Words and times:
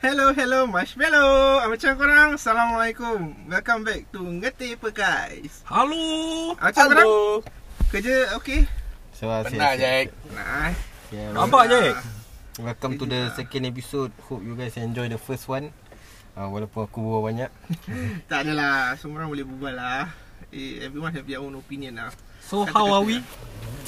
Hello, 0.00 0.32
hello, 0.32 0.64
marshmallow. 0.64 1.60
Ah, 1.60 1.68
Macam 1.68 1.92
korang? 2.00 2.32
Assalamualaikum. 2.40 3.36
Welcome 3.52 3.84
back 3.84 4.08
to 4.08 4.24
Ngeti 4.24 4.72
Pe 4.80 4.88
guys. 4.96 5.60
Halo. 5.68 6.56
Ah, 6.56 6.72
Macam 6.72 6.88
korang? 6.88 7.08
Kerja 7.92 8.32
okey? 8.40 8.64
So, 9.12 9.28
Benar 9.28 9.76
Jack 9.76 10.08
Nah. 10.32 10.72
Yeah, 11.12 11.36
Nampak 11.36 11.68
je? 11.68 11.92
Welcome 12.64 12.96
to 12.96 13.04
the 13.04 13.28
second 13.36 13.68
episode. 13.68 14.08
Hope 14.24 14.40
you 14.40 14.56
guys 14.56 14.72
enjoy 14.80 15.12
the 15.12 15.20
first 15.20 15.44
one. 15.52 15.68
Uh, 16.32 16.48
walaupun 16.48 16.88
aku 16.88 17.04
berbual 17.04 17.20
banyak. 17.20 17.50
Tak 18.32 18.48
adalah. 18.48 18.96
Semua 18.96 19.20
orang 19.20 19.36
boleh 19.36 19.44
berbual 19.44 19.74
lah. 19.76 20.08
Eh, 20.48 20.80
everyone 20.80 21.12
have 21.12 21.28
their 21.28 21.44
own 21.44 21.52
opinion 21.60 22.00
lah. 22.00 22.08
So 22.40 22.64
how 22.64 22.88
are 22.88 23.04
we? 23.04 23.20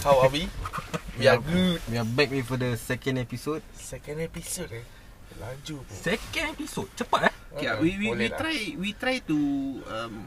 How 0.04 0.20
are 0.20 0.28
we? 0.28 0.44
We 1.16 1.24
are 1.24 1.40
good 1.40 1.80
We 1.88 1.96
are 1.96 2.04
back 2.04 2.28
with 2.28 2.52
the 2.52 2.76
second 2.76 3.16
episode. 3.16 3.64
Second 3.72 4.20
episode 4.28 4.68
eh 4.76 4.84
Laju 5.38 5.76
pun 5.84 5.94
Second 5.94 6.46
episode. 6.52 6.88
Cepat 6.94 7.20
eh? 7.28 7.34
Okay, 7.52 7.68
Ah, 7.68 7.76
we 7.78 7.96
we, 8.00 8.06
we 8.16 8.26
lah. 8.32 8.38
try 8.40 8.58
we 8.76 8.90
try 8.96 9.20
to 9.20 9.36
um 9.84 10.26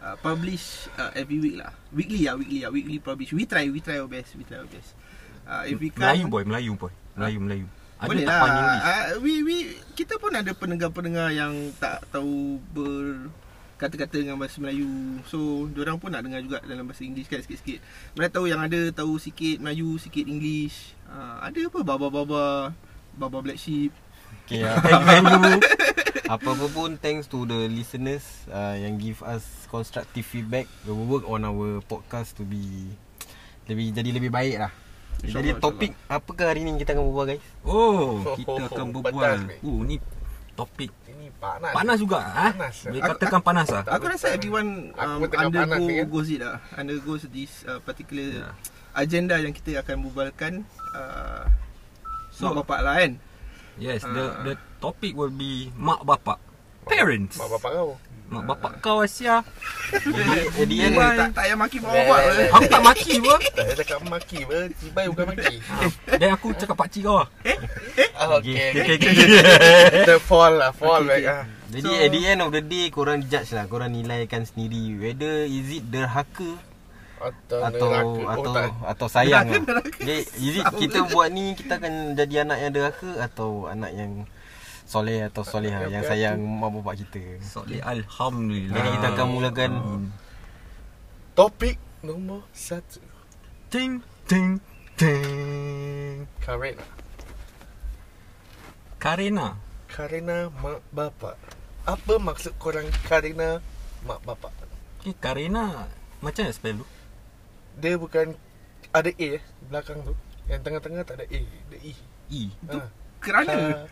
uh, 0.00 0.16
publish 0.18 0.88
uh, 0.96 1.12
every 1.12 1.36
week 1.38 1.56
lah. 1.60 1.72
Weekly 1.92 2.24
lah, 2.24 2.34
weekly 2.36 2.64
lah, 2.64 2.70
weekly 2.72 2.96
publish. 2.98 3.30
We 3.36 3.44
try, 3.44 3.68
we 3.68 3.84
try 3.84 4.00
our 4.00 4.08
best, 4.08 4.32
we 4.34 4.44
try 4.48 4.58
our 4.58 4.68
best. 4.68 4.96
Uh, 5.44 5.68
if 5.68 5.76
we 5.76 5.92
Melayu 5.92 6.24
can't, 6.26 6.32
boy, 6.32 6.42
Melayu 6.48 6.72
boy. 6.76 6.92
Melayu 7.16 7.38
Melayu. 7.42 7.66
Ada 8.00 8.08
Boleh 8.08 8.24
lah. 8.24 8.40
Uh, 8.80 9.06
we 9.20 9.44
we 9.44 9.56
kita 9.92 10.16
pun 10.16 10.32
ada 10.32 10.48
pendengar-pendengar 10.56 11.28
yang 11.36 11.52
tak 11.76 12.00
tahu 12.08 12.56
ber 12.72 13.28
kata-kata 13.76 14.20
dengan 14.20 14.36
bahasa 14.36 14.60
Melayu. 14.60 14.88
So, 15.24 15.64
diorang 15.72 15.96
pun 15.96 16.12
nak 16.12 16.20
dengar 16.20 16.44
juga 16.44 16.60
dalam 16.64 16.84
bahasa 16.84 17.00
English 17.00 17.28
kan 17.32 17.40
sikit-sikit. 17.40 17.80
Mereka 18.12 18.36
tahu 18.36 18.44
yang 18.48 18.60
ada 18.60 18.92
tahu 18.92 19.16
sikit 19.16 19.56
Melayu, 19.60 19.96
sikit 19.96 20.24
English. 20.28 20.92
Uh, 21.08 21.44
ada 21.44 21.60
apa 21.64 21.80
baba-baba, 21.80 22.76
baba 23.16 23.38
black 23.40 23.56
sheep. 23.56 23.88
Okay, 24.50 24.66
uh, 24.66 24.82
thank 24.82 25.22
you. 25.24 25.62
Apa-apa 26.26 26.66
pun 26.70 26.98
thanks 26.98 27.30
to 27.30 27.46
the 27.46 27.70
listeners 27.70 28.22
uh, 28.50 28.74
yang 28.74 28.98
give 28.98 29.22
us 29.22 29.46
constructive 29.70 30.26
feedback. 30.26 30.66
We 30.82 30.90
will 30.90 31.06
work 31.06 31.22
on 31.26 31.46
our 31.46 31.78
podcast 31.82 32.34
to 32.34 32.42
be 32.42 32.90
lebih 33.70 33.94
jadi 33.94 34.10
lebih 34.10 34.34
baik 34.34 34.58
lah. 34.58 34.74
Jadi 35.22 35.54
InsyaAllah, 35.54 35.62
topik 35.62 35.92
apakah 36.10 36.50
hari 36.50 36.66
ni 36.66 36.74
kita 36.82 36.98
akan 36.98 37.06
berbual 37.06 37.26
guys? 37.30 37.42
Oh, 37.62 38.18
Oh, 38.18 38.34
kita 38.38 38.50
oh, 38.50 38.66
akan 38.66 38.86
oh, 38.90 38.92
berbual. 38.98 39.38
Oh, 39.62 39.78
ni 39.86 40.02
topik 40.58 40.90
Ini 41.06 41.30
panas 41.38 41.70
panas 41.70 41.96
juga 42.02 42.18
ah. 42.18 42.50
Panas. 42.50 42.76
Boleh 42.90 43.00
Aku- 43.06 43.10
katakan 43.14 43.40
panas 43.46 43.68
ah. 43.70 43.82
Aku 43.86 44.04
rasa 44.10 44.26
everyone 44.34 44.90
Aku 44.98 44.98
um, 44.98 45.18
pun 45.22 45.28
tengah 45.30 45.46
panas 45.46 45.78
undergo 45.78 45.86
kan? 45.94 46.06
goes 46.10 46.26
it 46.26 46.40
lah. 46.42 46.58
Undergoes 46.74 47.22
this 47.30 47.52
uh, 47.70 47.78
particular 47.78 48.26
Ya. 48.34 48.48
agenda 48.98 49.38
yang 49.38 49.54
kita 49.54 49.78
akan 49.78 50.10
berbualkan. 50.10 50.66
Uh, 50.90 51.46
So- 52.34 52.50
so, 52.50 52.56
bapak 52.58 52.82
lah 52.82 52.98
kan? 52.98 53.29
Yes, 53.80 54.04
the 54.04 54.24
the 54.44 54.54
topic 54.76 55.16
will 55.16 55.32
be 55.32 55.72
mak 55.74 56.04
bapak. 56.04 56.36
Parents. 56.84 57.34
Mak 57.34 57.48
bapak 57.50 57.70
kau 57.72 57.90
Mak 58.30 58.44
bapak 58.46 58.72
kau 58.78 59.02
Asia. 59.02 59.42
At 60.60 60.66
the 60.68 60.76
end, 60.78 60.94
Bye. 60.94 61.18
tak, 61.18 61.34
tak 61.34 61.42
payah 61.42 61.56
maki 61.58 61.78
bapak 61.82 61.96
Eh, 61.96 62.06
bapak. 62.06 62.20
eh, 62.30 62.48
Aku 62.52 62.64
tak 62.68 62.82
maki 62.84 63.12
apa? 63.18 63.34
Tak 63.50 63.64
payah 63.66 63.76
cakap 63.76 63.98
maki 64.06 64.36
apa 64.40 64.58
Cibai 64.70 65.06
bukan 65.10 65.24
maki 65.26 65.56
Dan 66.14 66.28
aku 66.30 66.46
cakap 66.54 66.76
pak 66.78 66.88
cik 66.88 67.02
kau 67.02 67.16
ah. 67.18 67.28
Ah, 68.14 68.26
Okay 68.38 68.54
Okay, 68.70 68.94
okay, 68.94 69.12
Kita 69.98 70.14
fall 70.30 70.52
lah 70.56 70.70
Fall 70.70 71.02
Okay, 71.02 71.10
back 71.10 71.20
okay. 71.20 71.34
ah. 71.34 71.42
Jadi 71.70 71.86
so, 71.86 71.94
at 71.96 72.10
the 72.10 72.22
end 72.24 72.40
of 72.40 72.50
the 72.50 72.62
day 72.62 72.86
korang 72.88 73.20
judge 73.26 73.50
lah, 73.50 73.66
korang 73.66 73.90
nilaikan 73.90 74.42
sendiri 74.42 74.94
whether 74.94 75.42
is 75.42 75.66
it 75.72 75.86
derhaka 75.86 76.54
Atau 77.20 77.58
atau 77.60 77.86
neraka. 77.92 78.08
Oh, 78.08 78.32
atau 78.32 78.52
tak. 78.56 78.68
atau 78.80 79.06
sayang 79.12 79.44
Derhaka, 79.44 79.60
lah. 79.60 79.66
derhaka. 79.68 80.00
Jadi 80.00 80.56
it 80.56 80.66
kita 80.80 80.98
buat 81.12 81.28
ni 81.28 81.44
kita 81.52 81.72
akan 81.76 81.94
jadi 82.16 82.34
anak 82.48 82.58
yang 82.64 82.72
derhaka 82.72 83.10
atau 83.20 83.50
anak 83.68 83.92
yang 83.92 84.12
soleh 84.88 85.22
atau 85.28 85.44
soleha 85.44 85.84
Yang 85.86 85.92
yang 85.92 86.02
berhati. 86.02 86.10
sayang 86.16 86.38
mak 86.40 86.70
bapak 86.80 86.94
kita. 87.04 87.22
Soleh 87.44 87.80
alhamdulillah. 87.84 88.74
Jadi 88.74 88.88
kita 88.96 89.06
akan 89.12 89.26
mulakan 89.28 89.70
Topik 91.36 91.76
Nombor 92.00 92.40
satu 92.56 93.04
ting 93.68 94.00
ting 94.24 94.56
ting. 94.96 96.24
Karena 96.40 96.80
Karina. 98.96 99.56
Karena 99.88 100.48
mak 100.48 100.80
bapak 100.92 101.36
Apa 101.84 102.16
maksud 102.16 102.56
korang 102.56 102.88
Karena 103.04 103.60
mak 104.04 104.20
bapak 104.24 104.52
Okay, 105.00 105.16
Karina 105.16 105.88
macam 106.20 106.44
mana 106.44 106.52
spell 106.52 106.76
tu? 106.76 106.86
Dia 107.76 107.94
bukan 107.94 108.34
Ada 108.90 109.10
A 109.10 109.28
eh 109.30 109.42
Belakang 109.66 110.02
tu 110.02 110.12
Yang 110.46 110.60
tengah-tengah 110.62 111.02
tak 111.04 111.14
ada 111.14 111.26
A 111.26 111.40
Ada 111.40 111.78
E 111.78 111.92
E. 112.28 112.42
Itu 112.48 112.76
Ah. 112.76 112.86
kerana 113.20 113.54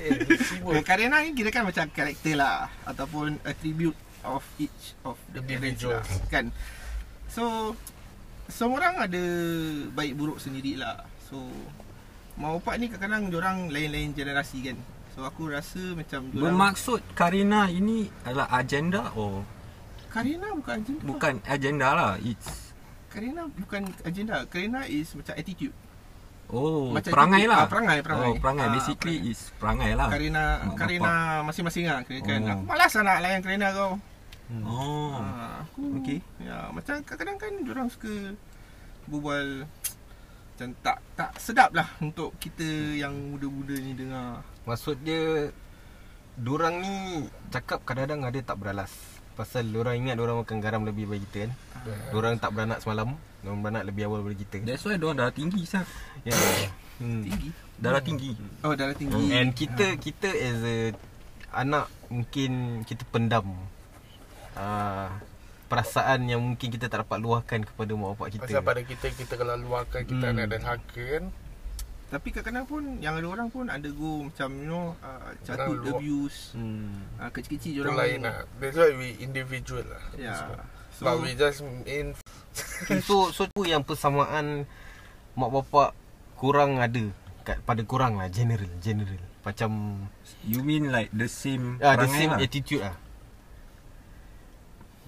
Eh, 0.00 0.16
sibuk. 0.38 0.72
uh, 0.72 0.80
Karena 0.80 1.20
ni 1.20 1.34
kira 1.34 1.50
kan 1.50 1.60
macam 1.62 1.84
karakter 1.90 2.32
lah 2.32 2.72
ataupun 2.84 3.36
attribute 3.42 3.96
of 4.22 4.40
each 4.56 4.96
of 5.02 5.16
the 5.28 5.40
parents 5.40 5.76
Individual. 5.76 6.00
lah, 6.00 6.28
kan. 6.30 6.48
So 7.26 7.74
semua 8.46 8.80
orang 8.80 8.96
ada 9.02 9.22
baik 9.90 10.16
buruk 10.16 10.38
sendirilah. 10.38 11.04
So 11.22 11.36
mak 12.34 12.56
bapak 12.56 12.74
ni 12.78 12.86
kadang-kadang 12.88 13.28
diorang 13.28 13.58
lain-lain 13.68 14.14
generasi 14.14 14.64
kan. 14.64 14.78
So 15.10 15.20
aku 15.20 15.50
rasa 15.50 15.92
macam 15.92 16.32
Bermaksud 16.32 17.04
Karina 17.12 17.68
ini 17.68 18.08
adalah 18.24 18.48
agenda 18.50 19.12
oh 19.12 19.44
Karina 20.10 20.46
bukan 20.58 20.76
agenda. 20.82 21.02
bukan 21.06 21.34
agenda 21.46 21.88
lah. 21.94 22.12
It's 22.18 22.74
Karina 23.10 23.42
bukan 23.46 23.82
agenda. 24.02 24.36
Karina 24.50 24.80
is 24.86 25.08
macam 25.14 25.34
attitude. 25.38 25.74
oh 26.50 26.90
Macam 26.90 27.10
perangai 27.14 27.46
attitude. 27.46 27.52
lah. 27.54 27.58
Ah, 27.62 27.68
perangai, 27.70 27.98
perangai. 28.02 28.30
Oh, 28.30 28.34
perangai. 28.42 28.66
Ah, 28.66 28.74
Basically 28.74 29.16
perangai. 29.22 29.34
is 29.34 29.40
perangai 29.58 29.92
lah. 29.94 30.08
Karina 30.10 30.44
Mak 30.66 30.76
Karina 30.78 31.12
masing-masing 31.46 31.84
lah 31.86 31.98
kan. 32.02 32.40
Oh. 32.42 32.50
Aku 32.58 32.64
malas 32.66 32.92
lah 32.98 33.02
nak 33.06 33.18
layan 33.22 33.40
Karina 33.40 33.66
kau. 33.70 33.92
Oh. 34.66 35.14
Ah, 35.14 35.62
aku 35.62 35.82
Okey. 36.02 36.18
Ya, 36.42 36.58
macam 36.74 36.94
kadang-kadang 37.06 37.38
kan 37.38 37.52
orang 37.70 37.86
suka 37.86 38.34
berbual 39.06 39.66
macam 40.60 40.76
tak 40.84 40.98
tak 41.16 41.30
sedap 41.40 41.70
lah 41.72 41.88
untuk 42.04 42.36
kita 42.36 42.66
yang 42.92 43.16
muda-muda 43.32 43.72
ni 43.80 43.96
dengar. 43.96 44.44
maksud 44.68 45.00
dia 45.00 45.48
Diorang 46.36 46.80
ni 46.80 47.26
cakap 47.48 47.80
kadang-kadang 47.84 48.28
ada 48.28 48.38
tak 48.44 48.56
beralas 48.60 48.92
Pasal 49.40 49.72
diorang 49.72 49.96
ingat 49.96 50.20
diorang 50.20 50.44
makan 50.44 50.60
garam 50.60 50.84
lebih 50.84 51.08
daripada 51.08 51.24
kita 51.24 51.36
kan 51.48 51.52
Diorang 52.12 52.36
tak 52.36 52.52
beranak 52.52 52.84
semalam 52.84 53.16
Diorang 53.40 53.60
beranak 53.64 53.88
lebih 53.88 54.04
awal 54.04 54.20
daripada 54.20 54.36
kita 54.36 54.56
That's 54.68 54.84
why 54.84 55.00
dia 55.00 55.16
darah 55.16 55.32
tinggi 55.32 55.64
sah. 55.64 55.88
Ya. 56.28 56.36
Hmm. 57.00 57.24
Tinggi. 57.24 57.48
Darah 57.80 58.04
tinggi. 58.04 58.36
Oh, 58.60 58.76
darah 58.76 58.92
tinggi. 58.92 59.32
And 59.32 59.56
kita 59.56 59.96
kita 59.96 60.28
as 60.28 60.60
a 60.60 60.76
anak 61.56 61.88
mungkin 62.12 62.84
kita 62.84 63.08
pendam 63.08 63.56
uh, 64.52 65.08
perasaan 65.72 66.28
yang 66.28 66.44
mungkin 66.44 66.68
kita 66.68 66.92
tak 66.92 67.08
dapat 67.08 67.18
luahkan 67.24 67.64
kepada 67.64 67.90
mak 67.96 68.20
bapak 68.20 68.28
kita. 68.36 68.44
Pasal 68.44 68.62
pada 68.62 68.82
kita 68.84 69.06
Kita 69.16 69.32
kalau 69.40 69.56
luahkan 69.56 70.02
Kita 70.04 70.26
Hmm. 70.28 70.36
nak 70.36 70.46
derhaka 70.52 71.04
kan 71.16 71.24
Tapi 72.10 72.28
kadang-kadang 72.34 72.66
pun 72.66 72.82
yang 72.98 73.14
ada 73.14 73.28
orang 73.30 73.48
pun 73.48 73.70
undergo 73.70 74.26
macam 74.26 74.48
you 74.58 74.66
know 74.66 74.98
uh, 74.98 75.30
Orang 75.46 75.78
luar. 75.78 75.94
abuse. 75.94 76.58
Hmm. 76.58 77.06
Uh, 77.16 77.30
kecil-kecil 77.30 77.72
Itu 77.72 77.82
orang 77.86 77.96
lain 77.96 78.18
lah 78.26 78.36
That's 78.58 78.74
why 78.74 78.90
we 78.98 79.14
individual 79.22 79.86
lah 79.86 80.02
Ya. 80.18 80.34
so, 80.90 81.06
But 81.06 81.22
we 81.22 81.38
just 81.38 81.62
in 81.86 82.18
Okay, 82.82 82.98
so 82.98 83.30
so 83.30 83.46
tu 83.46 83.62
yang 83.62 83.86
persamaan 83.86 84.66
mak 85.38 85.50
bapak 85.54 85.94
kurang 86.34 86.82
ada 86.82 87.06
kat 87.40 87.62
pada 87.62 87.80
kurang 87.86 88.18
lah 88.18 88.26
general 88.26 88.66
general. 88.82 89.22
Macam 89.40 89.70
You 90.42 90.60
mean 90.60 90.90
like 90.90 91.14
the 91.14 91.30
same 91.30 91.78
ah 91.78 91.94
the 91.94 92.10
same 92.10 92.34
lah? 92.34 92.42
attitude 92.42 92.82
lah. 92.82 92.98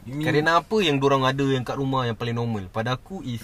You 0.03 0.17
mean 0.17 0.25
Kerana 0.25 0.63
apa 0.63 0.77
yang 0.79 0.99
dorang 0.99 1.23
ada 1.23 1.43
yang 1.43 1.63
kat 1.63 1.75
rumah 1.75 2.07
yang 2.07 2.19
paling 2.19 2.35
normal 2.35 2.67
Pada 2.69 2.99
aku 2.99 3.23
is 3.23 3.43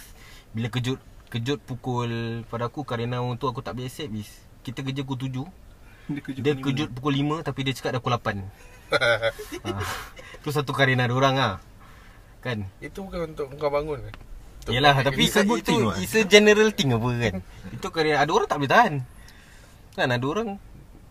Bila 0.51 0.67
kejut 0.67 0.99
Kejut 1.29 1.61
pukul 1.61 2.43
Pada 2.49 2.73
aku 2.73 2.89
kerana 2.89 3.21
orang 3.21 3.37
tu 3.37 3.45
aku 3.45 3.61
tak 3.61 3.77
boleh 3.77 3.89
accept 3.89 4.13
is 4.17 4.31
Kita 4.65 4.81
kerja 4.81 5.05
pukul 5.05 5.29
7 5.29 5.69
dia 6.09 6.21
kejut. 6.25 6.41
Dia 6.41 6.53
lima. 6.57 6.65
kejut 6.65 6.89
pukul 6.97 7.15
5 7.21 7.47
Tapi 7.47 7.61
dia 7.69 7.73
cakap 7.77 7.91
dah 7.93 8.01
pukul 8.01 8.17
8 8.17 8.41
ha. 8.97 9.29
Tu 10.43 10.49
satu 10.49 10.73
karena 10.73 11.05
orang 11.05 11.37
lah 11.37 11.53
Kan 12.41 12.65
Itu 12.81 13.05
bukan 13.05 13.37
untuk 13.37 13.53
kau 13.61 13.69
bangun 13.69 14.09
Untuk 14.09 14.73
Yelah 14.73 14.97
kau 14.97 15.05
tapi 15.05 15.29
It's 15.29 15.37
a 15.37 15.45
good 15.45 15.61
itu 15.61 15.69
thing? 15.69 15.85
It's 16.01 16.17
a 16.17 16.25
general 16.25 16.73
thing 16.73 16.97
apa 16.97 17.09
kan 17.13 17.35
Itu 17.77 17.87
kerana 17.93 18.25
Ada 18.25 18.31
orang 18.33 18.49
tak 18.49 18.59
boleh 18.65 18.73
tahan 18.73 18.93
Kan 19.93 20.09
ada 20.09 20.25
orang 20.25 20.49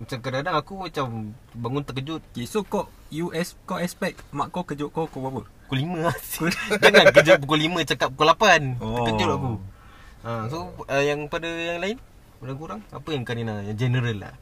Macam 0.02 0.18
kadang-kadang 0.18 0.56
aku 0.58 0.74
macam 0.82 1.06
Bangun 1.54 1.84
terkejut 1.86 2.22
Okay, 2.34 2.50
so 2.50 2.66
kau 2.66 2.90
you 3.14 3.30
es, 3.38 3.54
kau 3.70 3.78
expect 3.78 4.26
mak 4.34 4.50
kau 4.50 4.66
kejut 4.66 4.90
kau 4.90 5.06
pukul 5.06 5.30
berapa? 5.30 5.42
Pukul 5.70 5.78
5 5.86 6.06
lah 6.10 6.16
Jangan 6.82 7.06
kejut 7.14 7.38
pukul 7.46 7.60
5 7.70 7.90
Cakap 7.94 8.08
pukul 8.18 8.28
8 8.34 8.82
Oh. 8.82 9.06
Terkejut 9.06 9.30
aku 9.30 9.77
ha, 10.28 10.52
So 10.52 10.76
uh, 10.84 11.00
yang 11.00 11.32
pada 11.32 11.48
yang 11.48 11.80
lain 11.80 11.98
Pada 12.38 12.52
kurang 12.54 12.84
Apa 12.92 13.16
yang 13.16 13.24
Karina 13.24 13.64
Yang 13.64 13.88
general 13.88 14.18
lah 14.20 14.36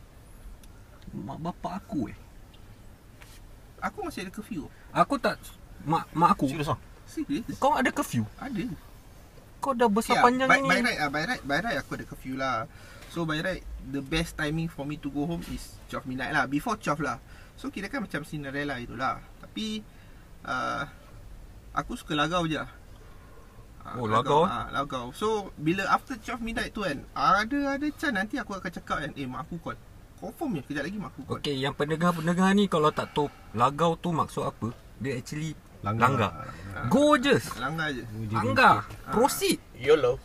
Mak 1.13 1.37
bapak 1.39 1.85
aku 1.85 2.09
eh. 2.09 2.17
Aku 3.79 4.01
masih 4.01 4.25
ada 4.25 4.31
curfew. 4.33 4.65
Aku 4.89 5.15
tak 5.21 5.37
mak 5.85 6.09
mak 6.11 6.33
aku. 6.33 6.49
Serius 6.49 6.73
lah 6.73 6.79
Serius? 7.05 7.45
Kau 7.61 7.77
ada 7.77 7.93
curfew? 7.93 8.25
Ada. 8.41 8.65
Kau 9.61 9.77
dah 9.77 9.85
besar 9.85 10.17
Ya, 10.17 10.25
panjang 10.25 10.49
by, 10.49 10.59
ni. 10.59 10.67
by 10.67 10.79
right, 10.81 10.99
ah, 10.99 11.09
by 11.13 11.23
right, 11.23 11.43
by 11.45 11.59
right 11.61 11.77
aku 11.77 11.93
ada 11.95 12.03
curfew 12.03 12.33
lah. 12.35 12.65
So 13.13 13.23
by 13.23 13.39
right 13.39 13.61
The 13.85 14.01
best 14.01 14.35
timing 14.35 14.67
for 14.67 14.83
me 14.83 14.97
to 14.97 15.07
go 15.07 15.23
home 15.23 15.45
Is 15.47 15.77
12 15.87 16.09
midnight 16.09 16.33
lah 16.33 16.49
Before 16.49 16.75
12 16.75 16.99
lah 16.99 17.21
So 17.55 17.69
kira 17.69 17.87
kan 17.87 18.03
macam 18.03 18.25
Cinderella 18.27 18.75
itulah 18.75 19.23
Tapi 19.39 19.79
uh, 20.43 20.83
Aku 21.71 21.95
suka 21.95 22.11
lagau 22.11 22.43
je 22.43 22.59
Ah, 22.59 22.67
Oh, 23.85 24.09
lagau, 24.09 24.49
ah, 24.49 24.65
Lagau 24.73 25.13
So 25.13 25.53
bila 25.61 25.85
after 25.93 26.17
12 26.17 26.41
midnight 26.41 26.73
tu 26.73 26.81
kan 26.81 27.05
Ada 27.13 27.77
ada 27.77 27.87
chance 27.93 28.17
nanti 28.17 28.41
aku 28.41 28.57
akan 28.57 28.71
cakap 28.73 28.97
kan 29.05 29.11
Eh 29.13 29.29
mak 29.29 29.45
aku 29.45 29.61
call. 29.61 29.77
Confirm 30.17 30.57
je 30.57 30.61
Kejap 30.65 30.83
lagi 30.89 30.97
mak 30.97 31.13
aku 31.13 31.21
call. 31.29 31.37
Okay, 31.37 31.53
yang 31.53 31.77
pendengar-pendengar 31.77 32.49
ni 32.57 32.65
kalau 32.65 32.89
tak 32.89 33.13
tahu 33.13 33.29
lagau 33.53 33.93
tu 33.93 34.09
maksud 34.09 34.49
apa, 34.49 34.73
dia 34.97 35.21
actually 35.21 35.53
Langgar. 35.85 36.01
langgar. 36.01 36.31
Ah, 36.73 36.89
Gorgeous. 36.89 37.45
Langgar 37.61 37.93
je. 37.93 38.01
Langgar. 38.33 38.89
Proceed. 39.13 39.61
YOLO. 39.77 40.17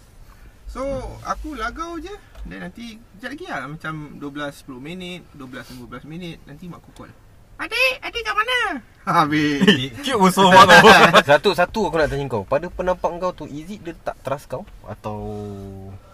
So 0.65 0.81
aku 1.29 1.53
lagau 1.53 2.01
je. 2.01 2.17
Dan 2.49 2.65
nanti 2.65 2.97
Sekejap 3.21 3.31
lagi 3.37 3.45
lah 3.53 3.69
Macam 3.69 3.95
12-10 4.17 4.81
minit 4.81 5.21
12-15 5.37 6.09
minit 6.09 6.41
Nanti 6.49 6.73
mak 6.73 6.81
aku 6.81 7.05
call 7.05 7.13
Adik 7.61 7.93
Adik 8.01 8.23
kat 8.25 8.35
mana? 8.35 8.59
Habis. 9.21 9.93
Cute 10.01 10.17
also 10.17 10.49
mak 10.49 10.65
kau. 10.81 10.89
Satu-satu 11.37 11.81
aku 11.93 11.97
nak 12.01 12.09
tanya 12.09 12.25
kau. 12.31 12.45
Pada 12.49 12.73
pendapat 12.73 13.11
kau 13.21 13.33
tu 13.37 13.45
Is 13.49 13.69
it 13.69 13.85
dia 13.85 13.93
tak 14.01 14.17
trust 14.25 14.49
kau? 14.49 14.65
Atau 14.89 15.19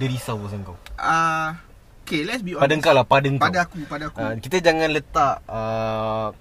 Dia 0.03 0.11
risau 0.11 0.43
pasal 0.43 0.67
kau? 0.67 0.77
Uh, 0.99 1.55
Okay 2.07 2.27
let's 2.27 2.43
be 2.43 2.59
honest. 2.59 2.67
Pada 2.67 2.75
kau 2.83 2.95
lah 2.95 3.05
Pada 3.07 3.29
kau 3.31 3.43
Pada 3.47 3.59
aku 3.63 3.81
Pada 3.87 4.05
aku. 4.11 4.19
Uh, 4.19 4.35
Kita 4.43 4.57
jangan 4.59 4.89
letak 4.91 5.37
uh, 5.47 6.35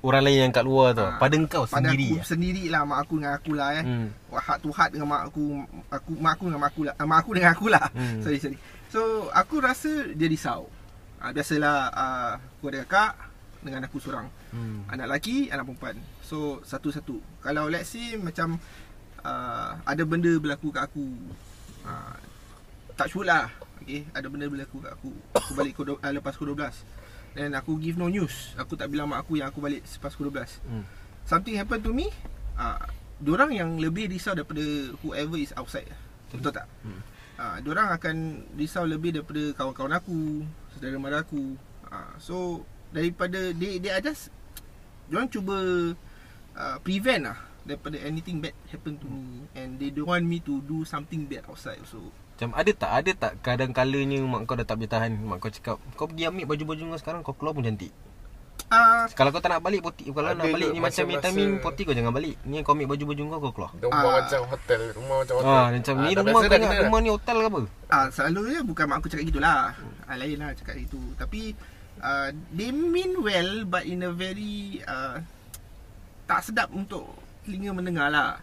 Orang 0.00 0.22
lain 0.24 0.48
yang 0.48 0.52
kat 0.56 0.64
luar 0.64 0.96
tu. 0.96 1.04
Ah, 1.04 1.20
Pada 1.20 1.36
kau 1.46 1.62
Pada 1.68 1.74
sendiri 1.76 2.18
aku 2.18 2.26
sendiri 2.26 2.64
lah 2.72 2.82
Mak 2.88 2.98
aku 3.04 3.14
dengan 3.20 3.32
aku 3.36 3.52
lah 3.52 3.68
eh. 3.76 3.84
Hmm. 3.84 4.06
Heart 4.32 4.60
to 4.64 4.70
heart 4.72 4.90
dengan 4.96 5.08
mak 5.12 5.22
aku 5.28 5.44
aku 5.92 6.10
Mak 6.16 6.32
aku 6.34 6.44
dengan 6.48 6.60
mak 6.64 6.70
aku 6.72 6.82
lah. 6.88 6.94
Uh, 6.98 7.06
Mak 7.06 7.18
aku 7.22 7.30
dengan 7.36 7.50
aku 7.54 7.66
lah. 7.70 7.84
Hmm. 7.94 8.18
Sorry 8.24 8.38
sorry. 8.42 8.58
So 8.90 9.28
aku 9.30 9.62
rasa 9.62 10.10
Dia 10.16 10.26
risau. 10.26 10.66
Uh, 11.20 11.30
Biasalah 11.30 11.78
uh, 11.92 12.32
Aku 12.58 12.72
ada 12.72 12.82
kakak 12.88 13.29
Dengan 13.60 13.84
aku 13.84 14.00
seorang 14.00 14.32
hmm. 14.56 14.88
Anak 14.88 15.06
lelaki, 15.08 15.52
anak 15.52 15.68
perempuan. 15.68 15.96
So 16.24 16.64
satu-satu. 16.64 17.20
Kalau 17.44 17.68
let's 17.68 17.92
say 17.92 18.16
macam 18.16 18.56
uh, 19.24 19.70
ada 19.84 20.02
benda 20.04 20.32
berlaku 20.40 20.72
kat 20.72 20.88
aku. 20.88 21.06
Uh, 21.84 22.16
tak 22.96 23.08
sure 23.12 23.24
lah. 23.28 23.48
Okay, 23.80 24.04
ada 24.12 24.28
benda 24.28 24.48
berlaku 24.48 24.80
kat 24.84 24.92
aku. 24.92 25.12
Aku 25.36 25.52
balik 25.56 25.72
kodo, 25.76 25.96
uh, 26.00 26.12
lepas 26.12 26.36
pukul 26.36 26.56
12. 26.56 27.36
Dan 27.36 27.54
aku 27.54 27.78
give 27.78 27.96
no 27.96 28.10
news. 28.10 28.56
Aku 28.58 28.74
tak 28.74 28.90
bilang 28.90 29.08
mak 29.08 29.24
aku 29.24 29.38
yang 29.40 29.48
aku 29.48 29.62
balik 29.62 29.84
selepas 29.86 30.12
pukul 30.16 30.32
12. 30.34 30.60
Hmm. 30.66 30.84
Something 31.28 31.56
happen 31.56 31.80
to 31.80 31.92
me. 31.92 32.10
Uh, 32.56 32.80
diorang 33.20 33.52
yang 33.52 33.76
lebih 33.76 34.08
risau 34.08 34.32
daripada 34.32 34.64
whoever 35.04 35.36
is 35.36 35.52
outside. 35.54 35.88
Betul 36.32 36.52
tak? 36.52 36.66
Hmm. 36.82 37.00
Uh, 37.40 37.56
diorang 37.64 37.88
akan 37.96 38.16
risau 38.56 38.84
lebih 38.84 39.16
daripada 39.16 39.56
kawan-kawan 39.56 39.96
aku, 39.96 40.44
saudara 40.76 40.96
mara 41.00 41.24
aku. 41.24 41.56
Uh, 41.88 42.12
so 42.20 42.36
daripada 42.90 43.54
they 43.54 43.78
they 43.78 43.90
are 43.90 44.02
just 44.02 44.28
diorang 45.06 45.26
cuba 45.26 45.56
uh, 46.54 46.76
prevent 46.82 47.30
lah 47.30 47.38
daripada 47.62 48.00
anything 48.00 48.40
bad 48.40 48.56
happen 48.68 48.96
to 48.96 49.06
me 49.06 49.46
and 49.54 49.76
they 49.76 49.90
don't 49.90 50.08
want 50.08 50.24
me 50.24 50.40
to 50.40 50.58
do 50.64 50.82
something 50.82 51.26
bad 51.26 51.44
outside 51.46 51.78
so 51.84 51.98
Macam 52.40 52.56
ada 52.56 52.72
tak 52.72 52.90
Ada 52.90 53.10
tak 53.12 53.32
kadang 53.44 53.68
kalanya 53.68 54.16
Mak 54.24 54.48
kau 54.48 54.56
dah 54.56 54.64
tak 54.64 54.80
boleh 54.80 54.88
tahan 54.88 55.12
Mak 55.12 55.44
kau 55.44 55.52
cakap 55.52 55.76
Kau 55.92 56.08
pergi 56.08 56.24
ambil 56.24 56.48
baju-baju 56.48 56.96
kau 56.96 57.00
sekarang 57.04 57.20
Kau 57.20 57.36
keluar 57.36 57.52
pun 57.52 57.60
cantik 57.60 57.92
uh, 58.72 59.04
Kalau 59.12 59.28
kau 59.28 59.44
tak 59.44 59.52
nak 59.52 59.60
balik 59.60 59.84
poti, 59.84 60.08
Kalau 60.08 60.32
Ada 60.32 60.40
nak 60.40 60.48
balik 60.48 60.72
ni 60.72 60.80
macam 60.80 61.04
vitamin 61.04 61.60
Poti 61.60 61.84
kau 61.84 61.92
jangan 61.92 62.16
balik 62.16 62.40
Ni 62.48 62.64
kau 62.64 62.72
ambil 62.72 62.96
baju-baju 62.96 63.22
kau 63.28 63.40
Kau 63.44 63.52
keluar 63.52 63.70
Rumah 63.76 64.00
Ah. 64.00 64.24
macam 64.24 64.40
hotel 64.48 64.80
Rumah 64.96 65.16
macam 65.20 65.34
hotel 65.36 65.52
Ah, 65.52 65.66
macam 65.68 65.94
ni 66.00 66.10
dah 66.16 66.22
rumah 66.24 66.40
kau 66.40 66.56
ingat 66.56 66.80
rumah 66.80 67.00
ni 67.04 67.10
hotel 67.12 67.36
ke 67.36 67.46
apa? 67.52 67.60
Ah, 67.92 68.06
selalunya 68.08 68.60
bukan 68.64 68.84
mak 68.88 68.96
aku 69.04 69.08
cakap 69.12 69.24
gitulah. 69.28 69.60
Ah, 70.08 70.16
lain 70.16 70.36
lah 70.40 70.50
cakap 70.56 70.80
itu. 70.80 71.00
Tapi 71.20 71.52
uh, 72.02 72.28
they 72.52 72.72
mean 72.72 73.20
well 73.20 73.64
but 73.68 73.84
in 73.86 74.02
a 74.04 74.12
very 74.12 74.80
uh, 74.84 75.20
tak 76.26 76.44
sedap 76.44 76.68
untuk 76.72 77.06
telinga 77.46 77.72
mendengar 77.72 78.08
lah. 78.10 78.40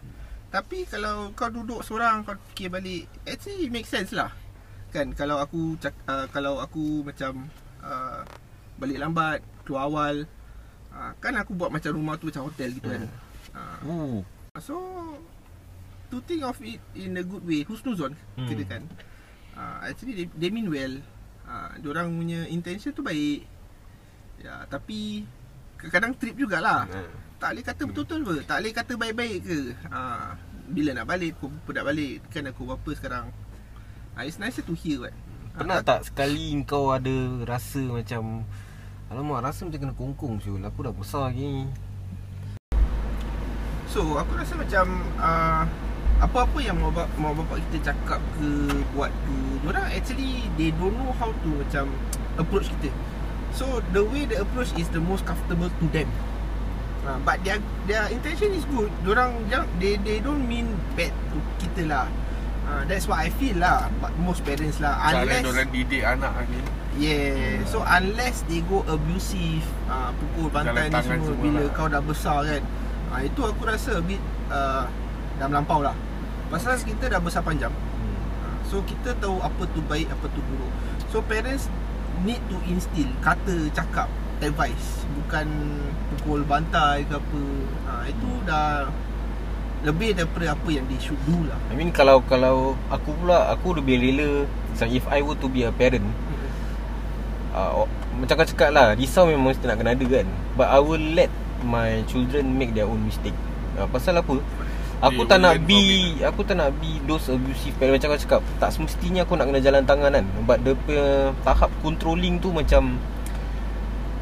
Tapi 0.48 0.88
kalau 0.88 1.36
kau 1.36 1.52
duduk 1.52 1.84
seorang 1.84 2.24
kau 2.24 2.32
fikir 2.52 2.72
balik, 2.72 3.04
actually 3.28 3.68
it 3.68 3.72
make 3.74 3.84
sense 3.84 4.16
lah. 4.16 4.32
Kan 4.88 5.12
kalau 5.12 5.36
aku 5.36 5.76
uh, 6.08 6.26
kalau 6.32 6.56
aku 6.64 7.04
macam 7.04 7.52
uh, 7.84 8.24
balik 8.80 8.96
lambat, 8.96 9.44
keluar 9.68 9.92
awal, 9.92 10.14
uh, 10.94 11.12
kan 11.20 11.36
aku 11.36 11.52
buat 11.52 11.68
macam 11.68 11.92
rumah 11.92 12.16
tu 12.16 12.32
macam 12.32 12.48
hotel 12.48 12.72
gitu 12.72 12.88
kan. 12.88 13.04
Uh, 13.04 13.26
Uh. 13.58 14.22
So 14.60 14.76
To 16.08 16.20
think 16.24 16.44
of 16.44 16.56
it 16.64 16.80
In 16.96 17.16
a 17.16 17.24
good 17.24 17.44
way 17.44 17.64
Husnuzon 17.64 18.16
Hmm. 18.36 18.44
hmm. 18.44 18.48
Kira 18.48 18.64
kan 18.64 18.82
uh, 19.56 19.76
Actually 19.88 20.24
they, 20.24 20.26
they 20.36 20.50
mean 20.52 20.68
well 20.68 20.94
uh, 21.48 21.72
Diorang 21.80 22.12
punya 22.12 22.44
intention 22.46 22.92
tu 22.92 23.00
baik. 23.00 23.48
Ya 24.38 24.68
Tapi 24.68 25.24
Kadang-kadang 25.78 26.12
trip 26.18 26.34
jugalah. 26.34 26.90
Hmm. 26.90 27.10
Tak 27.38 27.54
boleh 27.54 27.64
kata 27.64 27.82
betul-betul 27.86 28.20
ke? 28.26 28.36
Tak 28.50 28.56
boleh 28.58 28.72
kata 28.74 28.92
baik-baik 28.98 29.38
ke? 29.46 29.60
Uh, 29.88 30.34
Bila 30.68 30.90
nak 30.92 31.06
balik 31.08 31.38
Pukul 31.38 31.54
berapa 31.64 31.70
nak 31.80 31.86
balik? 31.94 32.14
Kan 32.34 32.50
aku 32.50 32.62
berapa 32.66 32.90
sekarang? 32.98 33.26
Uh, 34.18 34.22
It's 34.26 34.42
nicer 34.42 34.66
to 34.66 34.74
hear 34.74 35.06
kan? 35.06 35.14
Pernah 35.58 35.82
tak 35.82 36.06
sekali 36.06 36.54
kau 36.66 36.90
ada 36.94 37.42
rasa 37.46 37.82
macam 37.82 38.46
Alamak 39.08 39.40
rasa 39.40 39.64
macam 39.64 39.80
kena 39.80 39.94
kongkong 39.96 40.38
Syul 40.42 40.62
Aku 40.66 40.84
dah 40.84 40.94
besar 40.94 41.32
gini 41.34 41.66
So 43.88 44.20
aku 44.20 44.36
rasa 44.36 44.54
macam 44.54 44.86
uh, 45.16 45.64
Apa-apa 46.18 46.58
yang 46.58 46.82
mak 46.82 46.98
bapak, 46.98 47.08
mak 47.14 47.32
bapak 47.38 47.56
kita 47.70 47.94
cakap 47.94 48.18
ke 48.34 48.48
Buat 48.90 49.14
ke 49.14 49.34
Diorang 49.62 49.86
actually 49.86 50.50
They 50.58 50.74
don't 50.74 50.98
know 50.98 51.14
how 51.14 51.30
to 51.30 51.48
macam 51.54 51.94
Approach 52.34 52.66
kita. 52.78 52.90
So 53.54 53.78
the 53.94 54.02
way 54.02 54.26
they 54.26 54.38
approach 54.38 54.74
Is 54.74 54.90
the 54.90 54.98
most 54.98 55.22
comfortable 55.22 55.70
to 55.70 55.86
them. 55.94 56.10
Uh, 57.06 57.18
But 57.22 57.46
their 57.46 57.62
their 57.86 58.10
intention 58.10 58.50
is 58.50 58.66
good. 58.66 58.90
Jangan- 59.06 59.70
They 59.78 59.94
they 60.02 60.18
don't 60.18 60.42
mean 60.42 60.74
bad 60.98 61.14
to 61.30 61.38
kita 61.62 61.86
lah. 61.86 62.06
Uh, 62.66 62.82
That's 62.90 63.06
what 63.06 63.22
I 63.22 63.30
feel 63.38 63.58
lah. 63.62 63.86
But 64.02 64.18
most 64.18 64.42
parents 64.42 64.82
lah 64.82 64.98
Cara 64.98 65.22
Unless 65.22 65.42
diorang 65.46 65.70
didik 65.70 66.02
anak 66.02 66.34
ni. 66.50 66.60
Yeah 66.98 67.62
So 67.70 67.86
unless 67.86 68.42
they 68.50 68.58
go 68.66 68.82
abusive 68.90 69.62
uh, 69.86 70.10
Pukul 70.18 70.50
bantai 70.50 70.90
ni 70.90 70.98
semua 70.98 71.30
semua 71.30 71.42
Bila 71.46 71.62
lah. 71.62 71.70
kau 71.70 71.86
dah 71.86 72.02
besar 72.02 72.42
kan 72.42 72.62
uh, 73.14 73.20
Itu 73.22 73.46
aku 73.46 73.70
rasa 73.70 73.98
a 73.98 74.02
bit 74.02 74.18
uh, 74.50 74.82
Dah 75.38 75.46
melampau 75.46 75.78
lah 75.78 75.94
Pasal 76.48 76.80
kita 76.80 77.12
dah 77.12 77.20
besar 77.20 77.44
panjang. 77.44 77.72
Uh, 77.72 78.56
So 78.68 78.84
kita 78.84 79.16
tahu 79.16 79.40
apa 79.40 79.64
tu 79.72 79.80
baik 79.84 80.08
Apa 80.12 80.28
tu 80.32 80.40
buruk. 80.44 80.72
So 81.12 81.20
parents 81.24 81.68
Need 82.24 82.42
to 82.50 82.58
instill 82.68 83.08
Kata 83.20 83.68
cakap 83.72 84.08
Advice. 84.40 85.04
Bukan 85.12 85.46
Pukul 86.16 86.44
bantai 86.48 87.04
ke 87.04 87.16
apa. 87.16 87.42
Uh, 87.88 88.04
Itu 88.08 88.30
dah 88.48 88.88
Lebih 89.86 90.18
daripada 90.18 90.58
apa 90.58 90.68
yang 90.74 90.82
they 90.90 90.98
should 90.98 91.20
do 91.22 91.38
lah. 91.46 91.54
I 91.70 91.78
mean 91.78 91.94
kalau 91.94 92.18
kalau 92.26 92.74
aku 92.90 93.14
pula 93.14 93.46
aku 93.54 93.78
lebih 93.78 94.02
rela 94.02 94.42
so 94.74 94.90
if 94.90 95.06
I 95.06 95.22
were 95.22 95.38
to 95.38 95.46
be 95.46 95.62
a 95.62 95.70
parent 95.70 96.02
uh, 97.54 97.86
macam 98.18 98.42
kau 98.42 98.48
cakap 98.50 98.70
lah 98.74 98.98
risau 98.98 99.30
memang 99.30 99.54
mesti 99.54 99.70
nak 99.70 99.78
kena 99.78 99.94
ada 99.94 100.06
kan. 100.10 100.26
But 100.58 100.68
I 100.70 100.82
will 100.82 101.02
let 101.14 101.30
my 101.62 102.02
children 102.10 102.58
make 102.58 102.74
their 102.74 102.90
own 102.90 103.06
mistake. 103.06 103.36
Uh, 103.78 103.86
pasal 103.86 104.18
apa 104.18 104.42
aku 104.98 105.22
tak 105.30 105.38
nak 105.38 105.62
be 105.62 106.14
aku 106.22 106.42
tak 106.42 106.58
nak 106.58 106.74
be 106.82 106.98
those 107.06 107.30
abusive 107.30 107.74
parent 107.78 107.98
macam 107.98 108.14
kau 108.14 108.20
cakap 108.20 108.40
tak 108.58 108.70
semestinya 108.74 109.22
aku 109.22 109.38
nak 109.38 109.46
kena 109.50 109.60
jalan 109.62 109.82
tangan 109.86 110.10
kan. 110.14 110.26
But 110.42 110.66
the 110.66 110.74
punya 110.74 111.30
tahap 111.46 111.70
controlling 111.82 112.42
tu 112.42 112.50
macam 112.50 112.98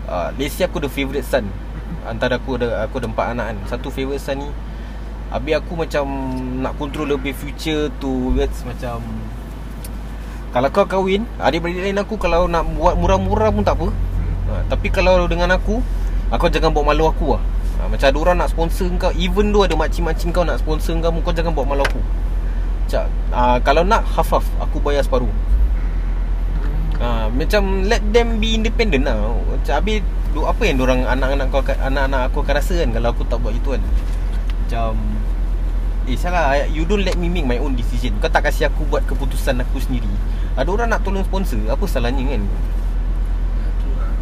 uh, 0.08 0.28
let's 0.36 0.56
say 0.56 0.68
aku 0.68 0.84
the 0.84 0.90
favourite 0.92 1.24
son. 1.24 1.48
Antara 2.04 2.38
aku 2.38 2.60
ada 2.60 2.84
aku 2.84 3.00
ada 3.00 3.08
empat 3.08 3.26
anak 3.32 3.46
kan. 3.52 3.58
Satu 3.76 3.88
favourite 3.90 4.22
son 4.22 4.38
ni 4.46 4.50
Habis 5.26 5.58
aku 5.58 5.74
macam 5.74 6.06
nak 6.62 6.78
control 6.78 7.18
lebih 7.18 7.34
future 7.34 7.90
towards 7.98 8.62
macam 8.62 9.02
Kalau 10.54 10.70
kau 10.70 10.86
kahwin 10.86 11.26
Adik-beradik 11.42 11.82
lain 11.82 11.98
aku 11.98 12.14
kalau 12.14 12.46
nak 12.46 12.62
buat 12.78 12.94
murah-murah 12.94 13.50
pun 13.50 13.66
tak 13.66 13.74
apa. 13.74 13.90
Ha, 14.46 14.52
Tapi 14.70 14.86
kalau 14.94 15.26
dengan 15.26 15.50
aku 15.50 15.82
Aku 16.30 16.46
jangan 16.46 16.70
bawa 16.70 16.94
malu 16.94 17.10
aku 17.10 17.34
lah 17.34 17.42
ha, 17.78 17.88
Macam 17.88 18.06
ada 18.08 18.18
orang 18.18 18.36
nak 18.40 18.48
sponsor 18.52 18.88
kau 18.96 19.12
Even 19.16 19.52
though 19.52 19.64
ada 19.64 19.74
makcik-makcik 19.76 20.32
kau 20.32 20.44
nak 20.44 20.60
sponsor 20.60 20.96
kau 21.00 21.12
Kau 21.22 21.34
jangan 21.34 21.52
bawa 21.52 21.76
malu 21.76 21.84
aku. 21.84 22.00
Macam 22.86 23.04
ha, 23.32 23.58
Kalau 23.60 23.82
nak 23.84 24.02
half-half 24.04 24.46
Aku 24.62 24.80
bayar 24.80 25.02
separuh. 25.04 25.30
Ha, 27.00 27.28
Macam 27.28 27.84
let 27.84 28.00
them 28.10 28.40
be 28.40 28.56
independent 28.56 29.04
lah. 29.04 29.16
Macam 29.48 29.74
habis 29.76 30.00
du- 30.32 30.48
Apa 30.48 30.62
yang 30.64 30.80
orang 30.80 31.04
anak-anak 31.04 31.46
kau 31.52 31.60
akan- 31.60 31.80
Anak-anak 31.92 32.20
aku 32.32 32.38
akan 32.44 32.54
rasa 32.56 32.74
kan 32.80 32.88
Kalau 32.96 33.08
aku 33.12 33.22
tak 33.28 33.38
buat 33.40 33.52
itu 33.52 33.68
kan? 33.76 33.82
Macam 34.66 34.92
Eh 36.06 36.14
salah 36.14 36.54
You 36.70 36.86
don't 36.86 37.02
let 37.02 37.18
me 37.18 37.26
make 37.26 37.44
my 37.44 37.58
own 37.58 37.74
decision. 37.74 38.14
Kau 38.22 38.30
tak 38.30 38.46
kasih 38.46 38.70
aku 38.70 38.86
buat 38.86 39.02
keputusan 39.10 39.58
aku 39.58 39.82
sendiri. 39.82 40.06
Ada 40.54 40.70
orang 40.70 40.88
nak 40.94 41.02
tolong 41.02 41.26
sponsor 41.26 41.58
Apa 41.66 41.82
salahnya 41.90 42.22
kan? 42.22 42.42
Lah. 42.46 42.76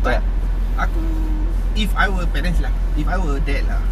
Tak. 0.05 0.21
aku 0.77 1.24
if 1.75 1.91
I 1.95 2.07
were 2.11 2.27
parents 2.31 2.63
lah, 2.63 2.73
if 2.95 3.07
I 3.07 3.19
were 3.19 3.39
dad 3.43 3.67
lah, 3.67 3.83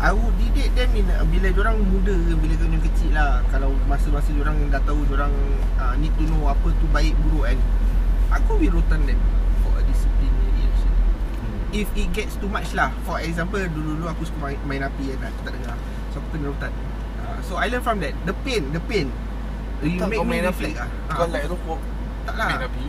I 0.00 0.16
would 0.16 0.32
didik 0.40 0.72
them 0.72 0.96
in, 0.96 1.04
bila 1.28 1.48
orang 1.60 1.76
muda 1.84 2.16
bila 2.40 2.54
orang 2.56 2.80
kecil 2.88 3.12
lah. 3.12 3.44
Kalau 3.52 3.76
masa-masa 3.84 4.32
orang 4.40 4.56
dah 4.72 4.80
tahu 4.88 5.04
orang 5.12 5.32
uh, 5.76 5.92
need 6.00 6.12
to 6.16 6.24
know 6.24 6.48
apa 6.48 6.72
tu 6.80 6.86
baik 6.88 7.12
buruk 7.20 7.52
kan 7.52 7.58
aku 8.30 8.62
will 8.62 8.78
rotan 8.78 9.02
them 9.10 9.18
for 9.60 9.74
a 9.74 9.82
disciplinary 9.84 10.62
action 10.62 10.92
if 11.74 11.90
it 11.98 12.08
gets 12.14 12.38
too 12.38 12.46
much 12.46 12.70
lah 12.78 12.94
for 13.02 13.18
example 13.18 13.58
dulu-dulu 13.58 14.06
aku 14.06 14.22
suka 14.22 14.38
main, 14.38 14.58
main 14.70 14.82
api 14.86 15.18
kan 15.18 15.28
aku 15.28 15.40
tak 15.44 15.52
dengar. 15.58 15.76
So 16.14 16.22
aku 16.22 16.28
kena 16.38 16.46
rotan. 16.54 16.72
Uh, 17.20 17.38
so 17.44 17.52
I 17.58 17.66
learn 17.68 17.82
from 17.84 17.98
that. 18.00 18.14
The 18.24 18.32
pain 18.46 18.70
the 18.72 18.80
pain. 18.86 19.10
You 19.80 19.96
Tak, 19.96 20.12
make 20.12 20.20
me 20.24 20.40
main 20.40 20.44
api. 20.44 20.52
reflect 20.52 20.76
lah 20.76 20.88
Kau 21.08 21.24
Ah, 21.24 21.28
like 21.32 21.48
rokok 21.48 21.80
tak 22.28 22.34
lah. 22.36 22.48
Main 22.52 22.64
api 22.68 22.84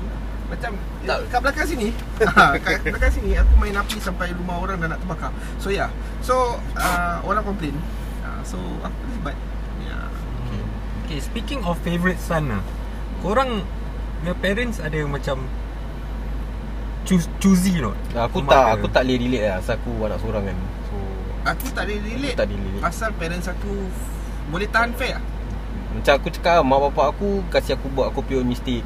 macam 0.52 0.72
Tak. 1.08 1.18
kat 1.32 1.40
belakang 1.40 1.64
sini 1.66 1.88
ha, 2.36 2.60
Kat 2.60 2.84
belakang 2.84 3.14
sini 3.16 3.40
Aku 3.40 3.54
main 3.56 3.72
api 3.72 3.98
sampai 4.04 4.36
rumah 4.36 4.60
orang 4.60 4.84
dah 4.84 4.92
nak 4.92 5.00
terbakar 5.00 5.32
So 5.58 5.72
yeah 5.72 5.88
So 6.20 6.60
uh, 6.76 7.18
Orang 7.24 7.48
komplain 7.48 7.80
uh, 8.22 8.44
So 8.44 8.60
aku 8.84 8.96
terlibat 9.08 9.36
yeah. 9.80 10.12
Okay, 11.08 11.24
speaking 11.24 11.64
of 11.64 11.80
favourite 11.82 12.20
son 12.20 12.52
lah 12.52 12.62
Korang 13.24 13.64
Your 14.28 14.36
parents 14.38 14.78
ada 14.78 15.00
macam 15.08 15.48
choose, 17.08 17.26
Choosy 17.40 17.80
not? 17.80 17.96
Aku 18.14 18.44
Mak 18.44 18.52
tak 18.52 18.62
dia. 18.62 18.74
aku 18.76 18.86
tak 18.92 19.02
boleh 19.08 19.18
relate 19.18 19.44
lah 19.48 19.58
Pasal 19.64 19.76
aku 19.80 19.92
anak 20.04 20.18
seorang 20.20 20.44
kan 20.52 20.58
So 20.92 20.96
Aku 21.48 21.66
tak 21.72 21.84
boleh 21.88 22.00
relate 22.06 22.36
Aku 22.36 22.40
tak 22.44 22.48
boleh 22.52 22.60
relate. 22.68 22.84
Pasal 22.84 23.10
parents 23.16 23.48
aku 23.48 23.74
Boleh 24.52 24.68
tahan 24.68 24.92
fair 25.00 25.16
lah 25.16 25.24
Macam 25.96 26.14
aku 26.20 26.28
cakap 26.30 26.60
Mak 26.62 26.80
bapak 26.92 27.06
aku 27.16 27.30
Kasih 27.50 27.80
aku 27.80 27.88
buat 27.90 28.12
aku 28.12 28.20
punya 28.22 28.44
mistake 28.44 28.84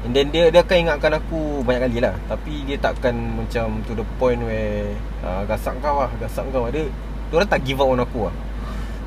And 0.00 0.16
then 0.16 0.32
dia 0.32 0.48
dia 0.48 0.64
akan 0.64 0.76
ingatkan 0.80 1.12
aku 1.12 1.60
banyak 1.60 1.92
kali 1.92 1.98
lah. 2.00 2.16
Tapi 2.24 2.64
dia 2.64 2.80
takkan 2.80 3.12
macam 3.12 3.84
to 3.84 3.92
the 3.92 4.06
point 4.16 4.40
where 4.40 4.96
uh, 5.20 5.44
Gasak 5.44 5.76
kau 5.78 6.00
lah 6.00 6.10
Gasak 6.16 6.48
kau. 6.48 6.64
Lah 6.64 6.72
Dia 6.72 6.88
Diorang 7.28 7.46
tak 7.46 7.60
give 7.62 7.78
up 7.78 7.86
on 7.86 8.00
aku 8.00 8.26
lah. 8.26 8.34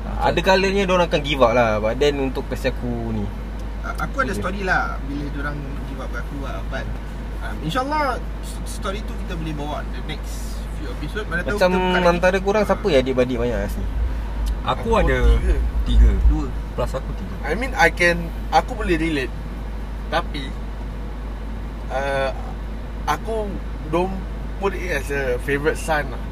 Uh, 0.06 0.30
Ada 0.30 0.38
kalanya 0.38 0.86
diorang 0.86 1.10
akan 1.10 1.20
give 1.20 1.42
up 1.42 1.50
lah. 1.50 1.82
But 1.82 1.98
then 1.98 2.22
untuk 2.22 2.46
kasih 2.46 2.70
aku 2.70 2.90
ni. 3.10 3.26
Uh, 3.82 3.94
Aku 4.00 4.22
ada 4.22 4.30
Okay. 4.30 4.38
story 4.38 4.62
lah 4.62 4.96
Bila 5.04 5.24
orang 5.42 5.58
give 5.90 5.98
up 5.98 6.08
kat 6.08 6.22
aku 6.22 6.36
lah. 6.40 6.56
But 6.70 6.86
um, 7.42 7.56
InsyaAllah 7.60 8.22
Story 8.64 9.02
tu 9.02 9.12
kita 9.18 9.34
boleh 9.34 9.54
bawa 9.58 9.82
The 9.90 10.00
next 10.06 10.62
few 10.78 10.88
episode. 10.88 11.26
Mana 11.26 11.42
tahu 11.42 11.58
Macam 11.58 11.70
lagi. 11.90 12.06
antara 12.06 12.36
korang 12.38 12.62
Siapa 12.62 12.86
yang 12.86 13.02
adik-beradik 13.02 13.38
banyak 13.42 13.58
kat 13.60 13.70
sini 13.74 13.88
Aku, 14.64 14.94
Aku 14.94 15.02
ada 15.02 15.18
tiga. 15.36 15.54
Tiga. 15.84 16.10
Dua. 16.30 16.46
Plus 16.72 16.92
aku 16.94 17.10
tiga. 17.12 17.34
I 17.44 17.52
mean 17.52 17.74
I 17.74 17.90
can 17.90 18.16
Aku 18.48 18.72
boleh 18.72 18.96
relate. 18.96 19.28
Tapi 20.08 20.48
uh, 21.94 22.30
Aku 23.06 23.46
Don't 23.88 24.16
put 24.58 24.74
it 24.74 24.90
as 24.90 25.08
a 25.08 25.38
favourite 25.42 25.78
son 25.78 26.10
lah 26.10 26.22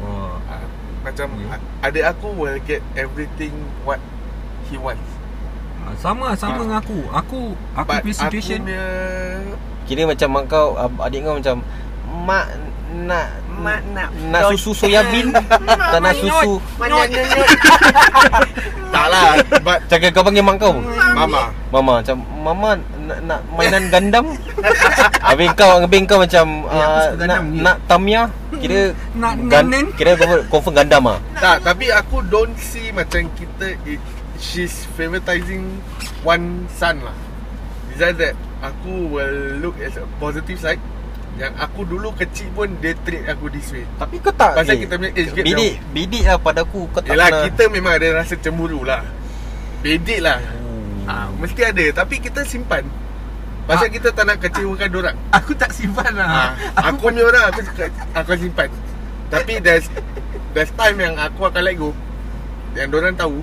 oh. 0.00 0.34
uh, 0.40 0.66
Macam 1.04 1.28
yeah. 1.36 1.60
Adik 1.84 2.04
aku 2.06 2.32
will 2.32 2.58
get 2.64 2.80
everything 2.96 3.52
What 3.84 4.00
He 4.66 4.80
wants 4.80 5.04
Ah, 5.80 5.96
Sama 5.96 6.36
sama 6.36 6.56
Ah. 6.56 6.62
dengan 6.64 6.78
aku 6.80 6.98
Aku 7.08 7.40
Aku 7.76 7.88
But 7.88 8.04
situation 8.08 8.64
Aku 8.64 8.68
punya 8.68 8.86
Kira 9.84 10.02
macam 10.06 10.28
mak 10.30 10.44
kau 10.46 10.76
Adik 10.76 11.24
kau 11.24 11.36
macam 11.40 11.56
Mak 12.24 12.46
nak 12.90 13.26
Mak 13.60 13.80
nak. 13.92 14.08
Nak 14.32 14.42
susu 14.56 14.72
soya 14.72 15.04
bean? 15.12 15.36
Tak 15.92 16.00
nak 16.00 16.16
susu. 16.16 16.56
Tak 18.90 19.06
lah. 19.06 19.38
But 19.62 19.86
Macam 19.86 20.10
kau 20.10 20.24
panggil 20.26 20.42
mak 20.42 20.58
kau 20.58 20.74
Mama. 21.14 21.54
Mama 21.70 22.02
macam 22.02 22.16
Mama 22.42 22.74
nak, 23.06 23.18
nak 23.22 23.40
mainan 23.54 23.86
Gundam 23.86 24.34
Habis 25.30 25.54
kau 25.54 25.78
Habis 25.78 26.10
kau 26.10 26.18
macam 26.18 26.66
uh, 26.66 27.14
nak, 27.22 27.40
nak 27.54 27.76
Tamiya 27.86 28.26
Kira 28.58 28.90
Nak 29.14 29.46
Gun, 29.46 29.70
nen-nen. 29.70 29.86
Kira 29.94 30.18
confirm, 30.18 30.42
confirm 30.50 30.74
Gundam 30.82 31.06
lah 31.06 31.18
Tak 31.38 31.62
Tapi 31.62 31.86
aku 31.94 32.18
don't 32.26 32.58
see 32.58 32.90
Macam 32.90 33.30
kita 33.38 33.78
it, 33.86 34.02
She's 34.42 34.90
favoritizing 34.98 35.78
One 36.26 36.66
son 36.74 36.98
lah. 37.06 37.14
Just 37.94 38.18
that 38.18 38.34
Aku 38.58 39.06
will 39.06 39.62
look 39.62 39.78
As 39.78 39.94
a 39.96 40.04
positive 40.18 40.58
side 40.58 40.82
Yang 41.40 41.54
aku 41.56 41.80
dulu 41.88 42.08
kecil 42.12 42.52
pun 42.52 42.68
Dia 42.78 42.92
treat 43.00 43.24
aku 43.26 43.48
this 43.48 43.72
way. 43.72 43.88
Tapi 43.96 44.20
kau 44.20 44.28
tak 44.30 44.60
Pasal 44.60 44.76
kita 44.76 44.94
punya 44.94 45.10
age 45.10 45.32
gap 45.32 45.40
Bidik 45.40 45.74
Bidik 45.90 46.22
lah 46.22 46.36
pada 46.36 46.60
aku 46.60 46.84
Kau 46.92 47.00
tak 47.00 47.10
Yelah 47.10 47.26
pernah 47.26 47.44
kita 47.48 47.62
memang 47.72 47.92
ada 47.96 48.08
rasa 48.14 48.34
cemburu 48.36 48.84
lah. 48.84 49.00
Bedek 49.80 50.20
lah. 50.20 50.36
Hmm. 50.36 51.08
ha, 51.08 51.14
Mesti 51.32 51.60
ada. 51.64 51.84
Tapi 51.96 52.20
kita 52.20 52.44
simpan. 52.44 52.84
Pasal 53.64 53.88
Ah. 53.88 53.92
kita 53.92 54.08
tak 54.10 54.24
nak 54.26 54.36
kecewakan 54.38 54.88
dorang 54.90 55.16
Aku 55.40 55.56
tak 55.56 55.72
simpan 55.72 56.12
lah. 56.12 56.52
Ha, 56.52 56.84
Aku 56.84 57.08
punya 57.08 57.24
orang 57.24 57.48
aku, 57.48 57.64
suka- 57.64 57.88
aku 58.12 58.28
akan 58.28 58.38
simpan. 58.38 58.68
Tapi 59.32 59.52
there's 59.58 59.88
There's 60.50 60.74
time 60.74 60.98
yang 60.98 61.14
aku 61.14 61.46
akan 61.46 61.62
let 61.62 61.74
go. 61.74 61.96
Yang 62.74 62.88
dorang 62.92 63.14
tahu. 63.16 63.40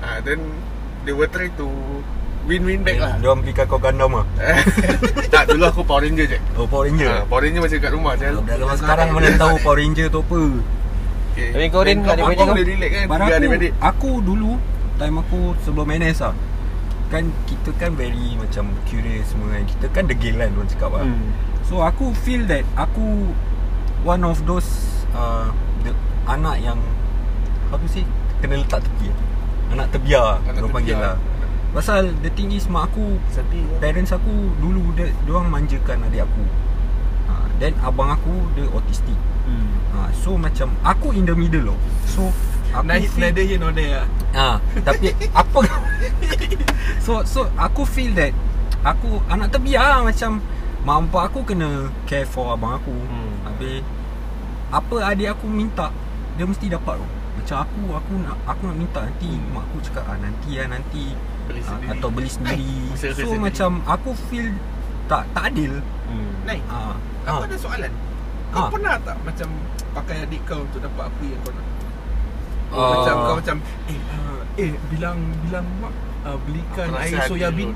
Ha, 0.00 0.18
Then 0.20 0.42
They 1.02 1.10
will 1.10 1.26
try 1.26 1.50
to 1.52 1.66
Win-win 2.42 2.82
back 2.82 2.98
lah. 2.98 3.14
Dia 3.22 3.28
orang 3.30 3.40
belikan 3.46 3.64
kau 3.70 3.78
Gundam 3.78 4.18
lah 4.18 4.26
Tak 5.34 5.46
dulu 5.46 5.62
aku 5.62 5.82
Power 5.86 6.02
Ranger 6.02 6.26
je. 6.26 6.38
Oh 6.58 6.66
Power 6.66 6.90
Ranger? 6.90 7.06
Ha, 7.06 7.22
Power 7.30 7.42
Ranger 7.46 7.62
masih 7.62 7.78
kat 7.78 7.94
rumah. 7.94 8.18
Dah 8.18 8.34
lama 8.34 8.74
sekarang 8.74 9.14
mana 9.14 9.30
tahu 9.38 9.54
Power 9.62 9.78
Ranger 9.78 10.06
tu 10.10 10.20
apa? 10.26 10.42
Okay. 11.32 11.48
Habis 11.56 11.68
kau, 11.72 11.80
Rin, 11.80 12.04
kau, 12.04 12.12
boleh 12.52 12.66
relate 12.66 12.92
kan? 12.92 13.06
Tiga 13.08 13.36
aku 13.40 13.70
Aku 13.80 14.10
dulu 14.20 14.52
Time 15.00 15.16
aku 15.24 15.40
sebelum 15.64 15.88
NS 15.88 16.28
lah 16.28 16.36
Kan 17.08 17.32
kita 17.48 17.72
kan 17.80 17.96
very 17.96 18.36
macam 18.36 18.68
curious 18.84 19.32
semua 19.32 19.56
kan 19.56 19.64
Kita 19.64 19.86
kan 19.96 20.04
degil 20.12 20.36
kan 20.36 20.52
orang 20.52 20.68
cakap 20.68 20.92
lah. 20.92 21.08
Hmm. 21.08 21.32
So 21.64 21.80
aku 21.80 22.12
feel 22.20 22.44
that 22.52 22.68
Aku 22.76 23.32
One 24.04 24.28
of 24.28 24.44
those 24.44 24.68
uh, 25.16 25.48
the, 25.88 25.96
Anak 26.28 26.60
yang 26.60 26.76
How 27.72 27.80
to 27.80 27.88
say 27.88 28.04
Kena 28.44 28.60
letak 28.60 28.84
tepi. 28.84 29.08
Anak 29.72 29.88
terbiar 29.88 30.36
Anak 30.44 30.68
Orang 30.68 30.74
panggil 30.76 31.00
lah 31.00 31.16
Pasal 31.72 32.12
the 32.20 32.30
thing 32.36 32.52
is 32.52 32.68
Mak 32.68 32.92
aku 32.92 33.16
Sedih 33.32 33.64
lah 33.72 33.80
Parents 33.80 34.12
aku 34.12 34.52
Dulu 34.60 34.92
dia, 34.92 35.08
dia 35.08 35.32
orang 35.32 35.48
manjakan 35.48 36.04
adik 36.04 36.28
aku 36.28 36.44
ha, 37.26 37.48
Then 37.56 37.72
abang 37.80 38.12
aku 38.12 38.32
Dia 38.54 38.68
autistic 38.70 39.16
Hmm. 39.42 39.74
ha, 39.90 40.06
So 40.14 40.38
macam 40.38 40.70
Aku 40.86 41.10
in 41.16 41.26
the 41.26 41.34
middle 41.34 41.74
loh 41.74 41.78
So 42.06 42.30
Aku 42.70 42.86
Neither 42.86 43.08
feel 43.10 43.20
neither 43.26 43.44
here 43.44 43.58
nor 43.58 43.72
there 43.74 44.04
lah 44.04 44.08
Ah, 44.32 44.56
tapi 44.80 45.12
apa 45.44 45.60
So 47.04 47.20
so 47.26 47.44
aku 47.58 47.84
feel 47.84 48.14
that 48.16 48.32
aku 48.82 49.20
anak 49.28 49.52
terbiar 49.52 49.98
lah, 49.98 50.00
macam 50.06 50.40
mak 50.82 51.06
bapak 51.10 51.22
aku 51.30 51.40
kena 51.54 51.90
care 52.06 52.26
for 52.26 52.50
abang 52.54 52.78
aku. 52.78 52.94
Hmm. 52.94 53.12
Hmm. 53.12 53.34
Habis 53.50 53.82
apa 54.72 54.96
adik 55.04 55.28
aku 55.36 55.46
minta 55.50 55.92
dia 56.38 56.46
mesti 56.48 56.66
dapat 56.72 56.96
tu. 56.96 57.06
Macam 57.42 57.56
aku 57.66 57.80
aku 57.92 58.12
nak 58.22 58.36
aku 58.48 58.62
nak 58.70 58.76
minta 58.78 59.00
nanti 59.04 59.30
mak 59.52 59.66
aku 59.68 59.76
cakap 59.84 60.04
ah 60.08 60.16
nanti 60.16 60.48
ya 60.56 60.64
nanti 60.70 61.12
Beli 61.52 61.60
ah, 61.60 61.68
sendiri. 61.68 61.90
atau 61.92 62.08
beli 62.08 62.30
sendiri. 62.40 62.72
Usaha 62.90 63.12
so 63.12 63.20
sendiri. 63.20 63.38
macam 63.38 63.70
aku 63.84 64.10
feel 64.32 64.48
tak 65.06 65.22
tak 65.36 65.44
adil. 65.52 65.72
Hmm. 66.08 66.32
Naik 66.48 66.62
Ah. 66.66 66.96
Aku 67.22 67.42
ah. 67.44 67.46
ada 67.46 67.56
soalan 67.56 67.92
Kau 68.50 68.66
Ah. 68.66 68.68
pernah 68.68 68.94
tak 69.00 69.16
macam 69.22 69.48
Pakai 69.92 70.16
adik 70.26 70.42
kau 70.42 70.60
untuk 70.64 70.80
dapat 70.82 71.04
apa 71.06 71.22
yang 71.22 71.40
kau 71.44 71.52
nak 71.54 71.66
Ah. 72.72 72.88
Macam 72.96 73.14
kau 73.14 73.34
macam 73.38 73.56
Eh 73.86 73.98
uh, 74.10 74.40
eh 74.58 74.72
bilang 74.90 75.18
Bilang 75.46 75.66
mak 75.78 75.92
uh, 76.26 76.38
Belikan 76.48 76.88
air 76.98 77.20
soya 77.30 77.48
bean. 77.54 77.72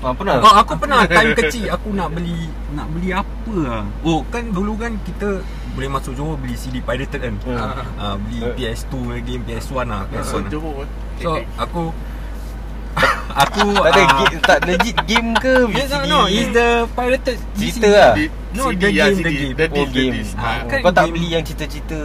Ah, 0.00 0.16
pernah? 0.16 0.40
Oh, 0.40 0.54
aku 0.56 0.80
pernah 0.80 1.04
time 1.04 1.36
kecil 1.36 1.68
aku 1.68 1.92
nak 1.92 2.08
beli 2.16 2.48
nak 2.72 2.88
beli 2.88 3.12
apa 3.12 3.52
lah. 3.52 3.84
Oh, 4.00 4.24
kan 4.32 4.48
dulu 4.48 4.72
kan 4.80 4.96
kita 5.04 5.44
boleh 5.76 5.88
masuk 5.92 6.16
Johor 6.16 6.40
beli 6.40 6.56
CD 6.56 6.80
pirated 6.80 7.20
kan. 7.20 7.34
Hmm. 7.44 7.56
Ah. 7.60 7.84
Ah, 8.00 8.14
beli 8.16 8.40
Eh. 8.40 8.52
PS2 8.56 8.92
punya 8.96 9.20
game, 9.20 9.42
PS1 9.44 9.84
lah, 9.84 10.08
PS1. 10.08 10.24
So 10.24 10.36
lah. 10.40 10.48
Johor 10.48 10.74
eh. 10.80 10.90
So, 11.20 11.30
aku 11.60 11.82
aku 13.32 13.64
Tak 13.72 13.88
ada 13.88 14.00
ah, 14.00 14.08
game, 14.18 14.38
tak 14.40 14.58
legit 14.64 14.96
game 15.04 15.28
ke 15.34 15.54
Yes, 15.70 15.88
no, 15.88 15.98
no, 16.04 16.20
is 16.26 16.48
the 16.50 16.68
pirated 16.90 17.36
Cerita 17.52 17.88
lah. 17.88 18.12
No, 18.50 18.62
CD, 18.68 18.80
the 18.80 18.90
game, 18.90 19.14
CD. 19.14 19.22
the 19.22 19.32
game. 19.32 19.52
The 19.52 19.64
Oh 19.64 19.74
the 19.76 19.84
game 19.88 20.12
disc. 20.12 20.34
Ah, 20.34 20.42
Ah. 20.42 20.58
kan 20.64 20.78
Kau 20.80 20.90
tak 20.90 21.02
game- 21.02 21.14
beli 21.14 21.28
yang 21.30 21.42
cerita-cerita 21.42 22.00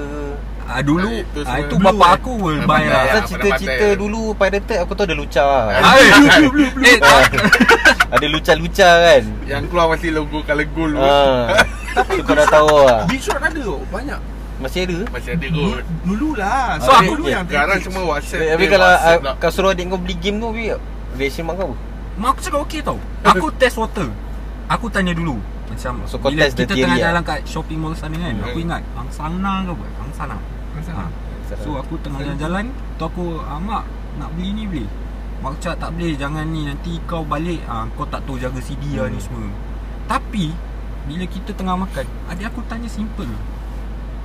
ah, 0.64 0.80
dulu 0.80 1.08
Ah, 1.08 1.22
itu 1.24 1.40
ah, 1.44 1.58
itu 1.60 1.74
blue 1.76 1.88
bapak 1.88 2.06
kan? 2.08 2.18
aku 2.18 2.32
will 2.36 2.58
Ah, 2.58 2.66
buy 2.66 2.80
blue 2.80 2.92
lah. 2.92 3.02
Pasal 3.04 3.22
cerita-cerita 3.28 3.88
dulu 3.96 4.22
Pirated 4.34 4.78
aku 4.80 4.92
tahu 4.94 5.06
ada 5.06 5.16
lucah 5.16 5.46
lah 5.46 5.64
Ah, 5.76 5.96
Eh, 6.86 6.98
Ah, 7.00 7.22
Ada 8.16 8.26
lucah-lucah 8.28 8.94
kan 9.04 9.24
Yang 9.44 9.64
keluar 9.68 9.86
masih 9.90 10.10
logo 10.12 10.38
colour 10.42 10.68
gold. 10.72 10.94
Ah, 10.96 11.66
Tapi 11.96 12.22
kau 12.22 12.34
dah 12.34 12.46
tahu 12.46 12.76
lah 12.82 13.00
Bishop 13.06 13.40
ada 13.40 13.56
tau 13.56 13.80
Banyak 13.88 14.20
Masih 14.56 14.84
ada 14.84 15.00
Masih 15.10 15.32
ada 15.32 15.48
kot 15.50 15.84
Dulu 16.06 16.30
lah 16.36 16.76
So 16.78 16.88
Ah, 16.88 17.00
aku 17.00 17.04
eh, 17.04 17.16
dulu 17.16 17.26
eh, 17.26 17.34
yang 17.34 17.46
Sekarang 17.46 17.80
semua 17.82 18.04
WhatsApp 18.06 18.44
Tapi 18.52 18.64
eh, 18.64 18.70
kalau 18.70 18.88
WhatsApp 18.88 19.18
uh, 19.18 19.26
lah. 19.26 19.36
kau 19.36 19.50
suruh 19.50 19.72
adik 19.72 19.86
kau 19.88 19.98
beli 19.98 20.16
game 20.16 20.38
tu 20.38 20.48
Habis 20.48 20.78
reaction 21.16 21.44
mak 21.44 21.56
kau 21.56 21.68
apa? 21.68 21.76
Mak 22.16 22.30
aku 22.30 22.40
cakap 22.42 22.60
okey 22.64 22.80
tau. 22.80 23.00
Aku 23.24 23.48
test 23.56 23.76
water. 23.76 24.08
Aku 24.66 24.88
tanya 24.88 25.12
dulu. 25.12 25.36
Macam 25.66 25.94
So, 26.06 26.16
kau 26.16 26.30
Bila 26.30 26.46
test 26.46 26.56
the 26.56 26.64
kita 26.64 26.74
theory 26.74 26.84
tengah 26.86 26.96
lah. 26.96 27.06
jalan 27.10 27.22
kat 27.26 27.40
shopping 27.44 27.80
mall 27.80 27.94
sana 27.94 28.16
kan 28.16 28.34
Hmm. 28.34 28.46
Aku 28.46 28.58
ingat 28.60 28.82
Angsana 28.94 29.54
ke 29.62 29.72
apa? 29.72 29.86
Angsana 30.00 30.36
ha. 30.94 31.06
So 31.58 31.70
aku 31.76 31.98
tengah 32.00 32.22
jalan-jalan 32.22 32.66
Tu 32.96 33.04
aku 33.04 33.38
ah, 33.40 33.58
Mak 33.58 33.84
nak 34.16 34.30
beli 34.32 34.50
ni 34.52 34.64
beli 34.66 34.86
Mak 35.42 35.58
cakap 35.60 35.78
tak 35.80 35.90
boleh 35.92 36.14
Jangan 36.14 36.46
ni 36.48 36.66
Nanti 36.66 37.02
kau 37.04 37.22
balik 37.22 37.66
ah, 37.66 37.90
Kau 37.92 38.06
tak 38.06 38.22
tahu 38.24 38.38
jaga 38.38 38.58
CD 38.60 38.94
lah 38.94 39.10
ni 39.10 39.18
Hmm. 39.18 39.26
semua. 39.26 39.50
Tapi 40.08 40.54
Bila 41.06 41.26
kita 41.26 41.50
tengah 41.52 41.76
makan 41.76 42.06
Adik 42.30 42.46
aku 42.48 42.62
tanya 42.64 42.88
simple. 42.88 43.30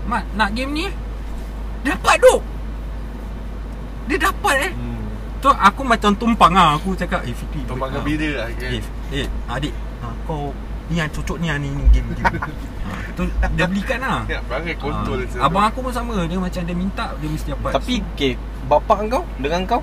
Mak 0.04 0.22
nak 0.34 0.52
game 0.52 0.72
ni? 0.72 0.86
Dapat 1.82 2.20
duk 2.20 2.40
Dia 4.06 4.16
dapat 4.20 4.56
eh. 4.60 4.72
Hmm. 4.72 4.99
Tu 5.40 5.48
aku 5.48 5.82
macam 5.82 6.10
tumpang 6.12 6.52
lah. 6.52 6.76
Aku 6.76 6.92
cakap 6.92 7.24
Eh 7.24 7.32
Fikri 7.32 7.64
Tumpang 7.64 7.88
ah, 7.88 8.00
gembira 8.00 8.44
lah. 8.44 8.46
kan 8.52 8.70
Eh, 8.76 8.82
eh 9.24 9.26
adik 9.48 9.72
ah, 10.04 10.12
Kau 10.28 10.52
Ni 10.90 10.98
yang 10.98 11.06
cocok 11.08 11.38
ni 11.38 11.46
ah, 11.48 11.56
ni, 11.56 11.70
ni 11.70 11.84
game 11.94 12.08
game. 12.18 12.26
Ah, 12.84 12.98
Tu 13.16 13.22
dia 13.56 13.64
belikan 13.70 13.98
lah. 14.02 14.26
Ya, 14.28 14.42
perangai 14.44 14.76
kontrol 14.76 15.22
Ah, 15.40 15.48
Abang 15.48 15.64
aku 15.64 15.78
pun 15.86 15.92
sama. 15.94 16.28
Dia 16.28 16.36
macam 16.36 16.60
dia 16.60 16.76
minta 16.76 17.06
Dia 17.16 17.28
mesti 17.30 17.48
dapat. 17.56 17.72
Tapi 17.78 17.94
okay, 18.12 18.32
bapak 18.68 19.08
kau 19.08 19.24
dengan 19.40 19.62
kau 19.64 19.82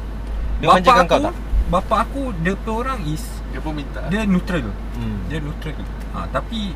dia 0.58 0.74
Bapa 0.74 0.78
manjakan 0.82 1.04
aku 1.06 1.10
kau 1.14 1.22
tak? 1.22 1.36
Bapa 1.70 1.96
aku 2.02 2.22
Dia 2.42 2.54
punya 2.58 2.74
orang 2.82 3.00
is 3.10 3.26
Dia 3.54 3.60
pun 3.62 3.74
minta. 3.78 4.02
Dia 4.10 4.22
neutral. 4.26 4.66
Hmm. 4.98 5.18
Dia 5.30 5.38
neutral. 5.42 5.78
Ha, 6.14 6.26
Tapi 6.34 6.74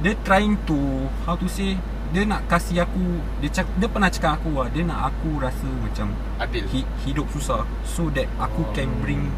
Dia 0.00 0.12
trying 0.24 0.56
to 0.64 1.08
How 1.28 1.36
to 1.36 1.46
say 1.48 1.76
Dia 2.12 2.22
nak 2.22 2.44
kasih 2.44 2.84
aku 2.84 3.00
Dia, 3.40 3.48
cak, 3.50 3.66
dia 3.74 3.88
pernah 3.88 4.06
cakap 4.06 4.36
aku 4.36 4.52
lah 4.54 4.68
Dia 4.68 4.84
nak 4.84 5.10
aku 5.10 5.40
rasa 5.40 5.64
macam 5.64 6.12
Adil. 6.36 6.64
hi, 6.68 6.84
Hidup 7.02 7.24
susah 7.28 7.64
So 7.82 8.12
that 8.12 8.28
aku 8.36 8.68
can 8.70 8.92
bring 9.00 9.32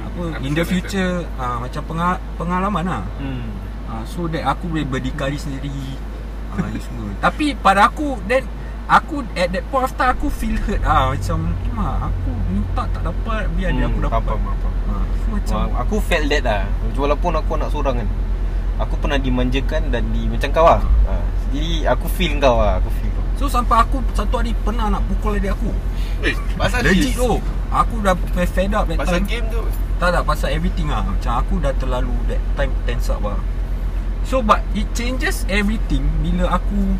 Apa 0.00 0.38
In 0.40 0.52
the 0.52 0.64
future 0.64 1.22
ha, 1.36 1.56
Macam 1.56 1.82
penga, 1.86 2.08
pengalaman 2.34 2.84
lah. 2.84 3.02
Hmm. 3.16 3.46
ha, 3.86 4.02
So 4.04 4.26
that 4.26 4.42
aku 4.44 4.66
boleh 4.68 4.82
berdikari 4.84 5.34
sendiri. 5.34 5.70
Ni 5.70 6.80
semua. 6.80 7.14
Tapi 7.24 7.54
pada 7.54 7.86
aku 7.86 8.18
Then 8.26 8.42
Aku 8.84 9.22
at 9.32 9.48
that 9.48 9.62
point 9.70 9.86
time 9.88 10.10
Aku 10.10 10.26
feel 10.28 10.58
hurt 10.60 10.82
ah 10.82 11.14
Macam 11.14 11.54
Mak 11.70 12.10
aku 12.10 12.30
minta 12.50 12.82
tak 12.90 13.02
dapat 13.06 13.46
Biar 13.54 13.70
dia 13.70 13.86
aku 13.86 14.02
Hmm, 14.02 14.10
dapat. 14.10 14.34
ha, 14.34 14.94
So 15.16 15.26
macam 15.30 15.54
Wah, 15.70 15.78
aku 15.78 15.96
felt 16.02 16.26
that 16.26 16.42
lah. 16.42 16.62
Walaupun 16.92 17.38
aku 17.38 17.50
anak 17.54 17.70
seorang 17.70 18.02
kan 18.02 18.08
Aku 18.80 18.98
pernah 18.98 19.14
dimanjakan 19.14 19.94
dan 19.94 20.10
di 20.10 20.26
Macam 20.26 20.50
kau 20.50 20.66
lah. 20.66 20.82
Ha. 21.06 21.14
Jadi 21.50 21.82
aku 21.82 22.06
feel 22.06 22.38
kau 22.38 22.62
lah 22.62 22.78
Aku 22.78 22.90
feel 22.94 23.10
kau. 23.10 23.24
So 23.36 23.44
sampai 23.50 23.82
aku 23.82 23.98
Satu 24.14 24.38
hari 24.38 24.54
pernah 24.54 24.86
nak 24.86 25.02
pukul 25.10 25.36
adik 25.38 25.54
aku. 25.58 25.74
Eh 26.22 26.34
pasal 26.54 26.86
Legit 26.86 27.18
tu 27.18 27.42
Aku 27.70 27.94
dah 28.02 28.14
fed 28.34 28.70
up 28.74 28.86
that 28.86 28.98
Pasal 28.98 29.22
time. 29.22 29.26
game 29.26 29.46
tu. 29.50 29.62
Tak 29.98 30.16
tak 30.16 30.22
pasal 30.24 30.48
everything 30.54 30.88
lah. 30.88 31.02
Macam 31.02 31.32
aku 31.42 31.58
dah 31.58 31.74
terlalu 31.74 32.14
That 32.30 32.40
time 32.54 32.72
tense 32.86 33.10
up 33.10 33.22
lah. 33.26 33.38
So 34.22 34.40
but 34.40 34.62
It 34.72 34.86
changes 34.94 35.42
everything 35.50 36.06
Bila 36.22 36.54
aku 36.54 36.94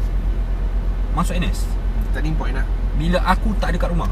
Masuk 1.14 1.38
NS 1.38 1.66
Turning 2.10 2.34
point 2.34 2.54
lah. 2.58 2.66
Bila 2.98 3.22
aku 3.22 3.54
tak 3.62 3.72
ada 3.72 3.86
kat 3.86 3.90
rumah. 3.94 4.10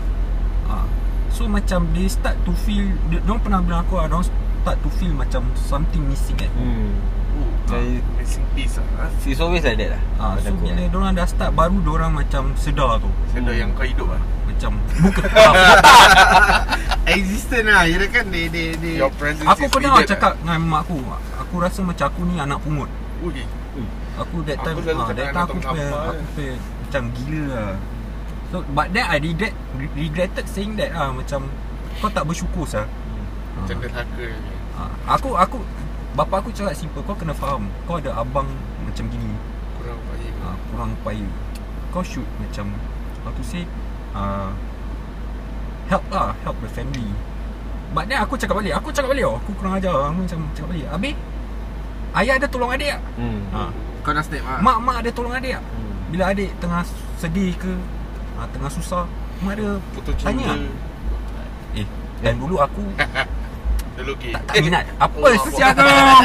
Ha. 0.71 0.87
So 1.35 1.51
macam 1.51 1.91
They 1.93 2.07
start 2.07 2.39
to 2.47 2.55
feel 2.55 2.95
Dia 3.11 3.19
diorang 3.21 3.43
pernah 3.43 3.59
bilang 3.59 3.83
aku 3.83 3.99
lah 3.99 4.07
Diorang 4.07 4.27
start 4.29 4.79
to 4.87 4.91
feel 4.95 5.11
macam 5.11 5.51
Something 5.59 6.07
missing 6.07 6.39
at 6.39 6.51
home. 6.55 6.95
Hmm. 6.95 7.18
Oh 7.39 7.47
Jadi, 7.69 8.03
Missing 8.17 8.47
piece 8.53 8.75
lah 8.77 8.87
ha? 8.99 9.07
It's 9.23 9.39
always 9.39 9.63
like 9.63 9.79
that 9.79 9.91
lah 9.95 10.03
ha. 10.19 10.25
So 10.37 10.51
aku 10.51 10.59
bila 10.61 10.75
lah. 10.75 10.89
diorang 10.89 11.13
dah 11.15 11.27
start 11.27 11.51
Baru 11.53 11.79
diorang 11.81 12.11
macam 12.13 12.51
Sedar 12.55 12.99
tu 12.99 13.11
Sedar 13.31 13.55
yang 13.55 13.71
kau 13.73 13.85
hidup 13.85 14.09
lah 14.09 14.23
Macam 14.45 14.73
Bukan 15.05 15.23
ah, 15.31 15.55
Existent 17.15 17.65
lah 17.65 17.83
Kira 17.85 18.07
kan 18.09 18.25
they, 18.29 18.47
they, 18.47 18.75
they 18.75 18.95
Your 18.97 19.13
presence 19.13 19.47
Aku 19.47 19.65
pernah 19.69 19.97
needed 19.97 20.11
cakap 20.11 20.35
dengan 20.37 20.59
mak 20.61 20.81
aku 20.83 20.99
Aku 21.39 21.55
rasa 21.59 21.81
macam 21.81 22.07
aku 22.07 22.21
ni 22.25 22.37
anak 22.37 22.59
pungut 22.59 22.89
lah. 22.89 23.25
Ui 23.25 23.43
Aku 24.19 24.37
that 24.43 24.57
Aku 24.57 24.67
time 24.67 24.77
selalu 24.83 24.99
ah, 24.99 25.07
cakap 25.07 25.17
That 25.17 25.29
time 25.31 25.47
aku 25.47 25.59
sampah 25.61 26.03
Aku 26.05 26.17
je. 26.17 26.27
punya 26.35 26.55
Macam 26.83 27.03
gila 27.15 27.43
lah 27.49 27.73
So 28.49 28.57
but 28.73 28.87
then 28.91 29.05
I 29.05 29.17
regret 29.19 29.55
re- 29.75 29.95
Regretted 29.95 30.47
saying 30.47 30.75
that 30.75 30.91
ah 30.91 31.13
Macam 31.13 31.47
Kau 31.99 32.09
tak 32.09 32.25
bersyukur 32.25 32.65
sah 32.65 32.89
Macam 33.55 33.77
derhaka 33.79 34.25
je. 34.25 34.53
ah, 34.75 34.91
Aku 35.15 35.37
Aku 35.37 35.59
Bapa 36.19 36.43
aku 36.43 36.51
cakap 36.51 36.75
simple 36.75 36.99
Kau 37.07 37.15
kena 37.15 37.31
faham 37.31 37.71
Kau 37.87 38.03
ada 38.03 38.11
abang 38.19 38.51
Macam 38.83 39.07
gini 39.07 39.31
Kurang 39.79 40.03
baik 40.11 40.35
ah, 40.43 40.57
Kurang 40.67 40.91
payah 41.07 41.31
Kau 41.95 42.03
should 42.03 42.27
macam 42.43 42.75
How 43.23 43.31
to 43.31 43.43
say 43.47 43.63
ah, 44.19 44.51
Help 45.87 46.03
lah 46.11 46.35
Help 46.43 46.59
the 46.59 46.67
family 46.75 47.07
But 47.95 48.11
then 48.11 48.19
aku 48.19 48.35
cakap 48.35 48.59
balik 48.59 48.75
Aku 48.83 48.91
cakap 48.91 49.15
balik 49.15 49.31
oh, 49.31 49.39
Aku 49.39 49.55
kurang 49.55 49.79
ajar 49.79 49.95
Aku 50.11 50.27
macam 50.27 50.43
cakap 50.59 50.69
balik 50.75 50.87
Habis 50.91 51.15
Ayah 52.19 52.35
ada 52.35 52.47
tolong 52.51 52.73
adik 52.75 52.99
tak? 52.99 53.01
hmm. 53.15 53.41
Ha. 53.55 53.61
Kau 54.03 54.11
dah 54.11 54.25
snap 54.27 54.43
lah 54.43 54.59
Mak 54.59 54.77
mak 54.83 54.97
ada 55.07 55.11
tolong 55.15 55.35
adik 55.39 55.55
tak? 55.55 55.63
Hmm. 55.63 55.95
Bila 56.11 56.25
adik 56.35 56.51
tengah 56.59 56.83
sedih 57.15 57.55
ke 57.55 57.73
ha, 58.35 58.49
Tengah 58.51 58.71
susah 58.75 59.07
Mak 59.47 59.55
ada 59.55 59.79
Putus 59.95 60.19
Tanya 60.19 60.51
cinta 60.51 61.79
Eh 61.79 61.87
Dan 62.27 62.43
dulu 62.43 62.59
aku 62.59 62.83
Tak, 63.99 64.43
tak 64.45 64.55
minat 64.61 64.85
Apa 64.97 65.17
kau 65.17 65.35
Allah 65.59 66.23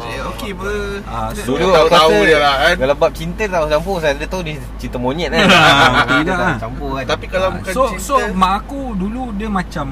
Eh 0.00 0.18
okey 0.30 0.50
apa 0.52 0.70
ha, 1.04 1.18
so, 1.32 1.50
Dulu 1.50 1.66
Tahu- 1.66 1.76
aku 1.76 1.90
tahu 1.92 2.16
je 2.22 2.36
lah, 2.36 2.54
kan? 2.60 2.74
Kalau 2.78 2.94
bab 2.96 3.12
cinta 3.12 3.42
tak 3.44 3.60
campur 3.68 3.96
Saya 3.98 4.12
ada 4.12 4.26
tahu 4.26 4.42
ni 4.42 4.52
cerita 4.76 4.96
monyet 4.96 5.28
kan 5.28 5.44
Ah, 5.50 6.06
Dia 6.16 6.30
tak 6.30 6.38
lah. 6.38 6.56
campur 6.58 6.90
kan 6.94 7.04
Tapi 7.08 7.24
kalau 7.26 7.48
ha, 7.48 7.54
bukan 7.56 7.72
So 7.72 7.82
cinta 7.90 8.04
so 8.04 8.14
mak 8.32 8.52
aku 8.60 8.94
dulu 8.94 9.34
dia 9.34 9.48
macam 9.48 9.86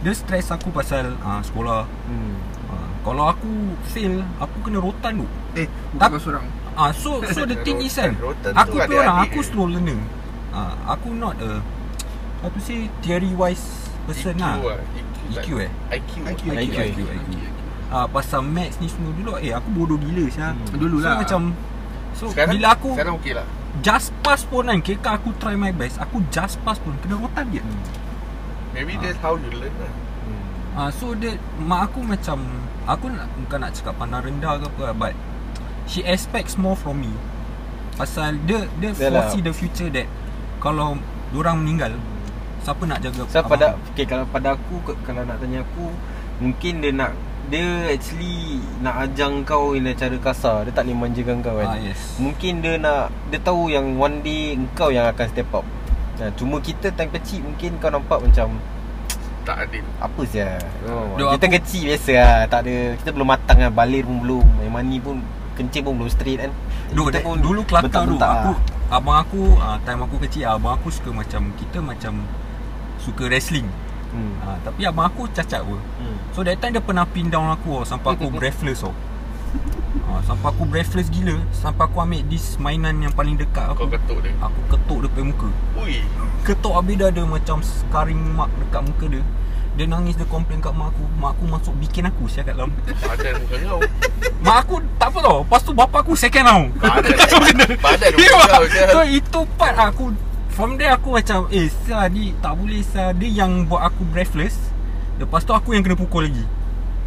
Dia 0.00 0.12
stress 0.12 0.50
aku 0.50 0.68
pasal 0.70 1.14
ha, 1.20 1.38
sekolah 1.40 1.86
hmm. 1.86 2.32
ha, 2.66 2.74
Kalau 3.00 3.24
aku 3.26 3.50
fail 3.86 4.20
Aku 4.38 4.56
kena 4.60 4.78
rotan 4.78 5.12
tu 5.16 5.26
Eh 5.54 5.66
bukan 5.90 6.00
Tap- 6.00 6.12
kau 6.12 6.20
seorang 6.20 6.46
Ah, 6.72 6.90
so 6.90 7.20
so 7.26 7.44
the 7.44 7.58
thing 7.66 7.78
is 7.78 7.92
kan 7.92 8.14
tu 8.14 8.30
aku 8.30 8.46
tu 8.72 8.78
adik-adik 8.78 8.96
orang 8.96 9.16
kan? 9.16 9.26
aku 9.26 9.38
slow 9.42 9.66
learner. 9.66 10.00
Ah, 10.48 10.72
aku 10.88 11.12
not 11.12 11.36
a 11.38 11.60
how 12.40 12.48
to 12.48 12.56
say 12.58 12.88
theory 13.00 13.30
wise 13.32 13.60
person 14.02 14.32
EQ 14.32 14.40
lah. 14.40 14.56
lah 14.56 14.78
EQ, 14.96 15.09
EQ 15.32 15.46
like- 15.48 15.54
eh? 15.60 15.70
IQ 15.92 16.12
IQ, 16.24 16.42
IQ, 16.50 16.74
IQ, 16.76 16.98
IQ. 17.08 17.30
Ah, 17.90 18.06
pasal 18.06 18.42
maths 18.42 18.78
ni 18.78 18.86
semua 18.86 19.10
dulu 19.10 19.34
eh 19.36 19.50
aku 19.50 19.68
bodoh 19.70 19.98
gila 19.98 20.26
sia. 20.28 20.54
Hmm. 20.54 20.78
Dulu 20.78 20.96
so 20.96 21.06
lah. 21.06 21.18
macam 21.18 21.40
so 22.12 22.24
Sekarang 22.30 22.52
bila 22.52 22.68
aku 22.72 22.88
Sekarang 22.94 23.14
okey 23.18 23.34
lah 23.34 23.46
just 23.80 24.10
pass 24.20 24.42
pun 24.42 24.66
kan 24.66 24.78
kira 24.78 25.14
aku 25.14 25.30
try 25.36 25.54
my 25.54 25.70
best 25.70 25.94
aku 25.98 26.18
just 26.28 26.58
pass 26.60 26.78
pun 26.78 26.94
kena 27.00 27.16
rotan 27.16 27.46
dia. 27.50 27.62
Maybe 28.70 28.94
Ah. 28.94 29.02
that's 29.02 29.18
how 29.18 29.34
you 29.34 29.50
learn 29.50 29.74
lah 29.76 29.90
Hmm. 29.90 30.42
Ah, 30.76 30.90
so 30.90 31.14
dia 31.14 31.34
mak 31.56 31.90
aku 31.90 31.98
macam 32.00 32.38
aku 32.84 33.06
nak, 33.08 33.26
bukan 33.36 33.58
nak 33.58 33.72
cakap 33.72 33.94
pandang 33.96 34.22
rendah 34.22 34.58
ke 34.58 34.66
apa 34.68 34.86
but 34.92 35.14
she 35.84 36.02
expects 36.02 36.54
more 36.54 36.74
from 36.74 37.00
me. 37.00 37.10
Pasal 37.96 38.38
dia 38.44 38.70
dia 38.78 38.90
Yalah. 38.92 39.26
foresee 39.26 39.42
the 39.42 39.50
future 39.50 39.90
that 39.90 40.06
kalau 40.58 40.94
orang 41.32 41.56
meninggal 41.58 41.90
siapa 42.60 42.82
nak 42.84 42.98
jaga 43.00 43.22
So 43.26 43.40
abang? 43.40 43.50
pada 43.56 43.66
okay, 43.90 44.04
kalau 44.04 44.24
pada 44.28 44.48
aku 44.54 44.74
kalau 45.02 45.22
nak 45.24 45.36
tanya 45.40 45.64
aku 45.64 45.88
mungkin 46.40 46.72
dia 46.80 46.92
nak 46.92 47.12
dia 47.50 47.66
actually 47.90 48.62
nak 48.78 49.10
ajang 49.10 49.42
kau 49.42 49.74
dengan 49.74 49.90
cara 49.98 50.16
kasar. 50.22 50.56
Dia 50.68 50.72
tak 50.72 50.86
boleh 50.86 50.98
manjakan 51.02 51.42
kau 51.42 51.58
ah, 51.58 51.74
kan 51.74 51.82
yes. 51.82 52.14
mungkin 52.22 52.62
dia 52.62 52.78
nak 52.78 53.10
dia 53.28 53.40
tahu 53.42 53.66
yang 53.66 53.98
one 53.98 54.22
day 54.22 54.54
engkau 54.54 54.94
yang 54.94 55.10
akan 55.10 55.26
step 55.26 55.50
up. 55.50 55.66
Nah, 56.20 56.30
cuma 56.36 56.60
kita 56.60 56.92
time 56.94 57.10
kecil 57.16 57.42
mungkin 57.42 57.80
kau 57.80 57.90
nampak 57.90 58.20
macam 58.22 58.60
Tak 59.48 59.56
adil. 59.66 59.82
apa 59.98 60.20
sia? 60.28 60.60
Oh, 60.84 61.16
kita 61.16 61.48
aku- 61.48 61.56
kecil 61.58 61.82
biasa 61.90 62.12
lah. 62.12 62.38
Tak 62.46 62.60
ada 62.68 62.74
kita 63.02 63.10
belum 63.16 63.28
matang 63.34 63.58
lah. 63.58 63.72
Balir 63.72 64.04
pun 64.04 64.16
belum. 64.20 64.46
Main 64.60 64.70
money 64.70 65.00
pun 65.00 65.24
kencing 65.58 65.82
pun 65.82 65.96
belum 65.96 66.12
straight 66.12 66.38
kan. 66.44 66.52
Dulu, 66.92 67.08
kita 67.08 67.18
that, 67.24 67.40
dulu 67.40 67.60
kelakar 67.66 67.88
dulu 68.04 68.14
bentak-bentak 68.20 68.30
aku 68.30 68.52
lah. 68.52 68.60
abang 68.90 69.18
aku 69.22 69.42
ah, 69.58 69.76
time 69.86 70.02
aku 70.02 70.16
kecil 70.26 70.42
abang 70.46 70.74
aku 70.74 70.88
suka 70.90 71.10
macam 71.14 71.50
kita 71.54 71.78
macam 71.78 72.12
suka 73.00 73.26
wrestling. 73.26 73.66
hmm. 74.12 74.32
Ah, 74.42 74.56
tapi 74.60 74.84
abang 74.84 75.08
aku 75.08 75.24
cacat 75.30 75.62
pun. 75.62 75.80
Hmm. 75.98 76.16
So 76.32 76.44
that 76.44 76.60
time 76.60 76.72
dia 76.72 76.82
pernah 76.82 77.04
pin 77.04 77.28
down 77.28 77.48
aku 77.50 77.80
oh, 77.80 77.84
sampai 77.84 78.14
aku 78.14 78.28
breathless 78.38 78.84
oh. 78.84 78.94
Ah, 80.06 80.22
sampai 80.22 80.54
aku 80.54 80.62
breathless 80.62 81.10
gila 81.10 81.34
sampai 81.50 81.90
aku 81.90 81.98
ambil 81.98 82.22
this 82.30 82.54
mainan 82.56 83.02
yang 83.02 83.10
paling 83.10 83.34
dekat 83.34 83.66
Kau 83.74 83.74
aku. 83.74 83.90
ketuk 83.90 84.18
dia 84.22 84.30
Aku 84.38 84.60
ketuk 84.70 84.98
dia 85.02 85.10
punya 85.10 85.26
muka. 85.34 85.48
Ui 85.82 85.98
Ketuk 86.46 86.72
habis 86.78 86.94
dia 86.94 87.10
ada 87.10 87.22
macam 87.26 87.58
scarring 87.58 88.22
mark 88.34 88.50
dekat 88.54 88.82
muka 88.86 89.06
dia. 89.10 89.24
Dia 89.74 89.86
nangis 89.86 90.14
dia 90.14 90.26
komplain 90.26 90.62
kat 90.62 90.70
mak 90.70 90.94
aku. 90.94 91.02
Mak 91.18 91.30
aku 91.34 91.44
masuk 91.50 91.74
bikin 91.82 92.06
aku 92.06 92.30
siap 92.30 92.46
kat 92.46 92.54
dalam. 92.54 92.70
Badan 92.86 93.32
muka 93.42 93.56
kau 93.66 93.80
mak 94.46 94.56
aku 94.62 94.74
tak 94.98 95.08
apa 95.10 95.18
tau. 95.18 95.38
Lepas 95.42 95.60
tu 95.66 95.72
bapa 95.74 95.96
aku 96.02 96.12
second 96.14 96.46
tau. 96.46 96.62
Badan 96.78 97.14
Badan 97.82 98.10
muka 98.14 98.22
Ya, 98.22 98.30
kau 98.46 98.64
So 98.94 99.00
itu 99.06 99.40
part 99.58 99.74
aku 99.74 100.04
From 100.60 100.76
there 100.76 100.92
aku 100.92 101.16
macam 101.16 101.48
Eh 101.48 101.72
Sah 101.88 102.04
ni 102.12 102.36
tak 102.44 102.52
boleh 102.60 102.84
Sah 102.84 103.16
Dia 103.16 103.32
yang 103.32 103.64
buat 103.64 103.80
aku 103.80 104.04
breathless 104.12 104.60
Lepas 105.16 105.40
tu 105.48 105.56
aku 105.56 105.72
yang 105.72 105.80
kena 105.80 105.96
pukul 105.96 106.28
lagi 106.28 106.44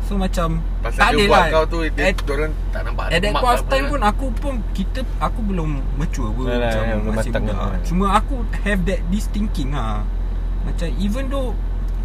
So 0.09 0.17
macam 0.17 0.57
Pasal 0.81 0.97
Tak 0.97 1.09
dia 1.13 1.21
ada 1.21 1.29
buat 1.29 1.37
lah 1.37 1.45
kau 1.53 1.63
tu 1.69 1.77
Dia 1.93 2.03
At, 2.09 2.17
Diorang 2.25 2.51
tak 2.73 2.81
nampak 2.89 3.05
at 3.13 3.19
that 3.21 3.33
point 3.37 3.53
of 3.53 3.65
time 3.69 3.85
kan. 3.85 3.91
pun 3.93 4.01
Aku 4.01 4.25
pun 4.33 4.53
Kita 4.73 4.99
Aku 5.21 5.39
belum 5.45 5.69
mature 6.01 6.33
pun 6.33 6.49
Yalah, 6.49 6.65
Macam 6.65 6.81
yang 6.81 6.99
belum 7.05 7.13
masih 7.13 7.29
matang 7.29 7.45
lah. 7.45 7.69
lah. 7.69 7.81
Cuma 7.85 8.05
aku 8.17 8.35
have 8.65 8.81
that 8.89 8.99
This 9.13 9.29
thinking 9.29 9.69
lah 9.77 10.01
Macam 10.65 10.89
even 10.97 11.29
though 11.29 11.53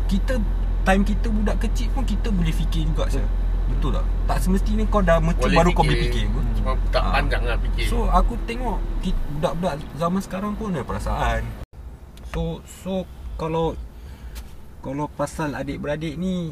Kita 0.04 0.36
Time 0.84 1.00
kita 1.00 1.32
budak 1.32 1.64
kecil 1.64 1.88
pun 1.96 2.04
Kita 2.04 2.28
boleh 2.28 2.52
fikir 2.52 2.92
juga 2.92 3.08
sah. 3.08 3.24
Betul 3.68 3.90
tak? 3.92 4.04
Tak 4.26 4.38
semestinya 4.40 4.84
kau 4.84 5.00
dah 5.00 5.18
mature 5.18 5.50
Baru 5.50 5.70
kau 5.70 5.82
boleh 5.82 6.00
fikir 6.02 6.24
apa? 6.26 6.40
Cuma 6.54 6.70
tak 6.90 7.02
Ah. 7.02 7.12
panjang 7.14 7.42
lah 7.42 7.56
fikir 7.58 7.84
So 7.86 8.08
aku 8.08 8.34
tengok 8.44 8.76
budak-budak 9.34 9.74
zaman 9.94 10.20
sekarang 10.20 10.52
pun 10.54 10.72
ada 10.72 10.82
perasaan. 10.82 11.42
So 12.28 12.60
so 12.64 13.04
kalau 13.34 13.76
kalau 14.78 15.06
pasal 15.10 15.52
adik-beradik 15.52 16.14
ni 16.14 16.50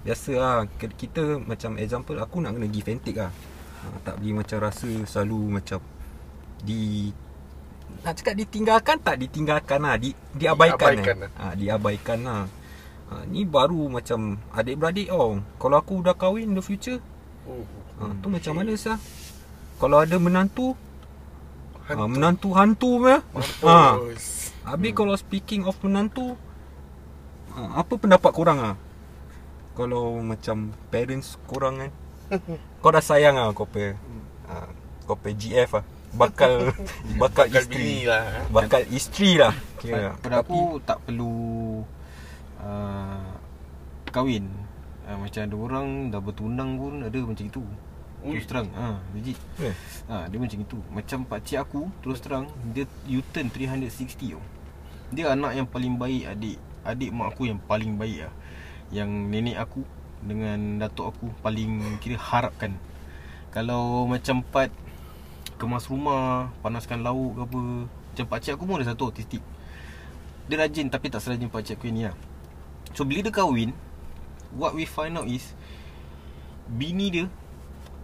biasa 0.00 0.32
lah 0.32 0.54
K- 0.70 0.96
kita 0.98 1.38
macam 1.38 1.76
example 1.76 2.16
aku 2.16 2.40
nak 2.40 2.54
kena 2.54 2.66
give 2.66 2.88
and 2.88 3.00
take 3.00 3.16
lah. 3.16 3.32
Ha, 3.80 3.96
tak 4.02 4.14
boleh 4.16 4.34
macam 4.36 4.58
rasa 4.60 4.88
selalu 5.04 5.40
macam 5.54 5.80
di 6.60 7.08
nak 8.00 8.12
cakap 8.14 8.34
ditinggalkan 8.34 8.96
tak 8.98 9.16
ditinggalkan 9.18 9.80
lah 9.80 9.96
di, 9.96 10.12
diabaikan, 10.30 10.94
Diabaikan 10.94 11.16
eh. 11.18 11.30
ha, 11.34 11.52
diabaikan 11.52 12.18
lah 12.22 12.42
ha, 13.10 13.26
ni 13.26 13.42
baru 13.42 13.90
macam 13.90 14.38
adik-beradik 14.50 15.10
oh 15.10 15.42
kalau 15.58 15.76
aku 15.76 16.00
dah 16.00 16.14
kahwin 16.14 16.50
in 16.50 16.56
the 16.56 16.62
future 16.62 17.02
Oh, 17.42 17.64
ha, 17.98 18.12
tu 18.20 18.28
macam 18.28 18.52
mana 18.54 18.76
sah 18.76 19.00
kalau 19.76 19.98
ada 19.98 20.16
menantu 20.16 20.76
hantu. 21.82 21.98
ha, 21.98 22.06
menantu 22.06 22.48
hantu 22.52 22.90
Mampus. 23.00 23.64
ha. 23.64 23.96
Habis 24.62 24.92
kalau 24.92 25.16
speaking 25.16 25.64
of 25.64 25.74
menantu 25.80 26.36
ha, 27.50 27.80
Apa 27.80 27.96
pendapat 27.96 28.30
korang 28.30 28.60
ah? 28.60 28.76
Kalau 29.72 30.20
macam 30.20 30.70
parents 30.92 31.40
korang 31.48 31.80
kan 31.80 31.90
Kau 32.84 32.92
dah 32.92 33.00
sayang 33.00 33.34
ah 33.34 33.50
kau 33.50 33.64
pe 33.64 33.96
ha, 34.46 34.68
Kau 35.08 35.16
pe 35.16 35.32
GF 35.32 35.80
ah 35.80 35.84
Bakal 36.12 36.70
Bakal 37.22 37.48
Bakal 37.48 37.64
isteri 37.64 38.04
lah. 38.04 38.24
Bakal 38.52 38.82
isteri 38.92 39.30
lah 39.40 39.54
Kira 39.80 40.14
Pada 40.20 40.44
aku 40.44 40.76
tak 40.84 41.00
perlu 41.02 41.80
uh, 42.60 43.24
Kahwin. 44.10 44.48
Uh, 45.08 45.16
Macam 45.16 45.40
ada 45.46 45.56
orang 45.56 45.86
Dah 46.12 46.20
bertunang 46.20 46.76
pun 46.76 47.00
Ada 47.02 47.18
macam 47.24 47.46
itu. 47.46 47.64
Terus 48.20 48.44
terang. 48.44 48.68
Ha, 48.76 49.00
Legit. 49.16 49.38
Eh, 49.64 49.72
ha, 50.12 50.28
Dia 50.28 50.36
macam 50.36 50.58
itu. 50.60 50.78
Macam 50.92 51.18
pakcik 51.24 51.58
aku 51.60 51.88
Terus 52.04 52.20
terang 52.20 52.52
Dia 52.76 52.84
U-turn 53.08 53.48
360 53.48 54.36
tau 54.36 54.42
Dia 55.10 55.32
anak 55.32 55.56
yang 55.56 55.66
paling 55.66 55.96
baik 55.96 56.28
Adik 56.28 56.58
Adik 56.84 57.10
mak 57.12 57.36
aku 57.36 57.48
yang 57.48 57.60
paling 57.60 57.96
baik 57.96 58.28
lah. 58.28 58.34
Yang 58.92 59.10
nenek 59.32 59.56
aku 59.56 59.82
Dengan 60.20 60.80
datuk 60.80 61.16
aku 61.16 61.26
Paling 61.40 62.00
kira 62.04 62.20
harapkan. 62.20 62.76
Kalau 63.48 64.04
macam 64.04 64.44
part 64.44 64.72
Kemas 65.56 65.88
rumah 65.88 66.52
Panaskan 66.60 67.00
lauk 67.00 67.40
ke 67.40 67.40
apa 67.48 67.60
Macam 67.88 68.26
pakcik 68.28 68.52
aku 68.60 68.64
pun 68.68 68.84
ada 68.84 68.92
satu 68.92 69.08
autistik. 69.08 69.40
Dia 70.44 70.60
rajin 70.60 70.92
Tapi 70.92 71.08
tak 71.08 71.24
serajin 71.24 71.48
pakcik 71.48 71.80
aku 71.80 71.88
yang 71.88 71.96
ni 71.96 72.04
lah 72.04 72.16
So 72.94 73.06
bila 73.06 73.22
dia 73.22 73.32
kahwin 73.34 73.70
What 74.54 74.74
we 74.74 74.86
find 74.86 75.14
out 75.14 75.30
is 75.30 75.54
Bini 76.66 77.10
dia 77.10 77.26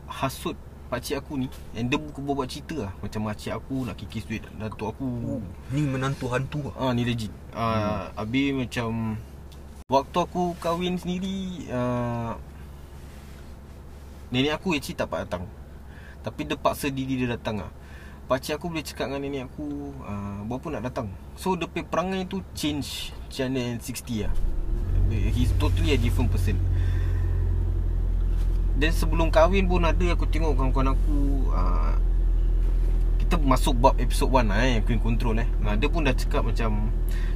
Hasut 0.07 0.55
pakcik 0.87 1.19
aku 1.19 1.35
ni 1.35 1.51
And 1.75 1.91
dia 1.91 1.99
buka 1.99 2.23
buat 2.23 2.47
cerita 2.47 2.87
lah 2.87 2.93
Macam 3.03 3.27
makcik 3.27 3.53
aku 3.55 3.83
nak 3.83 3.99
kikis 3.99 4.27
duit 4.27 4.47
Datuk 4.55 4.95
aku 4.95 5.07
oh, 5.07 5.43
Ni 5.75 5.83
menantu 5.83 6.31
hantu 6.31 6.71
ah. 6.75 6.91
Ah 6.91 6.93
ni 6.95 7.03
legit. 7.03 7.31
Ah 7.51 7.67
hmm. 7.67 8.23
habis 8.23 8.49
macam 8.55 8.91
waktu 9.87 10.19
aku 10.19 10.59
kahwin 10.59 10.99
sendiri 10.99 11.71
uh, 11.71 12.35
nenek 14.35 14.59
aku 14.59 14.75
actually 14.75 14.99
tak 14.99 15.07
dapat 15.07 15.31
datang. 15.31 15.45
Tapi 16.27 16.43
dia 16.43 16.59
paksa 16.59 16.91
diri 16.91 17.23
dia 17.23 17.39
datang 17.39 17.67
ah. 17.67 17.71
Pakcik 18.27 18.59
aku 18.59 18.75
boleh 18.75 18.83
cakap 18.83 19.07
dengan 19.07 19.23
nenek 19.23 19.43
aku 19.47 19.95
uh, 20.03 20.43
Berapa 20.51 20.67
nak 20.75 20.91
datang 20.91 21.07
So 21.39 21.55
dia 21.55 21.71
punya 21.71 21.87
perangai 21.87 22.27
tu 22.27 22.43
change 22.59 23.15
360 23.31 24.27
lah 24.27 24.35
He's 25.11 25.55
totally 25.57 25.95
a 25.95 25.99
different 25.99 26.35
person 26.35 26.59
Dan 28.77 28.91
sebelum 28.91 29.31
kahwin 29.31 29.71
pun 29.71 29.87
ada 29.87 30.07
Aku 30.19 30.27
tengok 30.27 30.59
kawan-kawan 30.59 30.93
aku 30.93 31.17
uh, 31.55 31.95
Kita 33.23 33.39
masuk 33.39 33.79
bab 33.79 33.95
episode 34.03 34.31
1 34.35 34.51
lah 34.51 34.59
eh 34.67 34.83
Queen 34.83 34.99
Control 34.99 35.41
eh 35.41 35.49
uh, 35.63 35.75
Dia 35.79 35.89
pun 35.89 36.03
dah 36.05 36.15
cakap 36.15 36.43
macam 36.43 36.91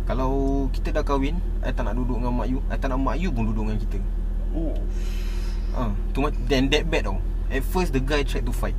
Kalau 0.05 0.67
kita 0.75 0.91
dah 0.91 1.07
kahwin 1.07 1.39
I 1.63 1.71
tak 1.71 1.87
nak 1.87 1.95
duduk 1.95 2.19
dengan 2.19 2.35
mak 2.35 2.47
you 2.51 2.59
I 2.67 2.77
tak 2.77 2.91
nak 2.91 2.99
mak 2.99 3.17
you 3.17 3.31
pun 3.31 3.47
duduk 3.49 3.71
dengan 3.71 3.79
kita 3.79 3.99
Oh. 4.51 4.75
Ah, 5.71 5.95
tu 6.11 6.27
macam 6.27 6.43
then 6.51 6.67
that 6.75 6.83
bad 6.91 7.07
tau. 7.07 7.23
At 7.51 7.63
first 7.63 7.95
the 7.95 8.03
guy 8.03 8.27
tried 8.27 8.47
to 8.47 8.55
fight. 8.55 8.75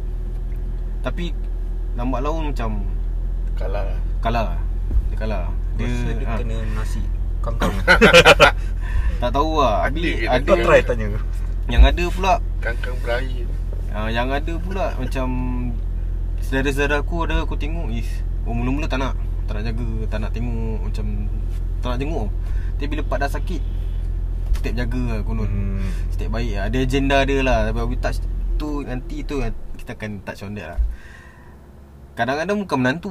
Tapi 1.00 1.32
lambat 1.96 2.24
laun 2.24 2.52
macam 2.52 2.84
Kalah. 3.56 3.96
kalah. 4.20 4.60
Dia 5.12 5.16
kalah. 5.16 5.44
Dia, 5.80 5.88
Rasa 5.88 6.10
dia 6.12 6.28
ah, 6.28 6.36
kena 6.36 6.58
nasi 6.76 7.02
kangkang 7.42 7.74
tak 9.22 9.38
tahu 9.38 9.62
lah. 9.62 9.86
Ada 9.86 9.94
Habis 9.94 10.14
ke 10.18 10.26
ada 10.26 10.50
Kau 10.50 10.58
try 10.66 10.82
tanya 10.82 11.08
yang 11.70 11.86
ada 11.86 12.04
pula 12.10 12.34
Kangkang 12.58 12.98
berair. 13.06 13.46
ah, 13.94 14.10
yang 14.10 14.28
ada 14.34 14.54
pula 14.58 14.98
macam 14.98 15.28
saudara-saudara 16.42 17.00
aku 17.06 17.30
ada 17.30 17.46
aku 17.46 17.54
tengok 17.56 17.94
is 17.94 18.10
oh 18.44 18.52
mula-mula 18.52 18.90
tak 18.90 18.98
nak 18.98 19.14
tak 19.46 19.62
nak 19.62 19.64
jaga, 19.72 19.90
tak 20.10 20.20
nak 20.26 20.32
tengok 20.34 20.80
macam 20.82 21.06
tak 21.80 21.88
nak 21.94 22.00
tengok. 22.02 22.28
Tapi 22.76 22.88
bila 22.90 23.02
part 23.06 23.20
dah 23.22 23.30
sakit 23.30 23.62
step 24.58 24.74
jaga 24.74 25.04
lah 25.16 25.20
konon. 25.22 25.50
hmm. 25.50 25.82
Step 26.14 26.30
baik 26.30 26.54
lah 26.54 26.64
Ada 26.70 26.78
agenda 26.86 27.18
dia 27.26 27.40
lah 27.42 27.66
Tapi 27.66 27.82
we 27.90 27.98
touch 27.98 28.22
tu 28.62 28.86
Nanti 28.86 29.26
tu 29.26 29.42
Kita 29.74 29.98
akan 29.98 30.22
touch 30.22 30.46
on 30.46 30.54
that 30.54 30.78
lah 30.78 30.82
Kadang-kadang 32.14 32.62
bukan 32.62 32.78
menantu 32.78 33.10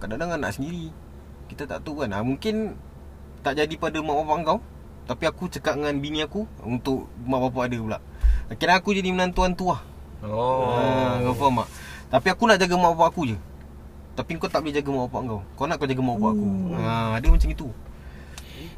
Kadang-kadang 0.00 0.40
anak 0.40 0.56
sendiri 0.56 0.88
Kita 1.50 1.68
tak 1.68 1.84
tahu 1.84 2.04
kan 2.04 2.16
ha, 2.16 2.24
Mungkin 2.24 2.72
Tak 3.44 3.60
jadi 3.60 3.74
pada 3.76 4.00
mak 4.00 4.16
bapak 4.16 4.36
kau 4.48 4.58
Tapi 5.08 5.24
aku 5.24 5.48
cakap 5.48 5.80
dengan 5.80 5.96
bini 5.96 6.20
aku 6.20 6.44
Untuk 6.60 7.08
mak 7.24 7.48
bapak 7.48 7.72
ada 7.72 7.76
pula 7.80 7.98
Kira 8.60 8.76
aku 8.76 8.92
jadi 8.92 9.08
menantu 9.08 9.40
hantu 9.48 9.72
lah 9.72 9.80
Oh 10.20 10.76
ha, 10.76 11.24
Kau 11.24 11.32
faham 11.32 11.64
tak 11.64 11.68
Tapi 12.12 12.26
aku 12.36 12.42
nak 12.44 12.60
jaga 12.60 12.74
mak 12.76 12.92
bapak 12.92 13.08
aku 13.16 13.22
je 13.32 13.36
Tapi 14.12 14.36
kau 14.36 14.52
tak 14.52 14.60
boleh 14.60 14.76
jaga 14.76 14.88
mak 14.92 15.04
bapak 15.08 15.20
kau 15.24 15.40
Kau 15.56 15.64
nak 15.64 15.76
kau 15.80 15.88
jaga 15.88 16.02
mak 16.04 16.16
bapak 16.20 16.32
aku 16.36 16.46
ha, 16.76 16.92
Dia 17.24 17.30
macam 17.32 17.48
itu 17.48 17.68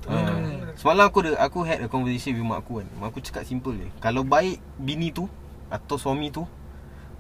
Ha. 0.09 0.17
Semalam 0.81 1.13
aku 1.13 1.21
ada 1.23 1.37
aku 1.45 1.61
had 1.61 1.85
a 1.85 1.89
conversation 1.91 2.33
with 2.33 2.47
mak 2.49 2.65
aku 2.65 2.81
kan. 2.81 2.89
Mak 2.97 3.13
aku 3.13 3.19
cakap 3.21 3.45
simple 3.45 3.77
je. 3.77 3.87
Kalau 4.01 4.25
baik 4.25 4.59
bini 4.81 5.13
tu 5.13 5.29
atau 5.69 6.01
suami 6.01 6.33
tu 6.33 6.49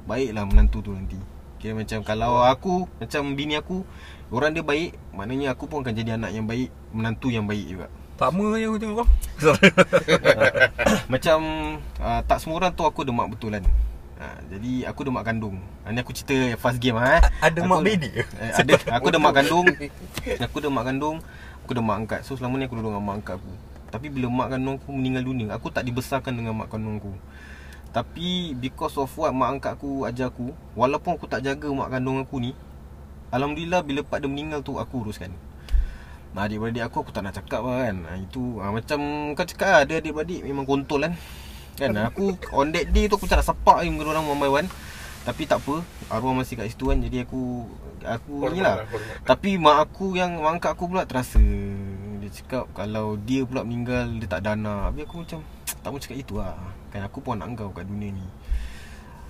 baiklah 0.08 0.48
menantu 0.48 0.80
tu 0.80 0.90
nanti. 0.96 1.20
Kira 1.60 1.76
macam 1.76 2.00
kalau 2.00 2.40
aku 2.40 2.88
macam 2.96 3.36
bini 3.36 3.60
aku 3.60 3.84
orang 4.32 4.56
dia 4.56 4.64
baik, 4.64 4.96
maknanya 5.12 5.52
aku 5.52 5.68
pun 5.68 5.84
akan 5.84 5.92
jadi 5.92 6.16
anak 6.16 6.32
yang 6.32 6.48
baik, 6.48 6.72
menantu 6.96 7.28
yang 7.28 7.44
baik 7.44 7.66
juga. 7.68 7.86
Sama 8.20 8.60
je 8.60 8.68
aku 8.68 8.76
tengok 8.76 8.96
kau 9.00 9.08
Macam 11.12 11.38
uh, 12.04 12.20
tak 12.28 12.36
semua 12.44 12.60
orang 12.60 12.76
tu 12.76 12.84
aku 12.84 13.00
ada 13.00 13.16
mak 13.16 13.32
betulan. 13.32 13.64
Ha, 14.20 14.36
jadi 14.52 14.84
aku 14.92 15.08
ada 15.08 15.10
mak 15.16 15.24
kandung. 15.24 15.56
Ha, 15.80 15.88
ni 15.88 16.04
aku 16.04 16.12
cerita 16.12 16.36
fast 16.60 16.76
game 16.76 17.00
ah. 17.00 17.16
Eh. 17.16 17.48
Ada 17.48 17.64
mak 17.64 17.80
bini 17.80 18.12
ke? 18.12 18.20
Eh, 18.36 18.52
ada 18.52 18.72
aku 18.92 19.08
ada 19.08 19.16
mak 19.16 19.32
kandung. 19.32 19.64
Aku 20.36 20.60
ada 20.60 20.68
mak 20.68 20.84
kandung, 20.84 21.16
aku 21.64 21.70
ada 21.72 21.80
mak 21.80 21.96
angkat. 22.04 22.20
So 22.28 22.36
selama 22.36 22.60
ni 22.60 22.68
aku 22.68 22.76
duduk 22.76 22.92
dengan 22.92 23.08
mak 23.08 23.24
angkat 23.24 23.40
aku. 23.40 23.52
Tapi 23.88 24.06
bila 24.12 24.28
mak 24.28 24.48
kandung 24.52 24.76
aku 24.76 24.90
meninggal 24.92 25.24
dunia, 25.24 25.56
aku 25.56 25.72
tak 25.72 25.88
dibesarkan 25.88 26.36
dengan 26.36 26.52
mak 26.52 26.68
kandung 26.68 27.00
aku. 27.00 27.16
Tapi 27.96 28.52
because 28.52 29.00
of 29.00 29.08
what 29.16 29.32
mak 29.32 29.56
angkat 29.56 29.80
aku 29.80 30.04
ajar 30.04 30.28
aku, 30.28 30.52
walaupun 30.76 31.16
aku 31.16 31.24
tak 31.24 31.40
jaga 31.40 31.72
mak 31.72 31.88
kandung 31.88 32.20
aku 32.20 32.36
ni, 32.36 32.52
alhamdulillah 33.32 33.80
bila 33.80 34.04
pak 34.04 34.20
dia 34.20 34.28
meninggal 34.28 34.60
tu 34.60 34.76
aku 34.76 35.08
uruskan. 35.08 35.32
Nah, 36.30 36.46
adik-beradik 36.46 36.86
aku 36.86 37.02
aku 37.02 37.10
tak 37.10 37.26
nak 37.26 37.34
cakap 37.34 37.66
lah 37.66 37.90
kan. 37.90 37.96
Ha, 38.06 38.10
itu 38.22 38.62
ha, 38.62 38.70
macam 38.70 39.00
kau 39.34 39.46
cakap 39.46 39.68
lah, 39.68 39.80
ada 39.82 39.94
adik-beradik 39.98 40.40
memang 40.46 40.62
kontol 40.62 41.02
kan. 41.02 41.14
Kan 41.80 41.96
aku 41.96 42.36
on 42.52 42.70
that 42.76 42.92
day 42.92 43.08
tu 43.08 43.16
aku 43.16 43.24
macam 43.26 43.40
nak 43.40 43.48
sepak 43.48 43.76
je 43.82 43.88
muka 43.90 44.12
orang 44.12 44.26
one 44.28 44.40
by 44.40 44.50
one. 44.50 44.68
Tapi 45.20 45.42
tak 45.44 45.60
apa, 45.60 45.84
arwah 46.08 46.32
masih 46.32 46.56
kat 46.56 46.72
situ 46.72 46.88
kan. 46.88 46.98
Jadi 47.00 47.24
aku 47.24 47.68
aku 48.04 48.32
Hormat 48.40 48.56
ni 48.56 48.60
lah. 48.64 48.74
lah, 48.80 48.86
hormat. 48.88 49.16
Tapi 49.26 49.50
mak 49.60 49.76
aku 49.88 50.06
yang 50.16 50.40
mak 50.40 50.60
angkat 50.60 50.70
aku 50.76 50.84
pula 50.88 51.02
terasa 51.04 51.42
dia 52.20 52.30
cakap 52.32 52.68
kalau 52.72 53.16
dia 53.20 53.44
pula 53.44 53.64
meninggal 53.64 54.06
dia 54.16 54.28
tak 54.28 54.46
ada 54.46 54.56
anak. 54.56 54.92
Habis 54.92 55.02
aku 55.08 55.16
macam 55.24 55.38
tak 55.80 55.88
mau 55.88 56.00
cakap 56.00 56.16
itu 56.20 56.34
lah. 56.38 56.56
Kan 56.92 57.00
aku 57.04 57.18
pun 57.20 57.36
anak 57.36 57.58
kau 57.58 57.72
kat 57.72 57.84
dunia 57.88 58.12
ni. 58.14 58.26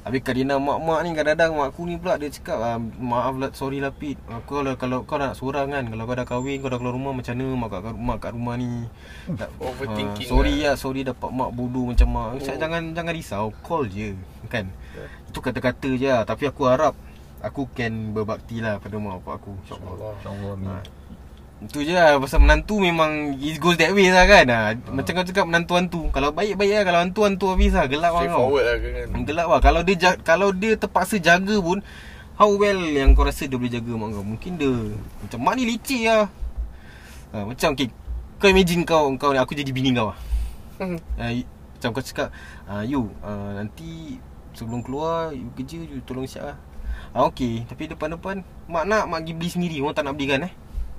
Habis 0.00 0.24
Karina 0.24 0.56
mak-mak 0.56 1.04
ni 1.04 1.12
kadang-kadang 1.12 1.60
mak 1.60 1.76
aku 1.76 1.84
ni 1.84 2.00
pula 2.00 2.16
dia 2.16 2.32
cakap 2.32 2.56
ah, 2.56 2.80
maaf 2.80 3.36
lah 3.36 3.52
sorry 3.52 3.84
lah 3.84 3.92
Pit. 3.92 4.16
Aku 4.32 4.64
kalau 4.64 4.72
kalau 4.80 4.98
kau 5.04 5.20
nak 5.20 5.36
seorang 5.36 5.68
kan 5.68 5.84
kalau 5.92 6.08
kau 6.08 6.16
dah 6.16 6.26
kahwin 6.26 6.56
kau 6.64 6.72
dah 6.72 6.80
keluar 6.80 6.96
rumah 6.96 7.12
macam 7.12 7.36
mana 7.36 7.52
mak 7.52 7.68
kat 7.68 7.82
mak 8.00 8.16
kat 8.20 8.32
rumah 8.32 8.54
ni. 8.56 8.88
Tak, 9.36 9.50
Overthinking 9.60 10.26
ah, 10.26 10.32
sorry 10.32 10.56
lah. 10.64 10.72
lah 10.72 10.74
sorry 10.80 11.00
dapat 11.04 11.28
mak 11.28 11.50
bodoh 11.52 11.84
macam 11.92 12.08
mak. 12.08 12.26
Oh. 12.32 12.40
Jangan 12.40 12.96
jangan 12.96 13.12
risau 13.12 13.52
call 13.60 13.92
je 13.92 14.16
kan. 14.48 14.72
Ya. 14.96 15.04
Itu 15.30 15.38
kata-kata 15.38 15.94
je 15.94 16.10
lah 16.10 16.26
Tapi 16.26 16.50
aku 16.50 16.66
harap 16.66 16.98
Aku 17.40 17.72
can 17.72 18.12
berbakti 18.12 18.60
lah 18.60 18.76
pada 18.76 19.00
mak 19.00 19.24
bapak 19.24 19.40
aku 19.40 19.52
InsyaAllah 19.64 19.92
Allah. 19.96 20.12
InsyaAllah 20.20 20.52
amin 20.60 20.68
ha. 20.68 20.99
Itu 21.60 21.84
je 21.84 21.92
lah 21.92 22.16
Pasal 22.16 22.40
menantu 22.40 22.80
memang 22.80 23.36
It 23.36 23.60
goes 23.60 23.76
that 23.76 23.92
way 23.92 24.08
lah 24.08 24.24
kan. 24.24 24.46
Ha. 24.48 24.58
Macam 24.88 25.12
kau 25.20 25.26
cakap 25.28 25.44
menantu-hantu 25.44 26.08
Kalau 26.08 26.32
baik-baik 26.32 26.72
lah 26.80 26.84
Kalau 26.88 27.00
hantu-hantu 27.04 27.46
habis 27.52 27.76
lah 27.76 27.84
Gelap 27.84 28.16
lah 28.16 28.20
Straight 28.24 28.32
kau 28.32 28.40
forward 28.48 28.64
lah 28.64 28.76
kan. 28.80 29.06
Gelap 29.28 29.46
lah 29.52 29.60
Kalau 29.60 29.80
dia 29.84 29.96
ja- 30.00 30.20
kalau 30.20 30.48
dia 30.56 30.72
terpaksa 30.80 31.20
jaga 31.20 31.56
pun 31.60 31.84
How 32.40 32.48
well 32.56 32.80
yang 32.80 33.12
kau 33.12 33.28
rasa 33.28 33.44
dia 33.44 33.60
boleh 33.60 33.68
jaga 33.68 33.92
mak 33.92 34.08
kau? 34.16 34.24
Mungkin 34.24 34.52
dia 34.56 34.72
Macam 35.20 35.38
mak 35.44 35.54
ni 35.60 35.64
licik 35.68 36.02
lah. 36.08 36.32
Ha, 37.36 37.44
Macam 37.44 37.68
okay, 37.76 37.92
Kau 38.40 38.48
imagine 38.48 38.82
kau, 38.88 39.12
kau 39.20 39.36
Aku 39.36 39.52
jadi 39.52 39.68
bini 39.68 39.92
kau 39.92 40.16
lah. 40.16 40.18
Uh, 40.80 41.44
Macam 41.76 41.88
kau 41.92 42.00
cakap 42.00 42.32
uh, 42.64 42.80
You 42.80 43.12
uh, 43.20 43.60
Nanti 43.60 44.16
Sebelum 44.56 44.80
keluar 44.80 45.36
You 45.36 45.52
kerja 45.52 45.76
You 45.76 46.00
tolong 46.08 46.24
siap 46.24 46.56
lah. 46.56 46.58
Ah 47.10 47.26
okey, 47.26 47.66
tapi 47.66 47.90
depan-depan 47.90 48.46
mak 48.70 48.86
nak 48.86 49.10
mak 49.10 49.26
pergi 49.26 49.34
beli 49.34 49.50
sendiri. 49.50 49.76
Orang 49.82 49.98
tak 49.98 50.06
nak 50.06 50.14
belikan 50.14 50.46
eh. 50.46 50.52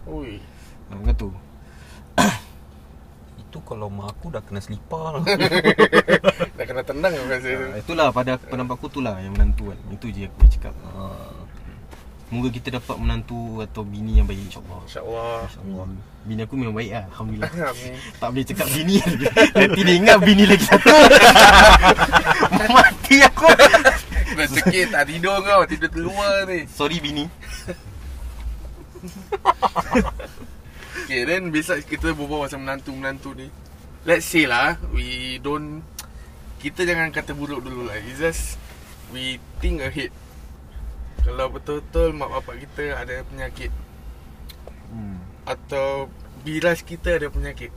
Ui. 0.10 0.42
Ha, 0.90 0.98
macam 0.98 1.16
tu. 1.18 1.30
Itu 3.42 3.58
kalau 3.68 3.92
mak 3.92 4.18
aku 4.18 4.32
dah 4.32 4.42
kena 4.42 4.64
selipar 4.64 5.20
lah 5.20 5.24
Dah 6.58 6.66
kena 6.66 6.82
tendang 6.88 7.14
aku 7.14 7.28
rasa 7.30 7.50
tu. 7.52 7.66
Ha, 7.68 7.78
itulah 7.78 8.08
pada 8.16 8.40
pendapat 8.40 8.76
aku 8.80 8.88
itulah 8.90 9.16
yang 9.22 9.36
menantu 9.36 9.76
kan. 9.76 9.80
Itu 9.92 10.08
je 10.10 10.26
aku 10.26 10.48
cakap. 10.50 10.74
Ah. 10.96 11.42
Moga 12.32 12.48
kita 12.48 12.80
dapat 12.80 12.96
menantu 12.96 13.60
atau 13.60 13.84
bini 13.84 14.16
yang 14.16 14.24
baik 14.24 14.40
insyaAllah 14.48 14.80
InsyaAllah 14.88 15.40
InsyaAllah 15.52 15.88
Bini 16.24 16.42
aku 16.48 16.56
memang 16.56 16.80
baik 16.80 16.92
lah 16.96 17.04
Alhamdulillah 17.12 17.52
Amin 17.76 17.94
Tak 18.24 18.28
boleh 18.32 18.46
cakap 18.48 18.68
bini 18.72 18.98
Nanti 19.52 19.82
dia 19.84 19.96
ingat 20.00 20.18
bini 20.24 20.44
lagi 20.48 20.64
satu 20.64 20.96
Mati 22.72 23.16
aku 23.28 23.52
Dah 24.32 24.48
sakit 24.48 24.96
tak 24.96 25.04
tidur 25.12 25.44
kau 25.44 25.68
Tidur 25.68 25.92
terluar 25.92 26.48
ni 26.48 26.64
Sorry 26.72 27.04
bini 27.04 27.28
Okay 31.06 31.22
then 31.28 31.52
Besides 31.52 31.88
kita 31.88 32.16
berbual 32.16 32.48
pasal 32.48 32.62
menantu-menantu 32.62 33.36
ni 33.36 33.48
Let's 34.08 34.28
say 34.28 34.48
lah 34.48 34.78
We 34.94 35.40
don't 35.42 35.84
Kita 36.62 36.86
jangan 36.86 37.10
kata 37.10 37.34
buruk 37.34 37.66
dulu 37.66 37.90
lah. 37.90 37.98
It's 38.02 38.22
just 38.22 38.62
We 39.12 39.44
think 39.60 39.84
ahead. 39.84 40.14
Kalau 41.26 41.52
betul-betul 41.52 42.16
Mak 42.16 42.30
bapak 42.42 42.56
kita 42.64 42.96
ada 42.96 43.26
penyakit 43.28 43.72
hmm. 44.94 45.18
Atau 45.46 46.08
Biras 46.42 46.82
kita 46.82 47.18
ada 47.18 47.28
penyakit 47.30 47.70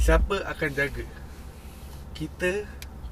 Siapa 0.00 0.42
akan 0.46 0.70
jaga? 0.74 1.06
Kita 2.16 2.66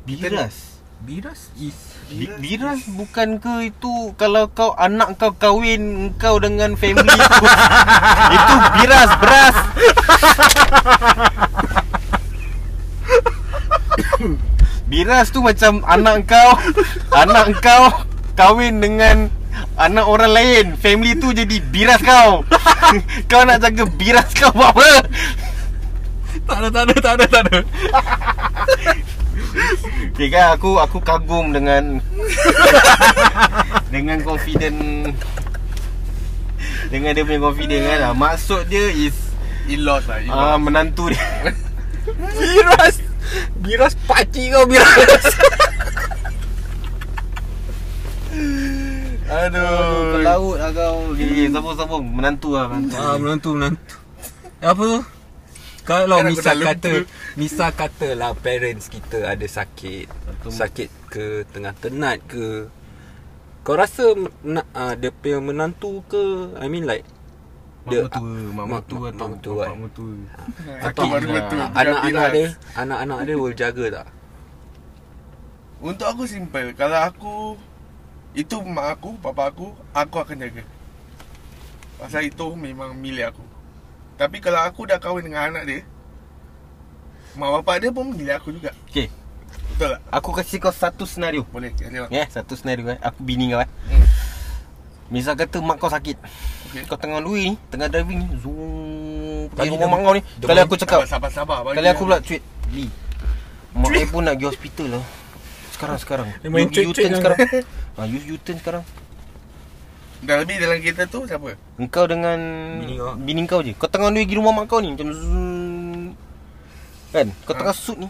Biras 0.05 0.73
Biras 1.02 1.50
is 1.59 1.74
Bi- 2.07 2.30
Biras 2.38 2.87
bukan 2.87 3.42
ke 3.42 3.74
itu 3.74 4.14
Kalau 4.14 4.46
kau 4.54 4.70
anak 4.78 5.18
kau 5.18 5.35
kahwin 5.35 6.14
Kau 6.14 6.38
dengan 6.38 6.78
family 6.78 7.11
tu 7.11 7.44
Itu 8.38 8.54
biras 8.78 9.11
Beras. 9.18 9.57
Biras 14.92 15.35
tu 15.35 15.42
macam 15.42 15.83
anak 15.83 16.30
kau 16.30 16.54
Anak 17.11 17.59
kau 17.59 18.07
Kahwin 18.38 18.78
dengan 18.78 19.26
Anak 19.74 20.07
orang 20.07 20.30
lain. 20.35 20.64
Family 20.78 21.18
tu 21.18 21.35
jadi 21.35 21.59
biras 21.70 21.98
kau. 22.02 22.46
Kau 23.30 23.42
nak 23.42 23.59
jaga 23.62 23.87
biras 23.90 24.30
kau 24.35 24.50
buat 24.54 24.70
apa? 24.70 24.90
Tak 26.46 26.57
ada 26.62 26.68
tak 26.70 26.83
ada 26.85 26.94
tak 26.98 27.12
ada 27.14 27.24
tak 27.26 27.42
ada 27.46 27.59
Okay 30.14 30.28
kan 30.30 30.54
aku 30.54 30.78
aku 30.78 30.98
kagum 31.02 31.50
dengan 31.50 31.98
dengan 33.94 34.18
confident 34.22 35.11
dengan 36.88 37.11
dia 37.14 37.24
punya 37.24 37.40
confident 37.42 37.83
kan 37.85 37.98
ah. 38.02 38.14
Maksud 38.14 38.66
dia 38.68 38.90
is 38.90 39.14
In-laws 39.64 40.04
lah 40.04 40.20
in-laws. 40.20 40.54
ah 40.54 40.57
menantu 40.61 41.09
dia. 41.09 41.24
Biras 42.37 43.00
Biras 43.59 43.94
pakcik 44.04 44.52
kau 44.52 44.68
Biras 44.68 45.24
Aduh, 49.24 50.12
ke 50.12 50.18
laut 50.20 50.57
lah 50.61 50.70
kau. 50.70 51.16
Okay, 51.16 51.48
sambung-sambung 51.48 52.04
menantu 52.04 52.54
lah 52.54 52.68
menantu. 52.68 52.94
Ah 53.00 53.16
menantu 53.16 53.50
menantu 53.57 53.96
Apa 54.61 54.83
tu 54.85 54.98
kalau 55.85 56.18
Kan 56.18 56.33
misal 56.33 56.57
kata 56.59 56.90
lupa. 56.90 57.12
Misal 57.37 57.70
katalah 57.70 58.33
parents 58.35 58.88
kita 58.88 59.25
ada 59.27 59.44
sakit. 59.44 60.09
Atau- 60.09 60.51
Sakit 60.51 60.88
ke 61.07 61.44
Tengah 61.47 61.73
tenat 61.75 62.18
ke. 62.25 62.73
Kau 63.61 63.77
rasa 63.77 64.12
mena, 64.12 64.64
uh, 64.73 64.92
Dia 64.92 65.09
punya 65.09 65.38
menantu 65.38 66.05
ke? 66.05 66.53
I 66.57 66.66
mean 66.66 66.85
like 66.85 67.05
Mak 67.85 67.92
mertua, 68.09 68.25
mak 68.25 68.53
mak- 68.57 68.68
mertua 68.70 68.97
mak- 68.99 69.09
atau 69.11 69.20
mak 69.20 69.31
mertua, 69.31 69.53
bapak 69.55 69.66
kan? 69.66 69.77
mertua. 69.79 70.12
Lah. 70.16 71.29
betul 71.37 71.59
Ah, 71.61 71.70
Anak-anak 71.77 72.27
dia 72.31 72.49
Anak-anak 72.75 73.18
dia 73.23 73.37
boleh 73.37 73.55
jaga 73.55 73.85
tak? 73.94 74.07
Untuk 75.79 76.07
aku 76.07 76.23
simple. 76.25 76.73
Kalau 76.73 76.99
aku 76.99 77.35
Itu 78.33 78.64
mak 78.64 78.99
aku 78.99 79.20
Papa 79.20 79.53
aku 79.53 79.66
Aku 79.92 80.16
akan 80.18 80.37
jaga. 80.38 80.64
Pasal 81.94 82.25
itu 82.25 82.47
memang 82.55 82.97
milik 82.97 83.31
aku 83.31 83.44
Tapi 84.14 84.37
kalau 84.38 84.62
aku 84.62 84.87
dah 84.87 84.98
kahwin 85.03 85.27
dengan 85.27 85.50
anak 85.50 85.64
dia 85.66 85.81
Mak 87.35 87.48
bapak 87.61 87.83
dia 87.83 87.90
pun 87.90 88.14
milik 88.14 88.38
aku 88.38 88.55
juga 88.55 88.70
Okay, 88.87 89.11
Betul 89.74 89.98
tak? 89.98 90.00
aku 90.07 90.31
kasih 90.38 90.62
kau 90.62 90.70
satu 90.70 91.03
senario. 91.03 91.42
Boleh 91.50 91.74
Ya, 91.83 92.07
yeah, 92.07 92.27
satu 92.31 92.55
senario 92.55 92.94
eh. 92.94 92.98
Aku 93.03 93.27
bini 93.27 93.50
kau 93.50 93.59
eh. 93.59 93.66
Hmm. 93.90 94.07
Misal 95.11 95.35
kata 95.35 95.59
mak 95.59 95.83
kau 95.83 95.90
sakit. 95.90 96.14
Okay. 96.70 96.83
Kau 96.87 96.94
tengah 96.94 97.18
lui 97.18 97.50
ni, 97.50 97.55
tengah 97.74 97.90
driving 97.90 98.22
ni, 98.22 98.29
zoom 98.38 99.50
Bagi 99.50 99.74
rumah 99.74 99.90
mak 99.90 100.00
kau 100.07 100.14
ni. 100.14 100.22
Kali 100.22 100.61
aku 100.62 100.74
cakap, 100.79 101.03
Sabar 101.11 101.31
sabar 101.35 101.66
bagi 101.66 101.83
kali 101.83 101.88
aku 101.90 102.03
pula 102.07 102.18
tweet, 102.22 102.42
Li. 102.70 102.87
Mak 103.74 103.90
ai 103.90 104.07
pun 104.07 104.22
nak 104.22 104.38
pergi 104.38 104.46
hospital 104.55 104.87
lah. 104.94 105.05
Sekarang 105.74 105.98
sekarang. 105.98 106.27
Dia 106.38 106.48
main 106.55 106.70
You 106.70 106.94
U-turn 106.94 107.11
lah. 107.11 107.18
sekarang. 107.18 107.38
Ah, 107.98 108.07
you 108.07 108.18
U-turn 108.22 108.59
sekarang. 108.62 108.83
Dah 110.24 110.37
lebih 110.37 110.56
dalam 110.56 110.76
kereta 110.78 111.04
tu 111.04 111.24
siapa? 111.24 111.52
Engkau 111.76 112.04
dengan 112.04 112.38
Bini 112.78 112.96
kau. 112.96 113.12
bini 113.14 113.40
kau 113.44 113.60
je. 113.60 113.72
Kau 113.74 113.87
tengah 113.87 114.08
lui 114.08 114.24
pergi 114.24 114.37
rumah 114.37 114.52
mak 114.52 114.66
kau 114.66 114.80
ni 114.80 114.90
macam 114.90 115.08
zoom. 115.10 116.16
Kan? 117.10 117.28
Kau 117.44 117.52
Ha. 117.52 117.60
tengah 117.60 117.74
shoot 117.74 117.98
ni. 117.98 118.08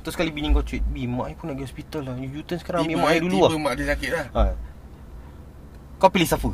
Terus 0.00 0.14
kali 0.14 0.30
bini 0.30 0.48
kau 0.48 0.62
tweet, 0.62 0.86
Bi, 0.86 1.04
mak 1.04 1.26
ai 1.26 1.34
pun 1.34 1.50
nak 1.50 1.58
pergi 1.58 1.66
hospital 1.66 2.00
lah. 2.04 2.14
You 2.16 2.30
U-turn 2.38 2.58
sekarang 2.58 2.80
ambil 2.80 2.92
Tiba- 2.92 3.02
mak 3.02 3.10
ai 3.10 3.18
dulu 3.18 3.34
tiba 3.36 3.46
lah. 3.48 3.58
mak 3.58 3.72
dia 3.74 3.86
sakit 3.88 4.10
lah 4.12 4.26
Ha. 4.32 4.42
Kau 5.96 6.08
pilih 6.08 6.24
siapa? 6.24 6.50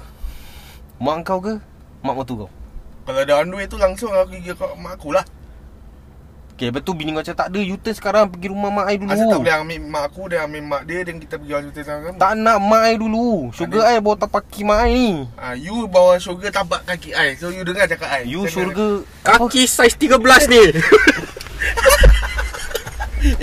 Mak 0.97 1.17
kau 1.23 1.39
ke? 1.39 1.55
Mak 2.01 2.15
mertua 2.15 2.37
kau? 2.39 2.51
Kalau 3.03 3.21
dah 3.21 3.37
on 3.37 3.47
the 3.47 3.57
way 3.57 3.67
tu 3.67 3.77
langsung 3.77 4.09
aku 4.09 4.33
pergi 4.33 4.51
kat 4.51 4.71
mak 4.77 4.95
aku 4.95 5.11
lah 5.11 5.25
Okay, 6.63 6.71
betul 6.71 6.95
bini 6.95 7.11
kau 7.11 7.27
cakap 7.27 7.39
tak 7.43 7.49
ada 7.51 7.61
U-turn 7.75 7.95
sekarang 7.99 8.31
pergi 8.31 8.55
rumah 8.55 8.71
mak 8.71 8.87
ai 8.87 8.95
dulu. 8.95 9.11
Asal 9.11 9.27
tak 9.27 9.43
boleh 9.43 9.57
ambil 9.67 9.83
mak 9.83 10.05
aku 10.07 10.23
dan 10.31 10.47
ambil 10.47 10.63
mak 10.63 10.83
dia 10.87 11.03
Dan 11.03 11.19
kita 11.19 11.35
pergi 11.35 11.53
hospital 11.59 11.83
sama-sama 11.83 12.19
Tak 12.23 12.33
nak 12.39 12.59
mak 12.63 12.83
ai 12.87 12.95
dulu. 12.95 13.51
Sugar 13.51 13.83
ai 13.83 13.99
bawa 13.99 14.15
tapaki 14.15 14.63
mak 14.63 14.87
ai 14.87 14.95
ni. 14.95 15.27
Ah, 15.35 15.59
You 15.59 15.91
bawa 15.91 16.23
syurga 16.23 16.55
tapak 16.55 16.87
kaki 16.87 17.19
I 17.19 17.35
So 17.35 17.51
you 17.51 17.67
dengar 17.67 17.91
cakap 17.91 18.15
I 18.15 18.31
You 18.31 18.47
syurga 18.47 19.03
Kaki 19.27 19.67
saiz 19.67 19.99
13 19.99 20.23
ni 20.55 20.63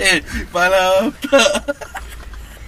Eh 0.00 0.24
Pala 0.48 1.12
tak 1.20 1.76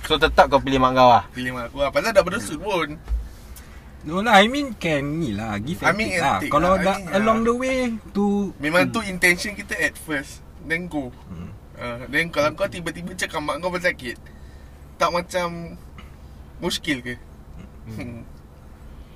So 0.04 0.20
tetap 0.20 0.52
kau 0.52 0.60
pilih 0.60 0.76
mak 0.76 0.92
kau 0.92 1.16
lah. 1.16 1.24
Pilih 1.32 1.56
mak 1.56 1.72
aku 1.72 1.80
lah 1.80 1.88
Pasal 1.88 2.12
dah 2.12 2.20
bersut 2.20 2.60
pun 2.60 3.00
No 4.04 4.20
lah 4.20 4.36
I 4.36 4.52
mean 4.52 4.76
can 4.76 5.16
ni 5.16 5.32
lah 5.32 5.56
Give 5.64 5.80
I 5.80 5.88
and 5.88 5.96
mean, 5.96 6.12
take 6.12 6.20
lah 6.20 6.36
take 6.44 6.52
Kalau 6.52 6.76
lah. 6.76 6.76
I 6.76 6.84
dah 6.84 6.96
mean, 7.00 7.16
along 7.16 7.40
ah. 7.40 7.44
the 7.48 7.54
way 7.56 7.78
Tu 8.12 8.52
Memang 8.60 8.92
tu 8.92 9.00
intention 9.00 9.56
kita 9.56 9.80
at 9.80 9.96
first 9.96 10.41
Then 10.62 10.86
go 10.86 11.10
Hmm. 11.26 11.50
uh, 11.74 12.04
Then 12.06 12.28
kalau 12.28 12.52
kau 12.52 12.66
tiba-tiba 12.66 13.12
cakap 13.12 13.40
mak 13.40 13.58
kau 13.58 13.68
bersakit 13.68 14.16
Tak 14.96 15.10
macam 15.10 15.76
Muskil 16.58 17.02
ke? 17.02 17.14
Hmm. 17.84 18.22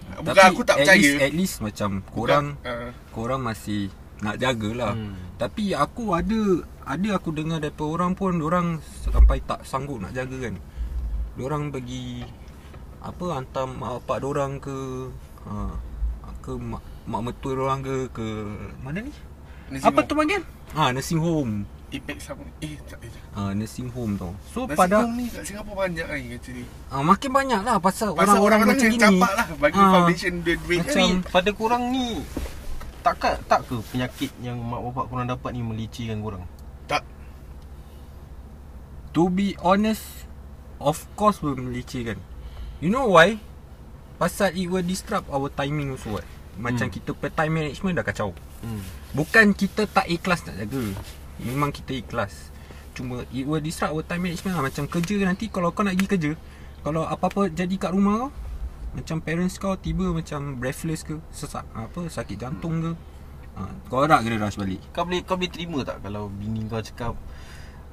Bukan 0.06 0.26
Tapi 0.28 0.40
aku 0.40 0.62
tak 0.62 0.76
at 0.76 0.86
percaya. 0.86 0.98
least, 0.98 1.18
At 1.20 1.32
least 1.32 1.56
macam 1.60 1.90
Korang 2.04 2.46
uh, 2.62 2.90
Korang 3.10 3.42
masih 3.42 3.90
Nak 4.18 4.38
jagalah. 4.38 4.94
Hmm. 4.94 5.14
Tapi 5.36 5.70
aku 5.72 6.14
ada 6.14 6.40
Ada 6.82 7.18
aku 7.18 7.30
dengar 7.30 7.58
daripada 7.58 7.86
orang 7.86 8.12
pun 8.14 8.38
Orang 8.38 8.78
sampai 9.04 9.38
tak 9.42 9.62
sanggup 9.62 9.98
nak 9.98 10.10
jaga 10.10 10.50
kan. 10.50 10.54
Diorang 11.34 11.68
bagi 11.68 12.22
Apa 12.98 13.36
Hantar 13.36 13.66
mak 13.68 14.00
bapak 14.00 14.18
diorang 14.20 14.56
ke 14.56 14.74
ha, 15.44 15.70
Ke 16.40 16.54
mak, 16.54 16.80
mak 17.04 17.20
mertua 17.22 17.52
diorang 17.54 17.80
ke 17.82 17.96
Ke 18.10 18.26
Mana 18.80 19.02
ni 19.02 19.12
Apa 19.68 20.00
tu 20.02 20.14
panggil? 20.14 20.42
Ha 20.72 20.90
nursing 20.90 21.18
home. 21.18 21.66
Impact 21.86 22.18
sama 22.20 22.42
Eh 22.58 22.74
tak 22.82 22.98
eh, 22.98 23.06
tak. 23.06 23.22
ha, 23.32 23.54
Nursing 23.54 23.86
home 23.88 24.18
tau. 24.18 24.34
So 24.50 24.66
Nasi 24.66 24.74
pada 24.74 25.06
home 25.06 25.14
ni 25.16 25.30
kat 25.30 25.46
Singapura 25.46 25.86
banyak 25.86 26.06
ni 26.10 26.34
actually. 26.34 26.66
Ha, 26.90 26.98
Makin 26.98 27.30
banyak 27.30 27.60
lah 27.62 27.78
Pasal, 27.78 28.10
Pasal 28.10 28.36
orang-orang 28.36 28.42
orang-orang 28.42 28.68
macam 28.74 28.82
yang 28.82 28.94
gini. 28.98 29.04
capak 29.06 29.32
lah 29.32 29.46
Bagi 29.54 29.78
Ah, 29.78 29.90
foundation 29.92 30.32
duit-duit 30.42 30.78
macam- 30.82 30.98
Tapi 31.22 31.30
pada 31.30 31.50
korang 31.54 31.82
ni 31.88 32.06
tak 33.06 33.22
tak 33.46 33.60
ke 33.70 33.78
penyakit 33.86 34.34
yang 34.42 34.58
mak 34.58 34.82
bapak 34.82 35.06
korang 35.06 35.30
dapat 35.30 35.50
ni 35.54 35.62
melicikkan 35.62 36.18
korang? 36.18 36.42
Tak. 36.84 37.06
To 39.14 39.30
be 39.30 39.54
honest 39.62 40.26
Of 40.76 41.06
course 41.14 41.38
will 41.38 41.54
melicikkan 41.54 42.18
You 42.82 42.90
know 42.90 43.06
why? 43.08 43.38
Pasal 44.18 44.52
it 44.52 44.66
will 44.66 44.82
disrupt 44.82 45.30
our 45.30 45.46
timing 45.48 45.94
also 45.94 46.18
what 46.18 46.26
Macam 46.56 46.88
Hmm. 46.88 46.94
kita 46.94 47.10
per 47.12 47.30
time 47.30 47.52
management 47.54 47.94
dah 47.94 48.04
kacau 48.04 48.30
Hmm. 48.64 48.80
Bukan 49.12 49.52
kita 49.52 49.84
tak 49.84 50.08
ikhlas 50.08 50.42
nak 50.44 50.56
jaga 50.56 50.82
Memang 51.38 51.68
kita 51.68 51.92
ikhlas 51.92 52.48
Cuma 52.96 53.20
it 53.28 53.44
will 53.44 53.60
disrupt 53.60 53.92
our 53.92 54.00
time 54.00 54.24
management 54.24 54.56
lah 54.56 54.64
Macam 54.64 54.88
kerja 54.88 55.20
nanti 55.20 55.46
kalau 55.46 55.68
kau 55.70 55.84
nak 55.84 55.92
pergi 55.94 56.08
kerja 56.08 56.32
Kalau 56.80 57.04
apa-apa 57.04 57.52
jadi 57.52 57.76
kat 57.76 57.92
rumah 57.92 58.26
kau 58.26 58.30
Macam 58.92 59.20
parents 59.20 59.56
kau 59.56 59.76
tiba 59.76 60.08
macam 60.08 60.56
breathless 60.56 61.04
ke 61.04 61.20
Sesak 61.28 61.68
apa 61.70 62.08
sakit 62.08 62.40
jantung 62.40 62.80
ke 62.80 62.90
ha, 63.54 63.68
Kau 63.86 64.02
nak 64.02 64.24
kena 64.24 64.40
rush 64.40 64.56
balik 64.56 64.80
Kau 64.90 65.04
boleh 65.04 65.20
kau 65.20 65.36
boleh 65.36 65.52
terima 65.52 65.84
tak 65.84 66.00
kalau 66.00 66.26
bini 66.26 66.64
kau 66.64 66.80
cakap 66.80 67.12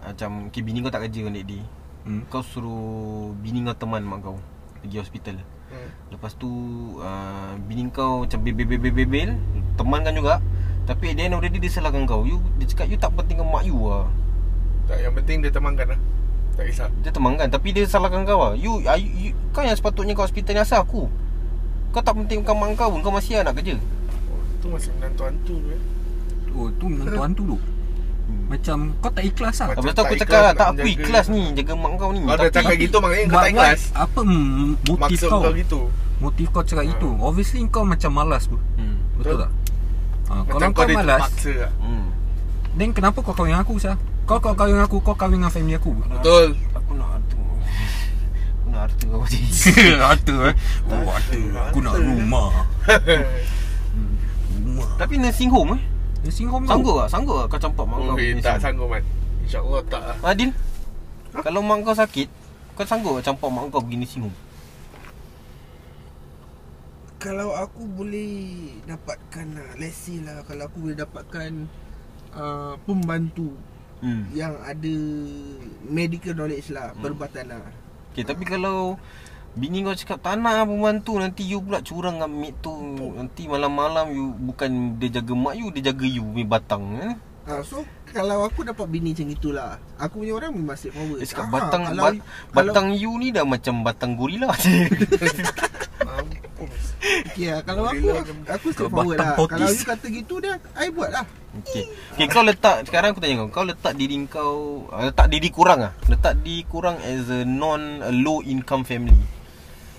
macam 0.03 0.51
okay, 0.51 0.59
bini 0.59 0.83
kau 0.83 0.91
tak 0.91 1.07
kerja 1.07 1.23
on 1.23 1.31
that 1.31 1.47
day. 1.47 1.63
hmm. 2.03 2.27
Kau 2.27 2.43
suruh 2.43 3.31
bini 3.39 3.63
kau 3.63 3.71
teman 3.71 4.03
mak 4.03 4.19
kau 4.19 4.35
pergi 4.83 4.99
hospital. 4.99 5.39
Hmm. 5.73 6.13
Lepas 6.13 6.37
tu 6.37 6.49
uh, 7.01 7.57
bini 7.65 7.89
kau 7.89 8.23
macam 8.23 8.39
bebel-bebel-bebel, 8.45 9.33
temankan 9.75 10.13
juga. 10.13 10.37
Tapi 10.85 11.11
at 11.11 11.15
the 11.17 11.23
end 11.25 11.33
of 11.33 11.41
the 11.41 11.49
day 11.49 11.57
dia 11.57 11.71
salahkan 11.73 12.05
kau. 12.05 12.21
You 12.23 12.37
dia 12.61 12.69
cakap 12.69 12.85
you 12.93 12.97
tak 13.01 13.11
pentingkan 13.17 13.49
mak 13.49 13.65
you 13.65 13.75
lah. 13.81 14.05
Tak 14.83 14.99
yang 14.99 15.15
penting 15.15 15.39
dia 15.39 15.47
temankan 15.47 15.95
lah 15.95 15.99
Tak 16.59 16.67
kisah 16.67 16.91
Dia 16.99 17.15
temankan 17.15 17.47
tapi 17.47 17.71
dia 17.71 17.87
salahkan 17.87 18.27
kau 18.27 18.35
lah. 18.35 18.53
You, 18.53 18.83
ah, 18.83 18.99
you, 18.99 19.09
you 19.15 19.31
kau 19.55 19.63
yang 19.63 19.73
sepatutnya 19.79 20.11
kau 20.13 20.27
hospital 20.27 20.53
ni 20.53 20.61
asal 20.61 20.83
aku. 20.83 21.07
Kau 21.95 22.03
tak 22.03 22.13
pentingkan 22.19 22.53
mak 22.53 22.75
kau 22.75 22.91
pun 22.91 22.99
Kau 22.99 23.13
masih 23.15 23.41
nak 23.41 23.55
kerja 23.57 23.79
Oh, 24.27 24.41
tu 24.59 24.67
masih 24.67 24.91
menantu 24.99 25.23
hantu 25.23 25.55
tu 25.55 25.69
eh. 25.71 25.81
Oh 26.53 26.69
tu 26.75 26.85
menantu 26.91 27.21
hantu 27.23 27.43
tu 27.55 27.57
Macam 28.53 28.77
kau 29.01 29.09
tak 29.09 29.23
ikhlas 29.25 29.55
lah 29.57 29.67
Macam 29.73 29.81
Lepas 29.81 29.93
tu 29.97 30.01
aku 30.05 30.13
tak 30.13 30.21
cakap 30.21 30.37
ikhlas 30.37 30.53
Tak 30.53 30.67
aku 30.69 30.85
ikhlas 30.85 31.25
ni 31.33 31.43
Jaga 31.57 31.73
mak 31.73 31.91
kau 31.97 32.09
ni 32.13 32.21
Kau 32.21 32.35
dah 32.37 32.49
cakap 32.53 32.73
gitu 32.77 32.97
maknanya 33.01 33.25
kau 33.25 33.39
tak 33.41 33.49
ikhlas. 33.49 33.81
Apa 33.97 34.19
mm, 34.21 34.67
motif 34.85 34.99
Maksud 35.01 35.29
kau, 35.29 35.41
kau 35.41 35.53
gitu. 35.57 35.79
Motif 36.21 36.45
kau 36.53 36.63
cakap 36.63 36.85
itu 36.85 37.09
Obviously 37.17 37.59
kau 37.73 37.83
macam 37.83 38.11
malas 38.13 38.43
pun 38.45 38.61
hmm. 38.77 38.95
Betul 39.17 39.23
Betul. 39.23 39.37
tak? 39.41 39.51
Ha, 40.23 40.33
Macam 40.33 40.53
kalau 40.53 40.69
kau 40.69 40.85
kau 40.85 40.97
malas 41.01 41.21
terpaksa 41.25 41.51
lah. 41.57 41.71
Hmm. 41.81 42.05
Then 42.77 42.89
kenapa 42.93 43.17
kau 43.25 43.33
kahwin 43.33 43.49
dengan 43.53 43.63
aku 43.65 43.75
sah? 43.81 43.95
Kau 44.23 44.37
kau 44.37 44.53
kahwin 44.53 44.73
dengan 44.77 44.85
aku 44.85 44.97
Kau 45.01 45.15
kahwin 45.17 45.37
dengan 45.41 45.51
family 45.51 45.75
aku 45.75 45.91
Betul. 45.97 46.47
Aku 46.77 46.91
nak 46.93 47.09
harta 47.17 47.37
Aku 48.61 48.67
nak 48.69 48.79
harta 48.85 49.03
kau 49.09 49.23
je 49.25 49.39
Harta 50.13 50.35
eh 50.51 50.55
Oh 50.93 51.03
harta 51.09 51.37
Aku 51.73 51.79
nak 51.81 51.93
rumah 51.97 52.49
Rumah 54.53 54.87
Tapi 55.01 55.13
nursing 55.17 55.49
home 55.49 55.73
eh 55.77 55.92
Nursing 56.23 56.49
home 56.49 56.63
tu 56.65 56.71
Sanggup 56.71 56.95
tak? 57.03 57.07
Sanggup 57.11 57.35
tak 57.35 57.47
kau 57.51 57.59
campak 57.67 57.85
mak 57.85 57.97
kau 57.99 58.15
eh, 58.15 58.31
nursing 58.31 58.39
tak 58.39 58.57
sanggup 58.63 58.87
man. 58.87 59.03
InsyaAllah 59.43 59.81
tak 59.91 60.01
lah. 60.01 60.17
Adil 60.23 60.49
Kalau 61.35 61.59
mak 61.59 61.77
kau 61.83 61.95
sakit 61.95 62.27
Kau 62.73 62.85
sanggup 62.87 63.13
tak 63.19 63.23
campak 63.31 63.49
mak 63.51 63.63
kau 63.69 63.83
pergi 63.83 63.97
nursing 63.99 64.23
home 64.25 64.37
Kalau 67.19 67.49
aku 67.55 67.83
boleh 67.85 68.33
dapatkan 68.87 69.47
lah 69.51 69.69
Let's 69.75 69.99
say 69.99 70.23
lah 70.23 70.41
Kalau 70.47 70.71
aku 70.71 70.77
boleh 70.87 70.97
dapatkan 70.97 71.51
uh, 72.39 72.73
Pembantu 72.87 73.51
hmm. 73.99 74.31
Yang 74.31 74.53
ada 74.63 74.95
Medical 75.91 76.33
knowledge 76.39 76.71
lah 76.71 76.95
Perubatan 76.95 77.45
lah 77.51 77.63
Okay 78.13 78.21
tapi 78.21 78.45
kalau 78.45 78.93
Bini 79.53 79.85
kau 79.85 79.93
cakap 79.93 80.17
tak 80.25 80.41
nak 80.41 80.65
pembantu 80.65 81.21
Nanti 81.21 81.45
you 81.45 81.61
pula 81.61 81.77
curang 81.85 82.17
dengan 82.17 82.31
maid 82.33 82.57
tu 82.65 82.73
Nanti 83.13 83.45
malam-malam 83.45 84.09
you 84.09 84.33
Bukan 84.33 84.97
dia 84.97 85.21
jaga 85.21 85.33
mak 85.37 85.53
you 85.53 85.69
Dia 85.69 85.93
jaga 85.93 86.09
you 86.09 86.25
punya 86.25 86.47
batang 86.49 86.83
eh? 86.97 87.13
Ha, 87.43 87.59
so 87.59 87.83
kalau 88.07 88.47
aku 88.47 88.63
dapat 88.63 88.87
bini 88.87 89.11
macam 89.11 89.27
itulah 89.35 89.75
Aku 89.99 90.23
punya 90.23 90.39
orang 90.39 90.55
straight 90.79 90.95
forward 90.95 91.19
Dia 91.19 91.27
cakap 91.27 91.43
Ah, 91.43 91.51
batang 91.51 91.83
kalau, 91.91 92.01
bat, 92.01 92.13
kalau, 92.15 92.55
Batang 92.55 92.87
you 92.95 93.11
ni 93.19 93.27
dah 93.35 93.43
macam 93.43 93.83
batang 93.83 94.11
gorila 94.15 94.47
Mampus. 96.07 96.83
okay, 97.27 97.51
lah, 97.51 97.61
Kalau 97.67 97.83
aku 97.91 98.07
Aku, 98.47 98.67
forward 98.87 99.17
batang 99.19 99.27
lah 99.27 99.37
potis. 99.37 99.53
Kalau 99.59 99.69
you 99.69 99.85
kata 99.85 100.05
gitu 100.07 100.33
dia 100.39 100.53
I 100.73 100.87
buat 100.89 101.11
lah 101.13 101.25
Okay. 101.53 101.85
okay 102.17 102.25
kau 102.33 102.41
letak 102.41 102.89
Sekarang 102.89 103.13
aku 103.13 103.21
tanya 103.21 103.45
kau 103.45 103.61
Kau 103.61 103.65
letak 103.69 103.93
diri 103.93 104.17
kau 104.25 104.89
ah, 104.89 105.05
Letak 105.11 105.27
diri 105.29 105.49
kurang 105.53 105.79
ah. 105.85 105.93
Letak 106.09 106.41
diri 106.41 106.65
kurang 106.65 106.97
As 107.03 107.29
a 107.29 107.45
non 107.45 108.01
a 108.01 108.09
Low 108.09 108.41
income 108.41 108.81
family 108.87 109.42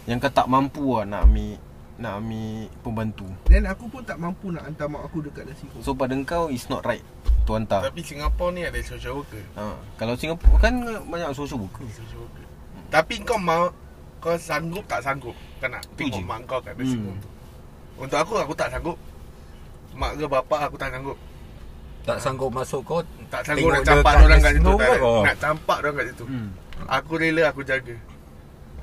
Yang 0.04 0.18
kau 0.20 0.32
tak 0.34 0.46
mampu 0.46 0.84
lah 0.92 1.04
Nak 1.06 1.20
ambil 1.24 1.52
Nak 1.96 2.12
ambil 2.16 2.52
Pembantu 2.80 3.26
Dan 3.44 3.62
aku 3.64 3.84
pun 3.86 4.00
tak 4.00 4.16
mampu 4.16 4.48
nak 4.48 4.64
hantar 4.64 4.86
mak 4.86 5.02
aku 5.02 5.22
dekat 5.22 5.44
nasi 5.44 5.64
home 5.66 5.80
So 5.80 5.92
pada 5.92 6.12
kau 6.22 6.48
It's 6.48 6.66
not 6.66 6.82
right 6.82 7.00
Tu 7.42 7.50
hantar 7.50 7.84
Tapi 7.84 8.00
Singapore 8.00 8.50
ni 8.50 8.62
ada 8.62 8.76
social 8.78 9.16
worker. 9.16 9.40
ha. 9.54 9.76
Kalau 9.96 10.14
Singapura 10.14 10.56
Kan 10.58 10.80
banyak 10.82 11.32
social 11.32 11.56
worker 11.58 11.84
Social 11.88 12.20
worker. 12.20 12.44
Tapi 12.86 13.14
kau 13.20 13.36
mau 13.36 13.72
kau 14.16 14.32
sanggup 14.34 14.84
tak 14.84 15.00
sanggup 15.00 15.32
kau 15.58 15.68
nak 15.68 15.84
Tu 15.90 16.04
tengok 16.04 16.16
je. 16.16 16.24
mak 16.24 16.38
kau 16.44 16.56
kat 16.58 16.72
nursing 16.74 17.00
Hmm. 17.02 17.18
tu. 17.18 17.28
Untuk 17.94 18.16
aku 18.16 18.32
aku 18.36 18.52
tak 18.52 18.68
sanggup. 18.68 18.96
Mak 19.92 20.16
ke 20.16 20.24
bapak 20.24 20.60
aku 20.64 20.76
tak 20.76 20.90
sanggup. 20.90 21.18
Tak 22.02 22.18
sanggup 22.18 22.48
masuk 22.48 22.80
kau 22.82 23.00
Tak 23.28 23.44
sanggup 23.44 23.68
Tengok 23.68 23.72
nak 23.74 23.84
campak 23.84 24.12
orang 24.18 24.38
kat 24.38 24.52
situ. 24.54 24.72
Tak. 24.74 24.96
Nak 25.22 25.36
campak 25.38 25.76
orang 25.78 25.94
kat 25.94 26.06
situ. 26.08 26.24
hmm. 26.24 26.48
Aku 26.86 27.12
rela 27.14 27.42
aku 27.46 27.60
jaga. 27.62 27.94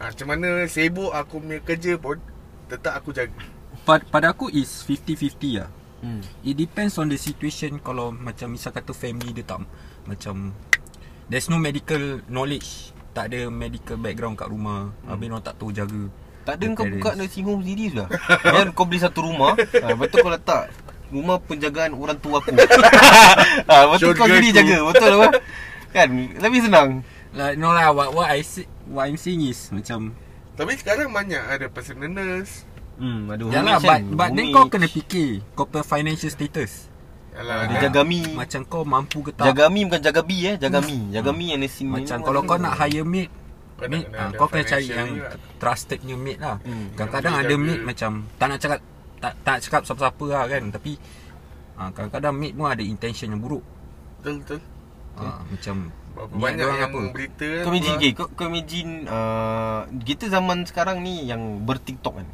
Ha, 0.01 0.09
macam 0.09 0.27
mana 0.33 0.65
sibuk 0.65 1.13
aku 1.13 1.37
punya 1.37 1.61
kerja 1.61 1.93
pun 2.01 2.17
tetap 2.65 2.97
aku 2.97 3.13
jaga. 3.13 3.37
Pada, 3.85 4.01
pada 4.09 4.27
aku 4.33 4.49
is 4.49 4.81
50-50 4.89 5.61
lah. 5.61 5.69
Hmm. 6.01 6.25
It 6.41 6.57
depends 6.57 6.97
on 6.97 7.05
the 7.05 7.21
situation. 7.21 7.77
Kalau 7.85 8.09
macam 8.09 8.57
misal 8.57 8.73
kata 8.73 8.97
family 8.97 9.29
dia 9.29 9.45
tak 9.45 9.61
Macam 10.09 10.57
There's 11.29 11.53
no 11.53 11.61
medical 11.61 12.25
knowledge. 12.25 12.97
Tak 13.13 13.29
ada 13.29 13.45
medical 13.53 14.01
background 14.01 14.41
kat 14.41 14.49
rumah. 14.49 14.89
Hmm. 15.05 15.13
Habis 15.13 15.27
orang 15.29 15.45
tak 15.45 15.55
tahu 15.61 15.69
jaga 15.69 16.01
Tak 16.49 16.53
ada 16.57 16.65
kau 16.73 16.85
buka 16.89 17.09
nursing 17.13 17.45
home 17.45 17.61
sendiri 17.61 17.93
sudah 17.93 18.07
Kan 18.41 18.67
kau 18.77 18.89
beli 18.89 18.97
satu 18.97 19.21
rumah 19.21 19.53
ha, 19.53 19.93
Lepas 19.93 20.09
tu 20.09 20.17
kau 20.17 20.33
letak 20.33 20.73
Rumah 21.13 21.37
penjagaan 21.45 21.93
orang 21.93 22.17
tua 22.17 22.41
aku. 22.41 22.49
Ha, 23.69 23.73
Lepas 23.85 23.97
tu 24.01 24.09
kau 24.17 24.25
sendiri 24.25 24.49
jaga 24.49 24.81
Betul 24.89 25.11
apa? 25.21 25.27
Kan? 25.93 26.09
Lebih 26.41 26.59
senang 26.65 27.05
like, 27.33 27.55
No 27.55 27.69
lah 27.69 27.89
what, 27.89 28.11
what 28.11 28.27
I 28.27 28.41
say, 28.41 28.63
What 28.85 29.05
I'm 29.05 29.15
saying 29.15 29.43
is 29.45 29.69
Macam 29.69 30.15
Tapi 30.53 30.75
sekarang 30.75 31.09
banyak 31.09 31.39
ada 31.39 31.65
personal 31.67 32.07
nurse. 32.07 32.67
Hmm, 32.95 33.25
ada 33.27 33.43
Yalah 33.45 33.75
homage 33.75 33.83
but, 33.83 33.97
kan, 33.97 34.03
but 34.13 34.29
then 34.31 34.45
kau 34.51 34.65
kena 34.67 34.85
fikir 34.85 35.41
Kau 35.51 35.65
punya 35.65 35.81
financial 35.81 36.29
status 36.29 36.91
Yalah, 37.31 37.65
Dia 37.65 37.87
jaga 37.87 38.01
mi 38.03 38.21
Macam 38.29 38.61
kau 38.63 38.83
mampu 38.83 39.19
ke 39.21 39.31
tak 39.31 39.47
Jaga 39.47 39.67
mi 39.67 39.81
bukan 39.83 40.01
jaga 40.01 40.21
bi 40.21 40.37
eh 40.43 40.55
Jaga 40.55 40.79
mi 40.79 41.09
Jaga 41.09 41.31
mi 41.31 41.45
yang 41.47 41.59
nursing 41.59 41.87
Macam 41.87 42.17
ni 42.17 42.25
kalau 42.25 42.41
kau 42.43 42.55
ni? 42.55 42.61
nak 42.61 42.73
hire 42.75 43.01
maid 43.01 43.29
Kau 43.73 43.87
Maid 43.87 44.05
nak- 44.05 44.13
ah, 44.13 44.27
nak 44.27 44.37
Kau 44.37 44.47
kena 44.47 44.63
cari 44.63 44.85
yang 44.85 45.07
ni 45.07 45.17
lah. 45.17 45.33
Trusted 45.57 45.97
punya 45.97 46.15
maid 46.15 46.37
lah 46.37 46.55
Hmm. 46.61 46.85
Kadang-kadang 46.93 47.33
ada 47.37 47.53
maid 47.55 47.71
jaga. 47.73 47.87
macam 47.87 48.11
Tak 48.35 48.45
nak 48.45 48.57
cakap 48.59 48.79
Tak, 49.17 49.33
tak 49.41 49.57
cakap 49.61 49.81
siapa-siapa 49.81 50.25
lah 50.27 50.43
kan 50.45 50.63
Tapi 50.69 50.91
ah, 51.73 51.89
Kadang-kadang 51.89 52.33
maid 52.35 52.53
pun 52.53 52.67
ada 52.67 52.83
intention 52.83 53.27
yang 53.29 53.39
buruk 53.39 53.63
Betul 54.19 54.33
betul. 54.37 54.59
ah, 55.15 55.39
Macam 55.41 55.75
banyak 56.13 56.67
yang 56.67 56.91
apa? 56.91 56.99
berita 57.11 57.47
Kau 57.63 57.71
imagine 57.71 57.95
okay, 57.97 58.11
kau, 58.11 58.27
kau 58.29 58.45
imagine 58.47 59.07
uh, 59.07 59.87
Kita 60.01 60.27
zaman 60.27 60.63
sekarang 60.67 61.01
ni 61.01 61.25
Yang 61.25 61.41
ber-tiktok 61.63 62.21
kan 62.21 62.27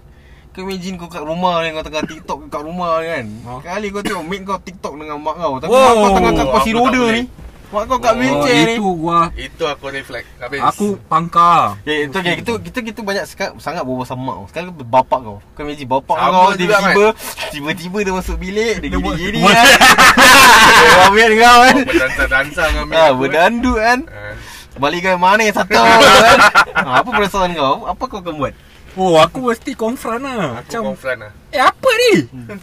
Kau 0.51 0.65
imagine 0.65 0.97
kau 0.97 1.07
kat 1.07 1.23
rumah 1.23 1.61
ni 1.61 1.71
Kau 1.71 1.85
tengah 1.85 2.03
tiktok 2.03 2.49
kat 2.49 2.61
rumah 2.61 2.99
ni 2.99 3.07
kan 3.07 3.25
Oh. 3.45 3.59
Kali 3.61 3.87
kau 3.89 4.01
tengok 4.01 4.25
Mate 4.25 4.43
kau 4.43 4.59
tiktok 4.59 4.93
dengan 4.97 5.17
mak 5.21 5.35
kau 5.37 5.53
Tapi 5.61 5.69
Wow. 5.71 5.81
mak 5.81 5.93
kau 5.95 6.11
tengah 6.17 6.33
kat 6.33 6.47
kursi 6.51 6.71
tak 6.71 6.79
roda 6.81 7.03
ni 7.13 7.23
Mak 7.67 7.84
kau 7.86 7.97
kat 7.97 8.10
Oh, 8.10 8.17
wheelchair 8.17 8.63
ni 8.63 8.73
Itu 8.73 8.88
gua 8.95 9.19
Itu 9.34 9.63
aku 9.63 9.86
reflect 9.89 10.27
Habis 10.38 10.60
Aku 10.65 10.95
pangkar 11.03 11.75
Ya, 11.84 12.06
itu 12.06 12.15
okay. 12.15 12.39
kita, 12.39 12.51
kita 12.62 12.80
kita 12.82 12.99
banyak 13.01 13.23
sekal, 13.23 13.51
sangat 13.58 13.84
berbual 13.84 14.01
pasal 14.01 14.15
mak 14.15 14.36
kau. 14.36 14.45
Sekarang 14.47 14.69
bapak 14.71 15.19
kau. 15.21 15.38
Kau 15.51 15.62
imagine 15.62 15.86
bapak 15.86 16.15
Sama 16.15 16.32
kau 16.32 16.51
tiba-tiba 16.53 17.06
tiba-tiba 17.49 17.97
dia 18.01 18.13
masuk 18.13 18.36
bilik 18.38 18.75
dia 18.77 18.88
Dia 18.88 18.97
buat- 18.97 19.15
gini-gini 19.15 19.39
buat- 19.41 19.51
kan. 19.53 19.67
Dia 20.77 20.97
ambil 21.06 21.32
kau 21.34 21.58
kan. 21.62 21.75
Berdansa-dansa 21.84 22.63
dengan 22.69 22.86
Ha, 22.89 23.03
berdanduk 23.12 23.77
kan. 23.77 23.99
Ah, 24.08 24.34
Balik 24.77 24.99
kau 25.01 25.17
mana 25.17 25.43
satu 25.49 25.73
kan. 25.75 26.38
Ha, 26.71 26.89
apa 27.01 27.10
perasaan 27.10 27.51
kau? 27.51 27.84
Apa 27.84 28.03
kau 28.06 28.19
akan 28.21 28.36
buat? 28.38 28.53
Oh 28.97 29.13
aku 29.15 29.45
mesti 29.45 29.77
confront 29.77 30.25
lah 30.25 30.57
Aku 30.57 30.73
Macam 30.73 30.81
confront 30.91 31.19
lah 31.21 31.31
Eh 31.53 31.62
apa 31.62 31.89
ni 32.01 32.13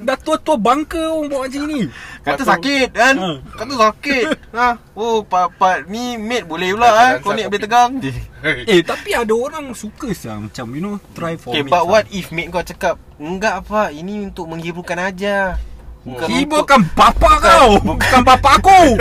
Dah 0.03 0.19
tua-tua 0.19 0.59
bangka 0.59 0.99
orang 0.99 1.31
buat 1.31 1.41
macam 1.47 1.63
ni 1.65 1.87
Kata 2.21 2.43
Aku- 2.43 2.51
sakit 2.51 2.89
kan. 2.91 3.15
Ha. 3.15 3.31
Kata 3.55 3.75
sakit. 3.79 4.27
Ha. 4.59 4.69
Oh, 4.93 5.23
pak 5.23 5.55
pak 5.55 5.87
ni 5.87 6.19
mate 6.19 6.43
boleh 6.45 6.75
pula 6.75 6.87
ah. 6.87 6.95
dansa 7.15 7.23
Kau 7.23 7.33
ni 7.33 7.47
boleh 7.47 7.63
tegang. 7.63 7.91
Eh 8.71 8.83
tapi 8.83 9.15
ada 9.15 9.31
orang 9.31 9.71
suka 9.73 10.11
sah 10.13 10.37
Macam 10.37 10.67
you 10.75 10.83
know 10.83 10.95
Try 11.15 11.39
for 11.39 11.55
Okay, 11.55 11.63
mates 11.63 11.73
but 11.73 11.85
what 11.87 12.05
if 12.11 12.29
mate 12.29 12.51
kau 12.51 12.61
cakap 12.61 12.99
Enggak 13.15 13.63
apa, 13.63 13.95
ini 13.95 14.27
untuk 14.27 14.51
menghiburkan 14.51 14.99
aja. 14.99 15.55
Bukan 16.03 16.27
Hiburkan 16.29 16.83
bapa 16.93 17.31
kau 17.41 17.79
Bukan 17.81 18.21
bapa 18.21 18.59
aku 18.59 18.81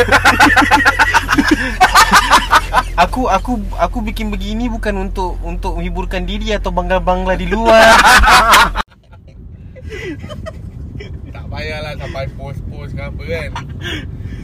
Aku 2.93 3.25
aku 3.25 3.57
aku 3.75 3.97
bikin 4.01 4.29
begini 4.29 4.69
bukan 4.69 5.09
untuk 5.09 5.37
untuk 5.41 5.77
menghiburkan 5.77 6.23
diri 6.23 6.53
atau 6.53 6.69
bangla-bangla 6.69 7.33
di 7.33 7.49
luar. 7.49 7.97
Tak 11.29 11.45
payahlah 11.49 11.93
sampai 11.97 12.29
post-post 12.33 12.93
ke 12.93 13.01
apa 13.01 13.23
kan. 13.23 13.49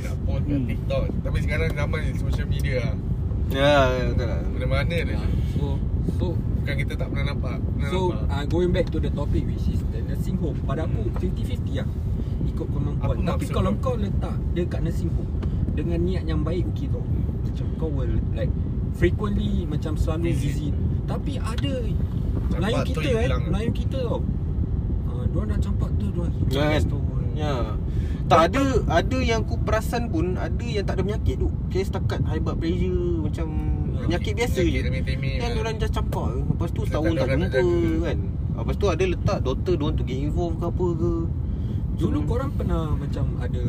Nak 0.02 0.16
post 0.26 0.44
kat 0.46 0.62
TikTok. 0.66 1.04
Tapi 1.22 1.38
sekarang 1.46 1.70
zaman 1.74 2.00
ni 2.02 2.12
social 2.18 2.48
media. 2.48 2.82
Lah 3.50 3.86
ya, 3.94 4.04
betul. 4.14 4.28
Lah. 4.30 4.42
Mana-mana 4.46 4.96
dia 4.96 5.18
So 5.56 5.78
So 6.18 6.26
Bukan 6.60 6.76
kita 6.76 6.94
tak 7.00 7.08
pernah 7.10 7.34
nampak. 7.34 7.58
Pernah 7.58 7.90
So 7.90 8.00
nampak. 8.14 8.30
uh, 8.30 8.46
going 8.46 8.72
back 8.72 8.88
to 8.90 9.00
the 9.00 9.10
topic 9.10 9.42
which 9.46 9.66
is 9.70 9.82
the 9.90 10.06
nursing 10.06 10.38
home. 10.38 10.58
Pada 10.66 10.86
aku 10.86 11.10
50-50 11.18 11.82
lah. 11.82 11.88
Ikut 12.46 12.68
kemampuan. 12.70 13.16
Aku 13.16 13.26
Tapi 13.26 13.46
kalau 13.50 13.72
kau. 13.78 13.96
letak 13.98 14.36
dia 14.54 14.64
kat 14.66 14.82
nursing 14.82 15.10
home 15.14 15.30
Dengan 15.72 16.02
niat 16.04 16.24
yang 16.26 16.42
baik 16.42 16.66
okay 16.68 16.90
tau 16.90 17.02
Macam 17.42 17.66
kau 17.76 17.90
will 17.90 18.16
like 18.32 18.52
Frequently 18.92 19.64
macam 19.64 19.96
selalu 19.96 20.30
Visit. 20.30 20.44
visit 20.70 20.74
Tapi 21.06 21.38
ada 21.38 21.74
Campak 22.50 22.60
Melayu 22.60 22.80
kita 22.86 23.10
eh. 23.10 23.28
Melayu 23.46 23.72
kita 23.72 24.00
tau 24.02 24.20
uh, 25.08 25.24
Diorang 25.26 25.50
nak 25.50 25.60
campak 25.60 25.90
tu 25.96 26.08
Ya, 26.50 26.64
kan? 26.70 26.82
tu 26.84 27.00
Ya. 27.34 27.56
Tak 28.26 28.52
ada 28.52 28.64
ada 28.92 29.18
yang 29.18 29.42
aku 29.42 29.56
perasan 29.60 30.08
pun 30.08 30.36
ada 30.36 30.60
yang 30.60 30.84
tak 30.84 31.00
ada 31.00 31.04
penyakit 31.04 31.40
tu. 31.40 31.48
Kes 31.68 31.88
setakat 31.88 32.20
high 32.22 32.38
blood 32.38 32.58
pressure 32.58 32.92
macam 33.20 33.48
Ya. 33.90 34.06
penyakit 34.06 34.34
biasa 34.34 34.60
je. 34.62 34.80
remeh-temeh 34.82 35.34
Kan 35.38 35.50
kan. 35.50 35.60
orang 35.60 35.76
just 35.76 35.92
campak 35.92 36.28
Lepas 36.38 36.70
tu 36.70 36.82
Tak 36.82 36.90
setahun 36.90 37.14
tak 37.14 37.28
nak 37.28 37.52
jumpa 37.52 37.62
kan 38.02 38.18
Lepas 38.56 38.76
tu 38.76 38.86
ada 38.88 39.04
letak 39.06 39.40
doktor 39.42 39.74
don't 39.76 39.94
to 39.94 40.04
get 40.04 40.16
involved 40.18 40.56
ke 40.56 40.66
apa 40.66 40.88
ke 40.94 41.12
Dulu 41.98 42.18
Hmm. 42.18 42.28
korang 42.28 42.52
pernah 42.54 42.86
macam 42.94 43.26
ada 43.38 43.64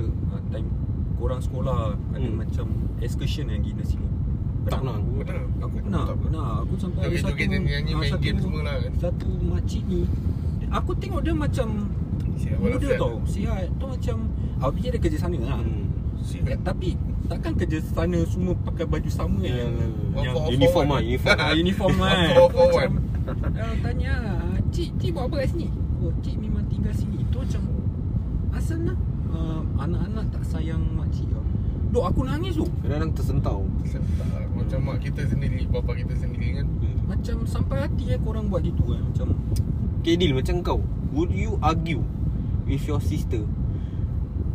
korang 1.20 1.38
sekolah 1.38 1.78
ada 1.92 2.18
Hmm. 2.22 2.34
macam 2.34 2.66
excursion 2.98 3.46
yang 3.46 3.60
pergi 3.60 3.76
nursing 3.76 4.00
home? 4.00 4.16
Tak 4.62 4.78
pernah 4.78 4.96
Pernah. 5.20 5.44
Aku 5.58 5.76
pernah, 5.78 6.02
Tak 6.02 6.16
pernah. 6.18 6.46
Aku 6.60 6.74
sampai 6.76 6.98
ada 6.98 7.06
Tapi 7.06 7.16
satu 7.18 7.28
joget 7.30 7.46
nyanyi-nyanyi, 7.50 7.90
ah, 7.90 7.98
main 7.98 8.10
satu, 8.10 8.22
game 8.22 8.38
semua 8.38 8.60
lah 8.62 8.74
kan. 8.78 8.92
Satu 8.98 9.28
makcik 9.42 9.82
ni 9.84 10.00
Aku 10.70 10.90
tengok 10.94 11.20
dia 11.20 11.34
macam 11.34 11.68
Siap, 12.36 12.56
Muda 12.56 12.68
walafiat. 12.70 12.98
tau 12.98 13.14
Sihat 13.26 13.66
Tu 13.70 13.84
macam 13.86 14.16
Aku 14.58 14.70
fikir 14.74 14.90
dia 14.90 15.00
kerja 15.00 15.18
sana 15.18 15.38
lah 15.38 15.58
Hmm. 15.58 15.84
ya, 16.42 16.56
Tapi 16.58 16.88
Takkan 17.22 17.52
kerja 17.54 17.78
sana 17.80 18.18
semua 18.24 18.52
pakai 18.58 18.84
baju 18.84 19.08
sama 19.08 19.38
Yang, 19.40 19.56
yang, 19.56 19.72
One 20.10 20.24
yang 20.24 20.34
all 20.34 20.48
uniform 20.50 20.86
for 20.86 20.94
one. 20.94 21.04
uniform. 21.04 21.36
Ah, 21.38 21.52
uniform 21.52 21.92
kan. 21.94 22.18
Macam, 22.20 22.90
ah, 23.56 23.74
Tanya 23.80 24.14
Cik, 24.68 24.88
cik 24.96 25.10
buat 25.10 25.24
apa 25.26 25.34
kat 25.38 25.48
sini? 25.50 25.66
Oh, 25.98 26.12
cik 26.18 26.36
memang 26.36 26.64
tinggal 26.66 26.92
sini 26.92 27.18
Tu 27.24 27.38
macam 27.38 27.62
Asal 28.52 28.78
lah 28.82 28.96
uh, 29.30 29.60
Anak-anak 29.78 30.24
tak 30.30 30.39
sayang 30.50 30.82
makcik 30.98 31.30
tau 31.30 31.46
Dok 31.90 32.04
aku 32.06 32.20
nangis 32.22 32.54
tu 32.54 32.66
Kadang-kadang 32.86 33.12
tersentau. 33.18 33.58
Tak, 33.82 34.46
Macam 34.54 34.78
mak 34.86 35.02
kita 35.02 35.26
sendiri 35.26 35.66
Bapa 35.66 35.98
kita 35.98 36.14
sendiri 36.14 36.62
kan. 36.62 36.66
Macam 37.10 37.36
sampai 37.50 37.82
hati 37.82 38.14
eh 38.14 38.18
korang 38.22 38.46
buat 38.46 38.62
gitu 38.62 38.82
kan 38.86 39.02
Macam 39.02 39.34
Okay 39.98 40.14
Dil 40.14 40.30
macam 40.30 40.62
kau. 40.62 40.78
Would 41.10 41.34
you 41.34 41.58
argue 41.58 42.06
With 42.62 42.86
your 42.86 43.02
sister 43.02 43.42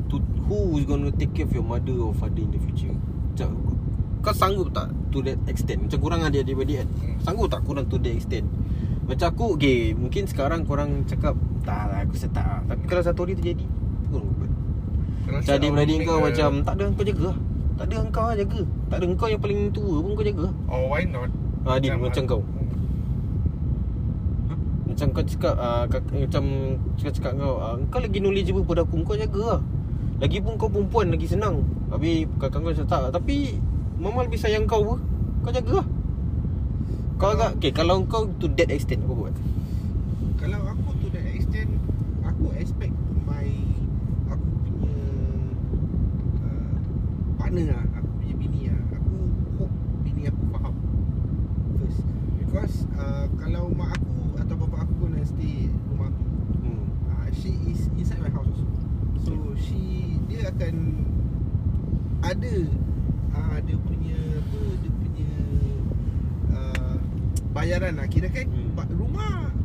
to 0.08 0.16
Who 0.48 0.80
is 0.80 0.88
gonna 0.88 1.12
take 1.12 1.36
care 1.36 1.44
of 1.44 1.52
your 1.52 1.68
mother 1.68 2.08
or 2.08 2.16
father 2.16 2.40
in 2.40 2.56
the 2.56 2.62
future? 2.64 2.96
Macam 3.36 3.52
Kau 4.24 4.32
sanggup 4.32 4.72
tak 4.72 4.88
To 5.12 5.20
that 5.28 5.40
extent? 5.52 5.92
Macam 5.92 6.00
korang 6.00 6.24
adik-adik 6.24 6.56
kan? 6.56 6.88
Hmm. 6.88 7.20
Sanggup 7.20 7.52
tak 7.52 7.68
korang 7.68 7.84
to 7.92 8.00
that 8.00 8.16
extent? 8.16 8.48
Macam 9.12 9.28
aku 9.28 9.60
Okay 9.60 9.92
Mungkin 9.92 10.24
sekarang 10.32 10.64
korang 10.64 11.04
cakap 11.04 11.36
Tak 11.68 11.92
lah 11.92 12.00
aku 12.08 12.16
rasa 12.16 12.32
tak 12.32 12.48
lah. 12.48 12.62
Tapi 12.64 12.84
kalau 12.88 13.04
satu 13.04 13.28
hari 13.28 13.36
terjadi 13.36 13.68
Macam 15.26 15.54
adik-beradik 15.58 15.98
make 16.00 16.08
kau 16.08 16.20
macam 16.22 16.50
Tak 16.62 16.74
ada 16.78 16.84
kau 16.94 17.06
jaga. 17.06 17.24
Lah 17.30 17.38
Tak 17.76 17.86
ada 17.92 17.96
kau 18.14 18.26
lah 18.26 18.36
jaga. 18.38 18.62
Tak 18.90 18.98
ada 19.02 19.06
kau 19.18 19.28
yang 19.28 19.42
paling 19.42 19.62
tua 19.74 19.96
pun 20.00 20.12
kau 20.14 20.26
jaga. 20.26 20.48
Oh, 20.70 20.82
why 20.90 21.04
not? 21.06 21.30
Ah, 21.66 21.82
Adil 21.82 21.98
macam 21.98 22.24
kau. 22.30 22.42
Macam 24.86 25.08
kau 25.12 25.26
cakap 25.28 25.56
uh, 25.60 25.84
kak, 25.90 26.02
Macam 26.14 26.44
cakap-cakap 26.96 27.32
kau 27.36 27.60
uh, 27.60 27.76
Kau 27.92 28.00
lagi 28.00 28.18
knowledgeable 28.22 28.64
pada 28.64 28.86
aku 28.86 29.02
Kau 29.04 29.18
jaga 29.18 29.58
lah. 29.58 29.62
Lagipun 30.24 30.56
kau 30.56 30.72
perempuan 30.72 31.12
lagi 31.12 31.28
senang. 31.28 31.68
Habis 31.92 32.32
kakak 32.40 32.64
kau 32.64 32.72
cakap 32.72 33.12
tak 33.12 33.20
Tapi 33.20 33.60
Mama 34.00 34.24
lebih 34.24 34.40
sayang 34.40 34.64
kau 34.70 34.86
apa 34.86 34.96
Kau 35.44 35.52
jaga 35.52 35.84
lah. 35.84 35.88
Kau 37.20 37.32
agak 37.36 37.60
Okay 37.60 37.72
kalau 37.76 38.04
kau 38.08 38.28
to 38.40 38.48
that 38.56 38.72
extent 38.72 39.04
Apa 39.04 39.14
buat. 39.16 39.36
Kalau 40.40 40.60
aku 40.64 40.90
to 41.04 41.08
that 41.12 41.28
extent 41.28 41.72
Aku 42.24 42.56
expect 42.56 42.96
my 43.28 43.52
Aku 44.32 44.48
punya 44.64 44.96
uh, 46.44 46.76
Partner 47.56 47.72
lah 47.72 47.88
Aku 47.96 48.10
punya 48.20 48.36
bini 48.36 48.62
lah 48.68 48.82
Aku 49.00 49.16
hope 49.56 49.76
bini 50.04 50.28
aku 50.28 50.44
faham 50.52 50.76
First 51.80 52.04
Because 52.36 52.76
uh, 53.00 53.32
Kalau 53.40 53.72
mak 53.72 53.96
aku 53.96 54.36
Atau 54.36 54.60
bapa 54.60 54.84
aku 54.84 54.94
gonna 55.00 55.24
stay 55.24 55.72
rumah 55.88 56.12
aku 56.12 56.26
hmm. 56.60 56.84
uh, 57.08 57.28
She 57.32 57.56
is 57.72 57.88
inside 57.96 58.20
my 58.20 58.28
house 58.28 58.52
also 58.52 58.68
So 59.24 59.32
she 59.56 60.20
Dia 60.28 60.52
akan 60.52 60.76
Ada 62.28 62.56
uh, 63.32 63.58
Dia 63.64 63.78
punya 63.80 64.20
Apa 64.36 64.60
Dia 64.76 64.92
punya 64.92 65.32
uh, 66.52 66.98
Bayaran 67.56 67.96
lah 67.96 68.08
Kira 68.12 68.28
kan 68.28 68.52
Hmm. 68.52 68.76
Rumah 69.00 69.56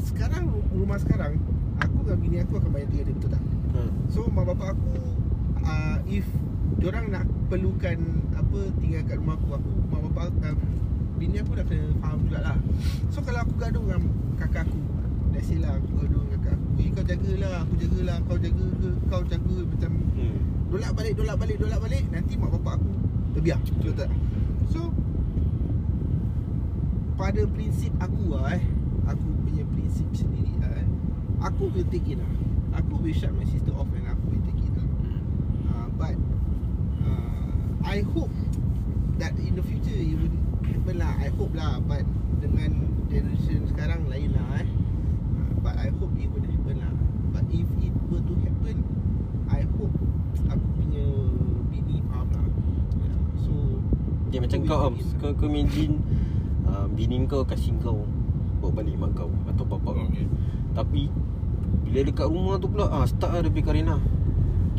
Sekarang 0.00 0.48
ru- 0.48 0.68
Rumah 0.72 0.96
sekarang 0.96 1.36
Aku 1.76 2.08
dengan 2.08 2.18
bini 2.18 2.36
aku 2.40 2.56
akan 2.56 2.72
bayar 2.72 2.88
dia 2.88 3.04
Betul 3.04 3.36
tak 3.36 3.44
Hmm. 3.74 3.90
So 4.08 4.24
mak 4.32 4.48
bapak 4.48 4.72
aku 4.72 4.96
uh, 5.60 5.98
If 6.08 6.24
Diorang 6.78 7.06
nak 7.10 7.24
perlukan 7.48 7.98
Apa 8.34 8.58
Tinggal 8.78 9.02
kat 9.06 9.16
rumah 9.18 9.36
aku 9.36 9.48
Aku 9.56 9.70
mak 9.90 10.00
bapak 10.10 10.24
uh, 10.42 10.56
Bini 11.14 11.38
aku 11.38 11.54
dah 11.54 11.62
kena 11.62 11.94
faham 12.02 12.18
jugalah. 12.26 12.58
So 13.14 13.22
kalau 13.22 13.46
aku 13.46 13.54
gaduh 13.54 13.82
dengan 13.86 14.02
kakak 14.34 14.66
aku 14.66 14.80
Let's 15.30 15.46
say 15.46 15.62
lah 15.62 15.78
Aku 15.78 15.88
gaduh 15.94 16.20
dengan 16.26 16.38
kakak 16.42 16.54
aku 16.58 16.68
Eh 16.82 16.88
kau 16.90 17.04
jagalah 17.06 17.54
Aku 17.62 17.74
jagalah 17.78 18.16
Kau 18.26 18.38
jaga 18.38 18.66
ke 18.82 18.88
Kau 19.06 19.22
jaga 19.22 19.56
Macam 19.62 19.92
Hmm. 20.14 20.38
Dolak 20.70 20.94
balik 20.94 21.14
Dolak 21.14 21.36
balik 21.36 21.56
Dolak 21.58 21.80
balik 21.80 22.04
Nanti 22.10 22.34
mak 22.38 22.50
bapak 22.54 22.78
aku 22.78 22.90
Terbiar 23.34 23.58
Betul 23.62 23.94
tak? 23.94 24.10
So 24.70 24.90
Pada 27.14 27.42
prinsip 27.46 27.90
aku 27.98 28.34
lah 28.34 28.54
eh 28.54 28.62
Aku 29.06 29.26
punya 29.42 29.62
prinsip 29.70 30.06
sendiri 30.10 30.54
lah 30.58 30.70
eh 30.82 30.86
Aku 31.44 31.68
will 31.68 31.86
take 31.90 32.08
it 32.08 32.18
lah. 32.18 32.30
Aku 32.78 32.98
will 32.98 33.12
shut 33.12 33.30
my 33.34 33.44
sister 33.44 33.70
off 33.74 33.86
And 33.90 34.06
aku 34.06 34.34
will 34.34 34.42
take 34.46 34.62
it 34.62 34.72
lah 34.74 34.86
uh, 35.68 35.86
But 35.94 36.16
uh, 37.02 37.83
I 37.94 38.02
hope 38.10 38.34
That 39.22 39.38
in 39.38 39.54
the 39.54 39.62
future 39.62 39.94
It 39.94 40.18
will 40.18 40.34
happen 40.66 40.98
lah. 40.98 41.14
I 41.14 41.30
hope 41.38 41.54
lah 41.54 41.78
But 41.86 42.02
Dengan 42.42 42.90
generation 43.06 43.70
sekarang 43.70 44.10
Lain 44.10 44.34
lah 44.34 44.58
eh. 44.58 44.66
Uh, 45.38 45.52
But 45.62 45.78
I 45.78 45.94
hope 45.94 46.10
it 46.18 46.26
will 46.26 46.42
happen 46.42 46.82
lah. 46.82 46.90
But 47.30 47.46
if 47.54 47.70
it 47.78 47.94
were 48.10 48.18
to 48.18 48.34
happen 48.42 48.82
I 49.46 49.62
hope 49.78 49.94
Aku 50.50 50.66
punya 50.74 51.06
Bini 51.70 52.02
faham 52.10 52.26
lah. 52.34 52.46
Yeah. 52.98 53.18
So 53.46 53.52
Okay 54.26 54.42
macam 54.42 54.58
kau 54.66 54.78
Am 54.90 54.94
take 54.98 55.06
it 55.06 55.14
Kau, 55.22 55.30
kau 55.38 55.46
imagine 55.46 56.02
uh, 56.66 56.90
Bini 56.90 57.22
kau 57.30 57.46
kasih 57.46 57.78
kau 57.78 58.02
Bawa 58.58 58.82
balik 58.82 58.98
mak 58.98 59.14
kau 59.14 59.30
Atau 59.46 59.62
bapak 59.70 59.94
kau. 59.94 60.06
Okay. 60.10 60.26
Tapi 60.74 61.02
Bila 61.86 62.10
dekat 62.10 62.26
rumah 62.26 62.58
tu 62.58 62.66
pula 62.66 62.90
ah, 62.90 63.06
Start 63.06 63.38
lah 63.38 63.42
Debi 63.46 63.62
Karina 63.62 64.02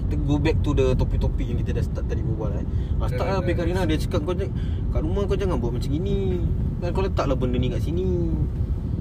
Kita 0.05 0.21
go 0.21 0.37
back 0.37 0.61
to 0.61 0.77
the 0.77 0.93
topik-topik 0.93 1.45
Yang 1.49 1.65
kita 1.65 1.71
dah 1.81 1.83
start 1.89 2.05
tadi 2.05 2.21
berbual 2.21 2.61
eh. 2.61 2.65
ah, 3.01 3.09
Start 3.09 3.25
lah 3.25 3.37
Debi 3.41 3.57
Karina 3.57 3.81
Dia 3.89 3.97
cakap 3.97 4.21
kau 4.21 4.37
Kat 4.37 5.01
rumah 5.01 5.25
kau 5.25 5.33
jangan 5.33 5.57
buat 5.57 5.73
macam 5.73 5.89
gini. 5.89 6.45
Kan 6.77 6.93
kau 6.93 7.01
letak 7.01 7.25
lah 7.25 7.33
benda 7.33 7.57
ni 7.57 7.73
kat 7.73 7.81
sini. 7.81 8.29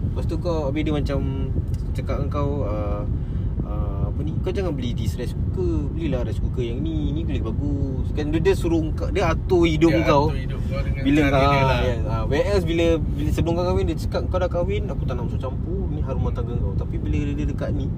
Lepas 0.08 0.24
tu 0.24 0.40
kau 0.40 0.72
Habis 0.72 0.82
dia 0.88 0.94
macam 0.96 1.18
Cakap 1.92 2.14
dengan 2.24 2.28
kau 2.32 2.50
uh, 2.64 3.02
uh, 3.68 4.02
Apa 4.08 4.20
ni 4.24 4.32
Kau 4.40 4.48
jangan 4.48 4.72
beli 4.72 4.96
this 4.96 5.12
rice 5.20 5.36
cooker. 5.36 5.92
Belilah 5.92 6.24
rice 6.24 6.40
cooker 6.40 6.64
yang 6.64 6.80
ni 6.80 7.12
Ni 7.12 7.20
boleh 7.20 7.44
bagus. 7.52 8.08
Kan 8.16 8.32
dia, 8.32 8.40
dia 8.40 8.54
suruh 8.56 8.80
kau 8.96 9.12
Dia 9.12 9.36
atur 9.36 9.68
hidup 9.68 9.92
Dia 9.92 10.08
kau. 10.08 10.32
atur 10.32 10.40
hidup 10.40 10.60
kau 10.72 10.80
dengan 10.80 11.04
bila 11.04 11.20
kau 11.28 11.36
dia 11.36 11.60
lah. 11.60 11.80
yes, 11.84 12.00
ah, 12.08 12.24
Whereas 12.24 12.62
bila, 12.64 12.86
bila 12.96 13.28
sebelum 13.28 13.52
kau 13.60 13.66
kahwin 13.68 13.84
Dia 13.92 13.96
cakap 14.00 14.22
kau 14.32 14.40
dah 14.40 14.48
kahwin 14.48 14.88
Aku 14.88 15.04
tak 15.04 15.20
nak 15.20 15.28
masuk 15.28 15.40
campur 15.44 15.84
Ni 15.92 16.00
harum 16.00 16.24
rumah 16.24 16.32
tangga 16.32 16.56
kau. 16.56 16.72
Tapi 16.80 16.96
bila 16.96 17.18
dia 17.36 17.44
dekat 17.44 17.76
ni 17.76 17.92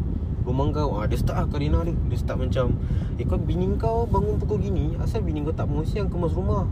Rumah 0.47 0.65
kau 0.71 0.89
ah, 0.95 1.05
Dia 1.05 1.19
start 1.19 1.37
lah 1.37 1.47
Karina 1.51 1.83
dia 1.83 1.93
Dia 2.07 2.17
start 2.17 2.39
macam 2.39 2.79
Eh 3.19 3.27
kau 3.27 3.37
bini 3.37 3.67
kau 3.75 4.07
bangun 4.07 4.39
pukul 4.39 4.63
gini 4.63 4.95
Asal 4.97 5.21
bini 5.21 5.43
kau 5.43 5.51
tak 5.51 5.67
bangun 5.67 5.83
siang 5.83 6.07
Kau 6.07 6.23
masuk 6.23 6.41
rumah? 6.41 6.65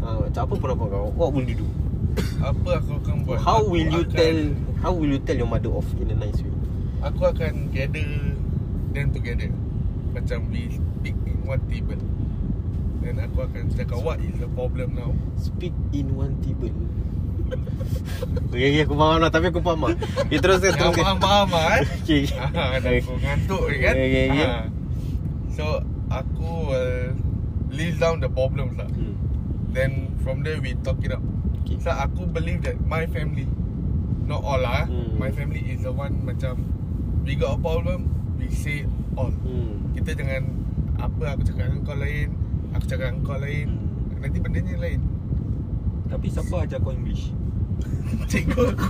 Ah, 0.00 0.24
Macam 0.24 0.40
apa 0.42 0.54
pendapat 0.56 0.86
kau? 0.88 1.06
What 1.12 1.30
will 1.36 1.44
you 1.44 1.60
do? 1.60 1.68
Apa 2.40 2.80
aku 2.80 2.98
akan 2.98 3.14
buat? 3.28 3.38
How 3.38 3.60
Aku 3.60 3.76
will 3.76 3.90
you 3.92 4.02
akan- 4.02 4.16
tell 4.16 4.38
How 4.80 4.90
will 4.90 5.12
you 5.12 5.20
tell 5.20 5.36
your 5.36 5.46
mother 5.46 5.70
off 5.70 5.86
In 6.00 6.08
a 6.08 6.16
nice 6.16 6.40
way? 6.40 6.50
Aku 7.04 7.28
akan 7.28 7.70
gather 7.70 8.08
Them 8.88 9.12
together. 9.12 9.52
Macam 10.16 10.48
we 10.48 10.72
speak 10.72 11.12
in 11.28 11.44
one 11.44 11.60
table. 11.68 12.00
Then 13.04 13.20
aku 13.20 13.44
akan 13.44 13.68
cakap 13.70 14.00
What 14.00 14.18
is 14.24 14.32
the 14.40 14.48
problem 14.48 14.96
now? 14.96 15.12
Speak 15.36 15.76
in 15.92 16.16
one 16.16 16.40
table 16.40 16.72
Okay, 18.48 18.64
okay 18.74 18.82
aku 18.82 18.94
faham 18.96 19.20
lah 19.20 19.30
Tapi 19.30 19.46
aku 19.52 19.60
faham 19.60 19.80
lah 19.84 19.94
Okay 20.24 20.38
teruskan 20.40 20.68
Yang 20.68 20.78
teruskan 20.80 21.04
faham-faham 21.04 21.48
lah 21.52 21.66
eh 21.78 21.84
Okay, 22.02 22.18
okay. 22.24 22.38
Ah, 22.56 22.76
dah 22.80 22.92
aku 22.96 23.12
ngantuk 23.20 23.62
ni 23.68 23.76
kan 23.78 23.94
Okay, 23.94 24.06
okay, 24.08 24.24
okay. 24.26 24.46
Ah. 24.48 24.64
So 25.52 25.64
Aku 26.08 26.50
will 26.66 27.12
List 27.68 28.00
down 28.00 28.18
the 28.18 28.28
problems 28.28 28.74
lah 28.74 28.88
Hmm. 28.88 29.14
Then 29.70 29.92
from 30.24 30.40
there 30.42 30.58
we 30.58 30.72
talk 30.80 30.98
it 31.04 31.12
out 31.12 31.22
Okay. 31.62 31.76
So 31.78 31.92
aku 31.92 32.24
believe 32.26 32.64
that 32.64 32.80
My 32.82 33.04
family 33.06 33.44
Not 34.24 34.40
all 34.40 34.58
lah 34.58 34.88
Hmm. 34.88 35.14
My 35.16 35.30
family 35.30 35.62
is 35.68 35.84
the 35.84 35.92
one 35.92 36.24
macam 36.24 36.64
We 37.22 37.36
got 37.36 37.56
a 37.56 37.60
problem 37.60 38.08
We 38.40 38.48
say 38.48 38.88
all 39.14 39.30
Hmm. 39.44 39.92
Kita 39.92 40.16
jangan 40.16 40.48
Apa 40.96 41.36
aku 41.36 41.44
cakap 41.46 41.68
dengan 41.70 41.80
kau 41.84 41.94
lain 41.94 42.28
Aku 42.74 42.84
cakap 42.88 43.12
dengan 43.12 43.22
kau 43.22 43.38
lain 43.38 43.68
Hmm. 43.68 44.18
Nanti 44.18 44.38
bendanya 44.40 44.74
lain 44.80 45.00
Tapi 46.08 46.26
siapa 46.26 46.64
ajar 46.64 46.80
kau 46.80 46.90
English? 46.90 47.30
Cikgu. 48.24 48.62
Aku 48.68 48.86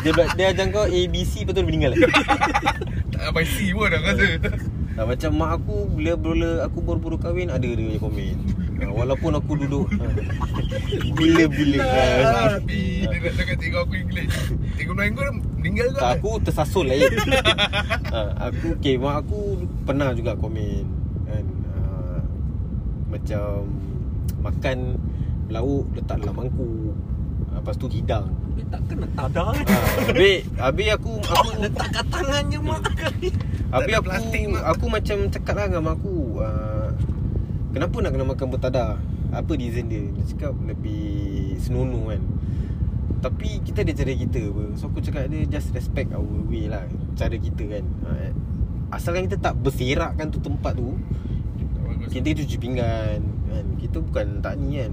Dia, 0.00 0.10
bela- 0.10 0.32
dia 0.32 0.46
ajar 0.48 0.66
kau 0.68 0.82
A, 0.82 1.00
B, 1.04 1.14
C 1.22 1.44
Betul 1.44 1.64
meninggal. 1.64 1.92
Tak 3.10 3.20
sampai 3.22 3.44
C 3.44 3.70
pun 3.70 3.86
aku 3.86 4.06
rasa. 4.06 4.26
Ha, 4.90 5.06
Macam 5.06 5.30
mak 5.32 5.50
aku 5.54 5.76
Bila 5.90 6.12
bila 6.14 6.50
aku 6.62 6.78
baru-baru 6.78 7.16
kahwin 7.16 7.48
Ada 7.48 7.62
dia 7.62 7.84
punya 7.86 8.00
komen. 8.00 8.36
Ha, 8.78 8.88
Walaupun 8.88 9.32
aku 9.34 9.52
duduk 9.56 9.86
ha. 9.92 10.08
Bila-bila 11.14 11.78
ha. 11.78 12.02
Tapi 12.56 12.80
Dia 13.04 13.18
nak 13.20 13.32
cakap 13.34 13.56
cikgu 13.56 13.78
aku 13.78 13.94
English. 13.94 14.34
Cikgu 14.74 14.92
Melayu 14.92 15.12
dah 15.14 15.30
meninggal 15.54 15.88
Tak, 15.94 16.10
Aku 16.16 16.30
tersasul 16.40 16.84
lain 16.86 17.12
ha, 18.08 18.20
Aku 18.48 18.74
Okay 18.74 18.96
mak 18.96 19.20
aku 19.20 19.38
Pernah 19.84 20.10
juga 20.12 20.32
komen 20.34 20.84
kan, 21.24 21.44
ha, 21.68 21.80
Macam 23.06 23.68
Makan 24.40 24.78
Lauk 25.48 25.86
Letak 25.92 26.18
dalam 26.18 26.34
mangkuk 26.36 26.96
Lepas 27.60 27.76
tu 27.76 27.92
hidang. 27.92 28.24
Dia 28.56 28.64
tak 28.72 28.80
kena 28.88 29.06
tada 29.12 29.52
ha, 29.52 29.78
Habis 30.08 30.48
Habis 30.56 30.88
aku 30.96 31.12
Aku 31.36 31.48
Letak 31.60 31.88
kat 31.92 32.06
tangan 32.08 32.42
je 32.48 32.56
mak. 32.56 32.80
Habis 33.68 33.94
aku 34.00 34.06
plastik, 34.08 34.42
Mak. 34.48 34.64
Aku 34.72 34.84
macam 34.88 35.16
cakap 35.28 35.54
lah 35.60 35.64
dengan 35.68 35.82
mak 35.84 35.94
aku 36.00 36.40
uh, 36.40 36.88
Kenapa 37.76 37.96
nak 38.00 38.10
kena 38.16 38.24
makan 38.24 38.46
bertada 38.48 38.84
Apa 39.28 39.52
reason 39.60 39.92
dia? 39.92 40.08
Dia 40.08 40.24
cakap 40.24 40.56
lebih 40.64 41.60
Senonoh 41.60 42.08
kan. 42.08 42.24
Tapi 43.20 43.60
kita 43.60 43.84
ada 43.84 43.92
cara 43.92 44.12
kita 44.16 44.40
apa. 44.40 44.64
So 44.80 44.88
aku 44.88 45.04
cakap 45.04 45.28
dia 45.28 45.44
just 45.44 45.76
respect 45.76 46.16
our 46.16 46.24
way 46.48 46.64
lah 46.72 46.88
Cara 47.20 47.36
kita 47.36 47.62
kan. 47.68 47.84
Ha, 48.08 48.32
Asalkan 48.96 49.28
kita 49.28 49.36
tak 49.36 49.60
berserakkan 49.60 50.32
tu 50.32 50.40
tempat 50.40 50.72
tu 50.80 50.96
Kita 52.08 52.32
cuci 52.32 52.56
pinggan 52.56 53.20
kan? 53.52 53.66
Kita 53.76 54.00
bukan 54.00 54.40
tak 54.40 54.56
ni 54.56 54.80
kan. 54.80 54.92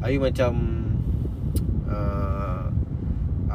Habis 0.00 0.20
macam 0.32 0.52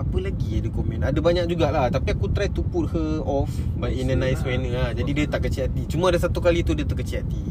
Apa 0.04 0.18
lagi 0.20 0.60
ada 0.60 0.70
komen? 0.70 1.00
Ada 1.02 1.20
banyak 1.24 1.46
jugalah. 1.48 1.88
Tapi 1.88 2.14
aku 2.14 2.28
try 2.36 2.52
to 2.52 2.62
put 2.62 2.92
her 2.92 3.24
off 3.24 3.50
But 3.80 3.96
in 3.96 4.12
a 4.12 4.18
nice 4.20 4.44
manner 4.44 4.72
lah. 4.76 4.90
Jadi 4.92 5.12
dia 5.16 5.26
tak 5.26 5.48
kecil 5.48 5.72
hati. 5.72 5.88
Cuma 5.88 6.12
ada 6.12 6.20
satu 6.20 6.44
kali 6.44 6.62
tu 6.62 6.76
dia 6.76 6.84
terkecil 6.84 7.24
hati. 7.24 7.44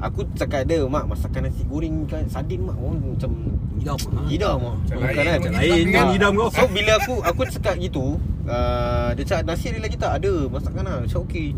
Aku 0.00 0.24
cakap 0.32 0.64
dia 0.64 0.80
Mak 0.80 1.12
masakan 1.12 1.52
nasi 1.52 1.60
goreng 1.68 2.08
kan 2.08 2.24
Sardin 2.26 2.64
mak. 2.64 2.76
Orang 2.80 3.04
macam 3.04 3.30
Hidam? 3.76 3.98
Hidam 4.32 4.56
mak. 4.56 4.76
Macam 4.80 4.96
Bukan 4.96 5.24
kan? 5.24 5.38
pun 5.40 5.52
Lain. 5.52 5.60
Hidam 5.60 5.92
yang 5.92 5.92
kan? 5.92 6.14
hidam 6.16 6.32
kau 6.40 6.48
So 6.48 6.64
bila 6.72 6.92
aku 6.96 7.14
Aku 7.20 7.40
cakap 7.52 7.74
gitu 7.76 8.04
uh, 8.48 9.08
Dia 9.12 9.24
cakap 9.28 9.44
nasi 9.44 9.68
ada 9.68 9.78
lagi 9.84 9.96
tak? 10.00 10.12
Ada 10.24 10.32
Masakan 10.48 10.82
lah. 10.88 10.98
Cakap 11.04 11.24
okay. 11.28 11.48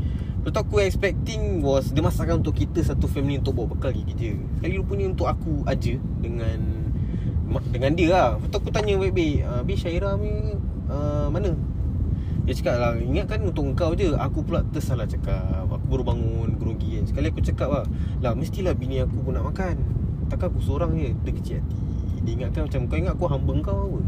Lepas 0.42 0.50
tu 0.50 0.58
aku 0.58 0.74
expecting 0.82 1.62
was 1.62 1.94
Dia 1.94 2.02
masakkan 2.02 2.42
untuk 2.42 2.58
kita 2.58 2.82
Satu 2.82 3.06
family 3.06 3.38
untuk 3.38 3.62
bawa 3.62 3.78
bekal 3.78 3.94
pergi 3.94 4.10
kerja 4.10 4.30
Sekali 4.58 4.74
rupanya 4.74 5.06
untuk 5.14 5.26
aku 5.30 5.62
aja 5.62 5.94
Dengan 6.18 6.81
Dengan 7.72 7.92
dia 7.92 8.08
lah. 8.12 8.28
Lepas 8.38 8.48
tu 8.48 8.56
aku 8.62 8.70
tanya 8.72 8.94
baik-baik 8.96 9.36
uh, 9.44 9.60
Habis 9.60 9.76
Syaira 9.84 10.16
punya 10.16 10.56
uh, 10.88 11.26
Mana? 11.28 11.52
Dia 12.42 12.52
cakap 12.58 12.74
lah 12.80 12.90
Ingatkan 12.98 13.38
untuk 13.46 13.64
engkau 13.68 13.92
je. 13.92 14.14
Aku 14.16 14.42
pula 14.42 14.64
tersalah 14.72 15.04
cakap. 15.04 15.68
Aku 15.68 15.86
baru 15.90 16.02
bangun 16.06 16.56
Grogi 16.56 16.98
kan. 16.98 17.04
Sekali 17.06 17.26
aku 17.30 17.42
cakap 17.44 17.68
lah 17.68 17.84
Lah 18.24 18.32
mestilah 18.32 18.74
bini 18.74 19.02
aku 19.02 19.20
pun 19.20 19.36
nak 19.36 19.46
makan. 19.50 19.76
Takkan 20.32 20.48
aku 20.50 20.60
seorang 20.64 20.96
je. 20.96 21.12
Dia 21.22 21.32
kecil 21.36 21.54
hati. 21.60 21.78
Dia 22.22 22.32
ingatkan 22.38 22.62
macam 22.70 22.80
Kau 22.86 22.96
ingat 22.98 23.14
aku 23.14 23.24
hamba 23.28 23.52
kau 23.62 23.76
apa? 23.90 24.00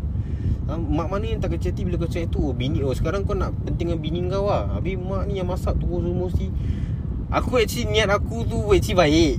Ha, 0.65 0.73
Mak 0.81 1.09
mana 1.13 1.25
yang 1.29 1.41
tak 1.45 1.53
kecil 1.61 1.77
hati 1.77 1.83
Bila 1.85 1.97
kau 2.01 2.09
cakap 2.09 2.33
itu? 2.33 2.41
Oh, 2.41 2.55
Bini 2.57 2.81
oh 2.81 2.95
sekarang 2.97 3.29
kau 3.29 3.37
nak 3.37 3.53
Pentingkan 3.69 4.01
bini 4.01 4.25
kau 4.33 4.49
lah. 4.49 4.81
Habis 4.81 4.97
mak 4.97 5.29
ni 5.29 5.39
yang 5.43 5.49
masak 5.51 5.77
tu 5.77 5.87
semua 5.87 6.29
si 6.33 6.49
Aku 7.29 7.59
actually 7.61 7.91
niat 7.91 8.09
aku 8.09 8.47
tu 8.47 8.59
Actually 8.73 8.97
baik. 8.97 9.35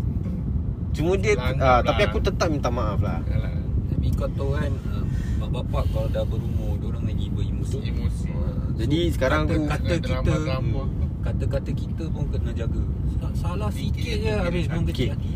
Cuma 0.96 1.20
dia 1.20 1.36
Langgar 1.36 1.80
ah, 1.80 1.80
Tapi 1.84 2.02
lah. 2.04 2.08
aku 2.12 2.18
tetap 2.24 2.48
minta 2.48 2.72
maaf 2.72 3.00
lah. 3.04 3.20
Yalah. 3.28 3.65
Tapi 4.06 4.22
kau 4.22 4.30
tahu 4.38 4.54
kan 4.54 4.70
uh, 4.94 5.02
Mak 5.42 5.50
bapak 5.50 5.84
kalau 5.90 6.06
dah 6.14 6.22
berumur 6.30 6.78
Diorang 6.78 7.10
lagi 7.10 7.26
beremosi. 7.34 7.82
Emosi. 7.82 8.30
Ah, 8.38 8.54
Jadi 8.78 9.00
sekarang 9.10 9.50
aku 9.50 9.66
kata 9.66 9.94
Dengan 9.98 10.22
kita 10.22 10.34
tu. 10.46 10.84
Kata-kata 11.26 11.70
kita 11.74 12.04
pun 12.14 12.30
kena 12.30 12.54
jaga. 12.54 12.86
Sa- 13.18 13.34
Salah 13.34 13.74
sikit 13.74 14.06
je 14.06 14.30
Habis 14.30 14.70
pun 14.70 14.86
kecil 14.86 15.18
hati 15.18 15.34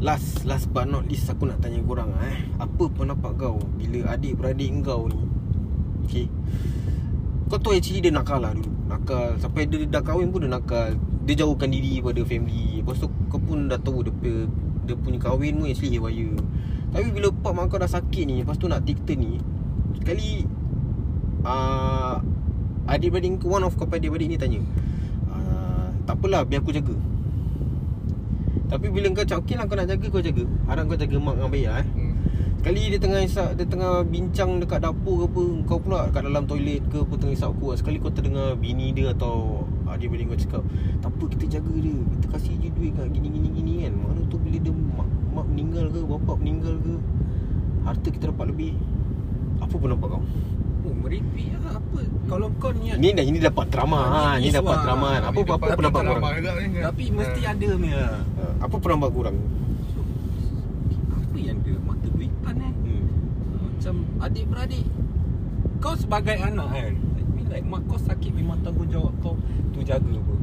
Last 0.00 0.48
Last 0.48 0.72
but 0.72 0.88
not 0.88 1.04
least 1.04 1.28
Aku 1.28 1.44
nak 1.44 1.60
tanya 1.60 1.84
korang 1.84 2.08
eh. 2.24 2.48
Apa 2.56 2.88
pendapat 2.88 3.36
kau 3.36 3.60
Bila 3.76 4.16
adik-beradik 4.16 4.72
kau 4.80 5.04
ni? 5.12 5.20
Okay 6.08 6.32
Kau 7.52 7.60
tahu 7.60 7.76
actually 7.76 8.00
dia 8.00 8.12
nakal 8.12 8.40
lah 8.40 8.56
dulu. 8.56 8.72
Nakal. 8.88 9.36
Sampai 9.40 9.64
dia 9.68 9.84
dah 9.88 10.04
kahwin 10.04 10.28
pun 10.28 10.44
dia 10.44 10.52
nakal. 10.52 10.96
Dia 11.24 11.44
jauhkan 11.44 11.72
diri 11.72 11.96
pada 12.00 12.20
family. 12.28 12.84
Lepas 12.84 13.00
tu 13.00 13.08
kau 13.32 13.40
pun 13.40 13.68
dah 13.72 13.80
tahu 13.80 14.04
dia 14.04 14.12
punya, 14.12 14.44
dia 14.84 14.96
punya 14.96 15.16
kahwin 15.16 15.56
pun 15.56 15.64
actually 15.64 15.96
haywire 15.96 16.36
Tapi 16.88 17.08
bila 17.12 17.28
pak 17.28 17.52
mak 17.52 17.64
kau 17.68 17.76
dah 17.76 17.90
sakit 17.90 18.24
ni 18.24 18.40
Lepas 18.40 18.56
tu 18.56 18.64
nak 18.64 18.84
take 18.88 19.00
turn 19.04 19.20
ni 19.20 19.32
Sekali 20.00 20.44
uh, 21.44 22.16
Adik-beradik 22.88 23.44
kau 23.44 23.52
One 23.52 23.68
of 23.68 23.76
kau 23.76 23.84
adik-beradik 23.84 24.28
ni 24.32 24.36
tanya 24.40 24.60
uh, 25.28 25.92
Tak 26.08 26.16
apalah 26.16 26.48
biar 26.48 26.64
aku 26.64 26.72
jaga. 26.72 26.96
Tapi 28.68 28.86
bila 28.92 29.08
kau 29.16 29.24
cakap 29.24 29.44
okey 29.44 29.56
lah 29.56 29.64
kau 29.64 29.76
nak 29.76 29.88
jaga 29.88 30.06
kau 30.08 30.20
jaga. 30.20 30.44
Harap 30.68 30.88
kau 30.88 30.96
jaga 30.96 31.16
mak 31.20 31.34
dengan 31.40 31.50
baik 31.52 31.66
lah 31.68 31.78
eh. 31.80 31.88
Hmm. 31.92 32.12
Sekali 32.58 32.82
dia 32.90 32.98
tengah 33.00 33.20
isap 33.22 33.48
Dia 33.54 33.66
tengah 33.70 33.92
bincang 34.02 34.50
dekat 34.58 34.82
dapur 34.82 35.14
ke 35.14 35.24
apa 35.30 35.44
Kau 35.62 35.78
pula 35.78 36.10
kat 36.10 36.26
dalam 36.26 36.42
toilet 36.42 36.82
ke 36.90 37.06
apa 37.06 37.14
Tengah 37.14 37.34
isap 37.38 37.54
aku 37.54 37.70
Sekali 37.78 37.96
kau 38.02 38.10
terdengar 38.10 38.58
bini 38.58 38.90
dia 38.90 39.14
atau 39.14 39.62
Adik-beradik 39.86 40.34
kau 40.34 40.38
cakap 40.42 40.62
Tak 41.00 41.10
apa 41.12 41.24
kita 41.38 41.44
jaga 41.60 41.74
dia. 41.78 41.96
Kita 41.96 42.26
kasih 42.34 42.52
je 42.58 42.68
duit 42.74 42.92
kat 42.98 43.06
gini-gini-gini 43.14 43.86
kan. 43.86 43.92
Mana 43.94 44.20
tu 44.26 44.36
bila 44.36 44.58
dia 44.58 44.72
mak, 44.74 45.08
mak 45.38 45.46
meninggal 45.48 45.86
ke 45.86 46.00
Bapak 46.02 46.36
meninggal 46.36 46.74
ke 46.76 46.94
Harta 47.80 48.08
kita 48.10 48.24
dapat 48.28 48.46
lebih 48.50 48.72
Apa 49.58 49.74
pendapat 49.74 50.08
kau? 50.10 50.22
Oh 50.80 50.94
meripik 50.96 51.54
lah 51.56 51.78
apa 51.78 51.98
Kalau 52.26 52.46
kau 52.58 52.72
niat 52.72 52.96
Ini 52.96 53.08
dah 53.12 53.24
ini 53.24 53.38
dapat 53.38 53.66
drama 53.68 54.00
ha, 54.02 54.22
Ini 54.34 54.42
Ini 54.42 54.50
dapat 54.52 54.74
suar. 54.74 54.84
drama 54.84 55.08
kan. 55.08 55.22
Apa 55.24 55.36
Ni 55.36 55.42
apa 55.44 55.54
dapat 55.54 55.76
pendapat 55.76 56.02
korang? 56.02 56.22
ni. 56.66 56.78
Tapi 56.80 57.02
mesti 57.12 57.40
Ha. 57.40 57.50
ada 57.52 57.68
punya 57.72 58.02
Ha, 58.34 58.44
Apa 58.60 58.76
pendapat 58.76 59.10
korang? 59.12 59.36
so, 59.88 60.00
Apa 61.12 61.36
yang 61.38 61.58
dia 61.60 61.78
mata 61.80 62.06
duitan 62.08 62.56
eh 62.58 62.72
Hmm. 62.78 63.06
Macam 63.62 63.94
adik-beradik 64.20 64.84
Kau 65.78 65.94
sebagai 65.94 66.34
anak 66.36 66.66
kan 66.68 66.94
I 66.98 67.22
mean 67.30 67.46
like 67.48 67.62
mak 67.64 67.86
kau 67.86 67.94
sakit 67.96 68.32
memang 68.32 68.58
tanggungjawab 68.60 69.14
kau 69.18 69.38
Tu 69.70 69.80
jaga 69.80 70.10
apa 70.10 70.34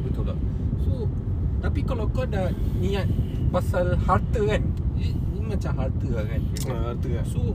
Betul 0.00 0.22
tak? 0.24 0.38
So 0.80 1.10
Tapi 1.58 1.80
kalau 1.82 2.06
kau 2.08 2.22
dah 2.24 2.48
niat 2.76 3.06
Pasal 3.52 3.94
harta 4.00 4.40
kan. 4.42 4.62
Ini, 4.96 5.40
macam 5.42 5.72
harta 5.76 6.06
lah 6.08 6.24
kan. 6.24 6.40
Ha, 6.40 6.72
harta 6.88 7.08
lah. 7.10 7.24
So 7.24 7.52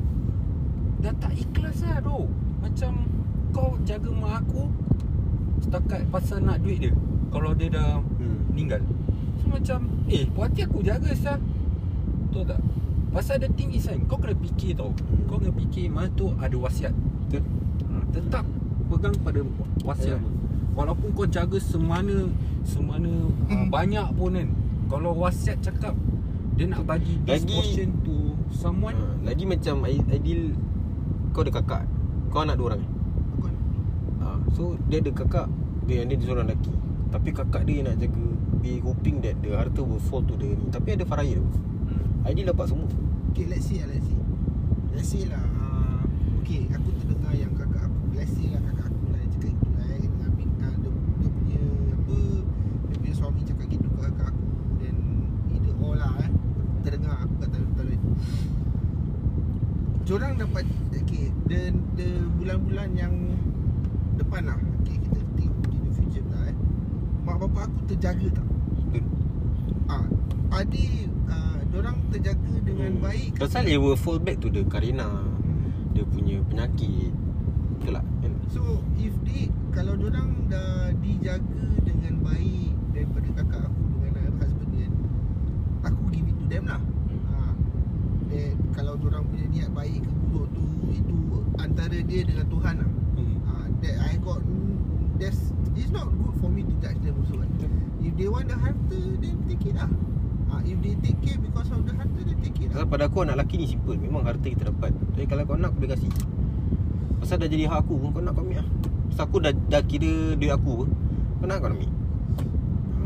Dah 0.98 1.14
tak 1.14 1.30
ikhlas 1.32 1.82
lah 1.84 2.02
tu 2.02 2.26
Macam 2.58 3.06
Kau 3.50 3.78
jaga 3.84 4.10
mak 4.10 4.41
aku 4.41 4.66
Setakat 5.60 6.10
pasal 6.10 6.41
nak 6.41 6.58
duit 6.60 6.80
dia 6.80 6.93
Kalau 7.30 7.54
dia 7.54 7.70
dah 7.72 8.02
Hmm. 8.18 8.50
meninggal. 8.50 8.82
So 9.38 9.45
macam 9.48 9.80
Eh 10.06 10.26
puas 10.28 10.50
hati 10.50 10.62
aku 10.64 10.82
jaga 10.82 11.14
sah. 11.14 11.38
Betul 12.24 12.43
tak? 12.48 12.62
Pasal 13.08 13.38
ada 13.38 13.50
tinggi 13.52 13.78
sign 13.78 14.06
Kau 14.06 14.18
kena 14.18 14.34
fikir 14.36 14.74
tau. 14.74 14.89
Kau 15.26 15.38
kena 15.38 15.54
fikir 15.56 15.86
Mana 15.88 16.10
tu 16.12 16.34
ada 16.36 16.56
wasiat. 16.56 16.93
Betul. 17.26 17.45
ha, 17.88 18.02
Tetap 18.10 18.45
Pegang 18.88 19.16
pada 19.22 19.41
wasiat. 19.84 20.18
Ya. 20.18 20.30
Walaupun 20.74 21.10
kau 21.12 21.26
jaga 21.26 21.58
semana 21.58 22.26
Semana 22.62 23.10
uh, 23.48 23.66
Banyak 23.76 24.14
pun 24.14 24.34
kan 24.34 24.50
Kalau 24.88 25.12
wasiat 25.14 25.60
cakap 25.60 25.94
Dia 26.54 26.66
nak 26.66 26.84
bagi 26.84 27.20
This 27.22 27.44
Lagi- 27.44 27.54
portion 27.54 27.90
to 28.02 28.16
Someone 28.50 28.96
Ha, 28.96 29.08
lagi 29.26 29.44
macam 29.44 29.84
ideal 29.86 30.56
kau 31.30 31.44
ada 31.44 31.52
kakak. 31.54 31.84
Kau 32.28 32.42
anak 32.42 32.56
dua 32.56 32.74
orang. 32.74 32.82
eh? 32.82 32.90
Aku 33.36 33.48
Ha, 34.18 34.28
so 34.50 34.62
dia 34.86 34.98
ada 34.98 35.12
kakak, 35.12 35.46
dia 35.84 36.02
yang 36.02 36.08
dia 36.08 36.18
seorang 36.18 36.48
lelaki. 36.48 36.72
Tapi 37.08 37.30
kakak 37.30 37.62
dia 37.64 37.84
nak 37.84 38.00
jaga 38.00 38.24
be 38.58 38.80
hoping 38.80 39.20
that 39.20 39.38
the 39.38 39.52
harta 39.52 39.80
will 39.80 40.00
fall 40.00 40.24
to 40.24 40.34
the 40.34 40.50
ni. 40.50 40.66
Tapi 40.68 40.96
ada 40.96 41.04
faraid 41.04 41.38
tu. 41.38 41.60
hmm. 41.86 42.26
Ideal 42.26 42.50
dapat 42.50 42.66
semua. 42.68 42.88
Okay 43.30 43.46
let's 43.46 43.64
say 43.64 43.78
lah 43.78 43.92
let's 43.92 44.02
say 44.02 44.18
Let's 44.90 45.08
say 45.08 45.24
lah 45.28 45.44
uh, 45.44 46.02
Okay 46.42 46.66
aku 46.68 46.90
terdengar 46.98 47.32
yang 47.32 47.52
kakak 47.54 47.84
aku 47.84 48.02
Let's 48.12 48.32
say 48.32 48.48
lah 48.48 48.64
kakak 48.64 48.88
aku 48.88 49.06
lah 49.08 49.20
yang 49.20 49.30
cakap 49.30 49.52
gitu 49.54 49.70
lah 49.70 49.86
eh, 49.86 50.00
dengan 50.02 50.32
bin, 50.34 50.50
uh, 50.58 50.74
dia, 50.74 50.90
dia 51.14 51.30
punya 51.30 51.62
apa 51.94 52.18
Dia 52.82 52.96
punya 52.98 53.14
suami 53.14 53.42
cakap 53.44 53.66
gitu 53.68 53.86
ke 53.86 54.00
kakak 54.02 54.28
aku 54.32 54.44
Dan 54.80 54.96
either 55.52 55.76
or 55.78 55.94
lah 55.94 56.12
eh 56.18 56.32
Terdengar 56.82 57.16
aku 57.22 57.34
kata 57.38 57.58
betul 57.62 57.88
Diorang 60.08 60.39
dapat 60.39 60.64
Okay 60.95 61.36
the, 61.51 61.76
the 61.99 62.08
bulan-bulan 62.39 62.95
yang 62.95 63.12
Depan 64.16 64.47
lah 64.47 64.55
Okay 64.80 64.95
kita 65.03 65.20
tengok 65.36 65.68
in 65.68 65.80
the 65.84 65.91
future 65.99 66.24
lah 66.32 66.47
eh 66.47 66.55
Mak 67.28 67.36
bapak 67.43 67.68
aku 67.68 67.80
terjaga 67.91 68.39
tak? 68.39 68.47
Betul. 68.88 69.03
Ah, 69.91 70.08
adik 70.64 71.12
uh, 71.28 71.60
Diorang 71.76 71.99
terjaga 72.08 72.51
dengan 72.64 72.95
Hmm. 72.97 73.03
baik? 73.03 73.36
Pasal 73.36 73.68
it 73.68 73.76
will 73.76 73.99
fall 73.99 74.16
back 74.16 74.39
to 74.39 74.47
the 74.47 74.64
Karina. 74.64 75.03
Hmm. 75.03 75.91
Dia 75.91 76.08
punya 76.08 76.39
penyakit. 76.47 77.12
Betul 77.76 77.99
tak? 77.99 78.05
Kan? 78.24 78.32
So 78.47 78.80
if 78.95 79.12
they 79.28 79.51
Kalau 79.76 79.99
orang 79.99 80.47
dah 80.47 80.95
dijaga 81.03 81.68
dengan 81.84 82.24
baik 82.24 82.72
Daripada 82.95 83.28
kakak 83.43 83.62
aku 83.68 83.84
dengan 83.99 84.32
husband 84.39 84.72
dia 84.72 84.88
Aku 85.84 86.01
give 86.16 86.32
it 86.32 86.36
to 86.39 86.45
them 86.47 86.64
lah 86.64 86.80
ha. 86.80 86.87
Orang 89.08 89.24
punya 89.32 89.45
niat 89.47 89.70
baik 89.72 90.03
ke 90.03 90.12
buruk 90.28 90.47
tu 90.51 90.64
Itu 90.91 91.18
antara 91.58 91.97
dia 92.03 92.22
dengan 92.28 92.45
Tuhan 92.51 92.74
lah. 92.84 92.89
Hmm. 93.16 93.38
ha. 93.47 93.53
That 93.80 93.95
I 94.03 94.14
got 94.20 94.41
That's 95.18 95.55
It's 95.78 95.93
not 95.93 96.10
good 96.10 96.36
for 96.41 96.49
me 96.49 96.66
to 96.66 96.74
judge 96.82 96.99
them 97.05 97.16
also 97.22 97.39
kan. 97.39 97.49
If 98.03 98.14
they 98.20 98.28
want 98.28 98.51
the 98.51 98.58
harta 98.60 98.99
Then 99.24 99.36
take 99.47 99.64
it 99.72 99.76
lah. 99.80 99.89
Ha. 100.51 100.53
If 100.68 100.78
they 100.84 100.93
take 100.99 101.20
care 101.24 101.39
because 101.39 101.70
of 101.72 101.88
the 101.88 101.93
harta 101.95 102.20
Then 102.22 102.38
take 102.43 102.60
it 102.60 102.68
lah. 102.76 102.86
Pada 102.86 103.08
aku 103.08 103.24
anak 103.24 103.39
lelaki 103.39 103.55
ni 103.64 103.66
simple. 103.72 103.95
Memang 103.95 104.28
harta 104.28 104.45
kita 104.45 104.70
dapat. 104.70 104.91
Tapi 105.16 105.26
kalau 105.26 105.43
kau 105.47 105.55
nak 105.55 105.72
aku 105.74 105.88
boleh 105.88 105.91
kasih. 105.95 106.12
Pasal 107.18 107.41
dah 107.41 107.49
jadi 107.49 107.66
hak 107.66 107.82
aku 107.82 107.97
Kau 108.14 108.22
nak 108.22 108.34
kau 108.38 108.45
ambil 108.45 108.62
lah. 108.62 108.68
Pasal 109.10 109.24
aku 109.26 109.38
dah, 109.41 109.53
dah 109.72 109.82
kira 109.82 110.38
duit 110.38 110.53
aku 110.53 110.84
apa 110.84 110.86
Kau 111.41 111.45
nak 111.49 111.58
kau 111.64 111.70
ambil. 111.72 111.91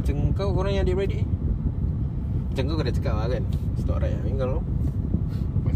Macam 0.02 0.16
kau 0.34 0.49
korang 0.52 0.74
yang 0.74 0.84
adik-beradik 0.84 1.24
Macam 2.52 2.64
kau 2.68 2.84
dah 2.84 2.95
cakap 2.95 3.14
lah 3.16 3.28
kan. 3.32 3.43
Stop 3.80 4.04
right 4.04 4.18
lah 4.18 4.24
Kalau 4.36 4.60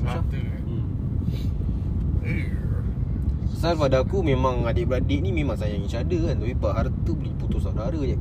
Pasal 0.05 0.21
harta 0.21 0.37
kan. 0.37 0.61
hmm. 0.61 0.85
Eh. 2.25 2.45
Pasal 3.49 3.73
pada 3.81 3.97
aku 4.05 4.21
memang 4.21 4.61
adik-beradik 4.69 5.19
ni 5.25 5.33
Memang 5.33 5.57
sayang 5.57 5.81
each 5.81 5.97
other 5.97 6.21
kan. 6.29 6.35
Tapi 6.37 6.53
pak 6.53 6.73
harta 6.77 7.11
boleh 7.11 7.33
putus 7.41 7.61
saudara 7.65 7.97
je. 7.97 8.17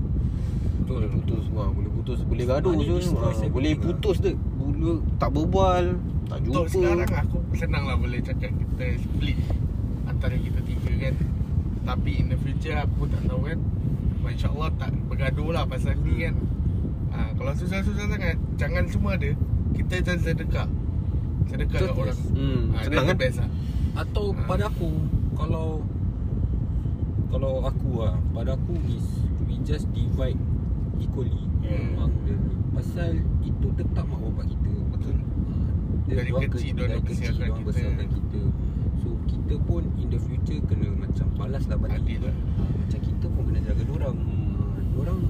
Boleh 0.85 1.09
Betul 1.09 1.20
putus 1.20 1.45
wah, 1.53 1.68
Boleh 1.68 1.91
putus 1.93 2.18
Boleh 2.24 2.45
gaduh 2.49 2.72
je 2.80 2.97
ha, 3.16 3.49
Boleh 3.53 3.72
lah. 3.76 3.82
putus 3.85 4.16
tu 4.20 4.32
dulu 4.35 5.01
tak 5.16 5.30
berbual, 5.32 5.85
tak 6.28 6.39
jumpa. 6.45 6.53
Untuk 6.61 6.66
sekarang 6.72 7.09
aku 7.09 7.39
senang 7.57 7.85
lah 7.89 7.97
boleh 7.97 8.20
cakap 8.20 8.53
kita 8.53 8.85
split 9.01 9.39
antara 10.05 10.37
kita 10.37 10.61
tiga 10.61 10.93
kan. 11.09 11.14
Tapi 11.85 12.11
in 12.20 12.26
the 12.32 12.39
future 12.41 12.76
aku 12.76 13.09
tak 13.09 13.22
tahu 13.28 13.49
kan. 13.49 13.61
InsyaAllah 14.24 14.72
tak 14.80 14.91
bergaduh 15.09 15.53
lah 15.53 15.64
pasal 15.68 15.97
ni 16.01 16.26
kan. 16.26 16.35
Ha, 17.12 17.32
Kalau 17.37 17.53
susah-susah 17.55 18.09
sangat 18.09 18.37
Jangan 18.57 18.85
semua 18.89 19.20
ada. 19.20 19.30
Kita 19.76 19.93
macam 20.01 20.16
sedekah 20.20 20.68
Kat 21.47 21.59
Betul, 21.61 21.88
orang. 21.95 22.18
Hmm, 22.32 22.61
ha, 22.70 22.78
senang 22.82 23.07
kan? 23.07 23.16
best 23.16 23.38
lah 23.38 23.51
Atau 23.97 24.24
Ah. 24.28 24.45
pada 24.45 24.64
aku 24.66 24.90
Kalau 25.34 25.66
Kalau 27.26 27.53
aku 27.62 27.90
lah 28.01 28.14
Pada 28.30 28.51
aku 28.53 28.74
is 28.88 29.07
We 29.42 29.61
just 29.62 29.86
divide 29.90 30.38
Equally 30.97 31.42
Hmm. 31.61 31.97
Among 31.97 32.12
the 32.22 32.34
Pasal 32.70 33.16
Itu 33.40 33.72
tetap 33.72 34.05
mak 34.05 34.20
bapak 34.20 34.47
kita 34.49 34.72
Betul. 34.90 35.16
Ah, 35.16 35.68
Dari 36.07 36.26
diorang 36.26 36.51
kecil 36.51 36.70
ke- 36.70 36.76
diorang 36.76 36.90
Dari 36.92 37.09
kecil 37.09 37.30
diorang 37.30 37.55
kita. 37.55 37.66
besarkan 37.66 38.09
kita 38.11 38.40
So 38.99 39.09
kita 39.24 39.55
pun 39.62 39.82
In 39.97 40.09
the 40.09 40.20
future 40.20 40.61
Kena 40.62 40.88
macam 40.92 41.26
Balas 41.34 41.64
lah 41.64 41.76
balik 41.76 41.99
Adil 41.99 42.20
lah. 42.20 42.36
Ah, 42.59 42.68
Macam 42.74 43.01
kita 43.01 43.26
pun 43.26 43.42
kena 43.47 43.61
jaga 43.62 43.82
diorang 43.82 44.16
Ah, 44.18 44.76
Diorang 44.90 45.20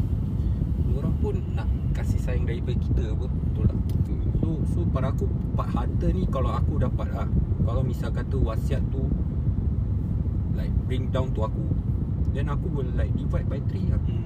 Diorang 0.85 1.15
pun 1.19 1.35
nak 1.53 1.69
Kasih 1.93 2.19
sayang 2.19 2.45
daripada 2.45 2.75
kita 2.77 3.03
apa 3.09 3.27
Betul 3.29 3.65
tak 3.65 3.79
So 4.45 4.61
so 4.67 4.85
pada 4.87 5.09
aku 5.09 5.25
Part 5.57 5.73
harta 5.73 6.07
ni 6.11 6.29
Kalau 6.29 6.53
aku 6.53 6.77
dapat 6.77 7.09
lah 7.09 7.25
Kalau 7.59 7.81
misal 7.81 8.13
kata 8.13 8.37
wasiat 8.37 8.85
tu 8.91 9.09
Like 10.53 10.69
bring 10.85 11.09
down 11.09 11.33
to 11.33 11.41
aku 11.43 11.65
Then 12.31 12.47
aku 12.47 12.69
will 12.71 12.93
like 12.93 13.09
Divide 13.11 13.49
by 13.49 13.61
3 13.63 13.89
lah 13.89 14.01
Hmm. 14.05 14.21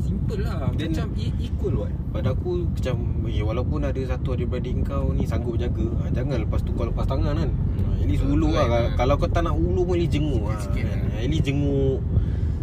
Simple 0.00 0.40
lah 0.40 0.72
Then- 0.74 0.90
Macam 0.90 1.08
e- 1.14 1.38
equal 1.38 1.74
what 1.78 1.92
Pada 2.10 2.32
aku 2.32 2.66
macam 2.66 2.96
eh, 3.26 3.40
Walaupun 3.40 3.80
ada 3.84 4.00
satu 4.02 4.32
adik-beradik 4.32 4.80
kau 4.82 5.12
ni 5.12 5.22
Sanggup 5.22 5.54
jaga 5.54 5.86
ha, 6.00 6.08
Jangan 6.10 6.40
lepas 6.40 6.60
tu 6.60 6.72
kau 6.72 6.82
lepas 6.82 7.04
tangan 7.04 7.36
kan 7.36 7.46
ha, 7.46 7.88
At 7.94 8.08
least 8.08 8.24
Betul, 8.24 8.40
ulu 8.40 8.48
lah 8.50 8.66
kan. 8.66 8.84
Kalau- 8.96 9.18
kau 9.18 9.28
tak 9.28 9.42
nak 9.44 9.54
ulu 9.54 9.84
pun 9.84 9.94
At 9.94 10.00
least 10.00 10.12
jenguk 10.12 10.42
ha, 10.42 10.56
Sikit-sikit 10.56 10.84
kan. 10.84 10.98
lah. 11.06 11.20
At 11.20 11.28
least 11.28 11.44
jenguk 11.44 12.00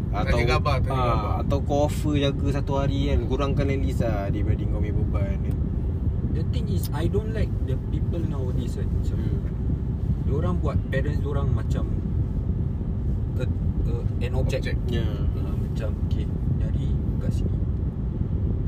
atau 0.10 0.34
Tanya 0.34 0.46
khabar, 0.50 0.76
tanya 0.80 0.96
ah, 0.96 1.06
khabar. 1.06 1.34
Atau 1.44 1.58
kau 1.62 1.80
offer 1.84 2.14
jaga 2.18 2.48
satu 2.52 2.74
hari 2.76 3.00
kan 3.06 3.20
Kurangkan 3.24 3.68
at 3.68 3.78
least 3.78 4.02
lah 4.02 4.26
Adik-beradik 4.26 4.66
kau 4.66 4.80
punya 4.80 4.90
kan. 4.90 4.97
The 6.38 6.46
thing 6.48 6.70
is 6.70 6.94
I 6.94 7.10
don't 7.10 7.34
like 7.34 7.50
The 7.66 7.74
people 7.90 8.22
nowadays 8.22 8.78
kan 8.78 8.86
Macam 8.88 9.18
Hmm. 9.18 9.42
Diorang 10.24 10.56
buat 10.60 10.78
Parents 10.88 11.18
diorang 11.18 11.50
macam 11.50 11.90
a, 13.36 13.46
a, 13.84 13.94
An 14.20 14.32
object, 14.36 14.62
Object. 14.68 14.80
Ya. 14.88 15.02
Ah, 15.36 15.56
Macam 15.56 15.90
Okay 16.06 16.30
Jadi 16.58 16.86
kat 17.18 17.32
sini. 17.34 17.58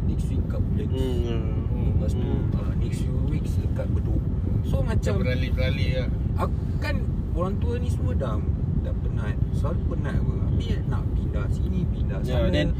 Next 0.04 0.26
week 0.28 0.42
kat 0.48 0.58
Woodlands. 0.60 0.98
Hmm. 0.98 1.94
Lepas 1.94 2.12
tu 2.12 2.26
Hmm. 2.26 2.58
ah, 2.58 2.74
Next 2.76 3.00
few 3.00 3.18
weeks 3.28 3.54
Dekat 3.56 3.88
Bedok. 3.92 4.18
So 4.64 4.82
Macam 4.82 5.14
beralih-beralih 5.20 5.90
lah 5.96 6.08
Aku 6.40 6.54
kan 6.80 6.96
Orang 7.32 7.56
tua 7.58 7.78
ni 7.78 7.88
semua 7.88 8.12
dah 8.14 8.42
Dah 8.80 8.96
penat. 8.98 9.38
Selalu 9.54 9.82
penat 9.90 10.18
apa? 10.18 10.34
Habis 10.50 10.68
nak 10.88 11.04
pindah 11.14 11.46
sini 11.50 11.86
Pindah 11.86 12.18
Ya, 12.24 12.42
sana. 12.42 12.50
then 12.50 12.74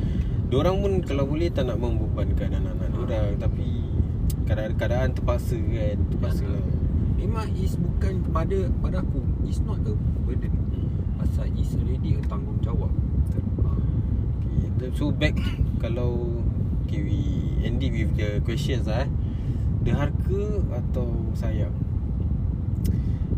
Diorang 0.50 0.82
pun 0.82 1.06
kalau 1.06 1.30
boleh 1.30 1.46
tak 1.48 1.70
nak 1.70 1.78
membebankan 1.78 2.50
anak-anak 2.50 2.90
Ha. 2.90 2.98
diorang. 2.98 3.38
Tapi 3.38 3.79
keadaan, 4.50 4.74
keadaan 4.74 5.10
terpaksa 5.14 5.56
kan 5.62 5.98
Terpaksa. 6.10 6.50
Lah 6.50 6.66
Memang 7.22 7.48
is 7.54 7.78
bukan 7.78 8.26
pada 8.34 8.60
pada 8.82 9.06
aku 9.06 9.22
It's 9.46 9.62
not 9.62 9.78
a 9.86 9.94
burden. 10.26 10.54
Pasal 11.22 11.52
is 11.54 11.70
already 11.78 12.18
a 12.18 12.22
tanggungjawab. 12.26 12.90
Ah, 13.62 13.78
okay. 14.82 14.90
So 14.98 15.14
back 15.14 15.38
Kalau 15.78 16.42
Okay 16.90 17.06
we 17.06 17.20
end 17.62 17.84
it 17.86 17.94
with 17.94 18.18
the 18.18 18.42
questions 18.42 18.90
lah 18.90 19.06
eh 19.06 19.10
Derhaka 19.86 20.66
atau 20.74 21.30
sayang 21.38 21.76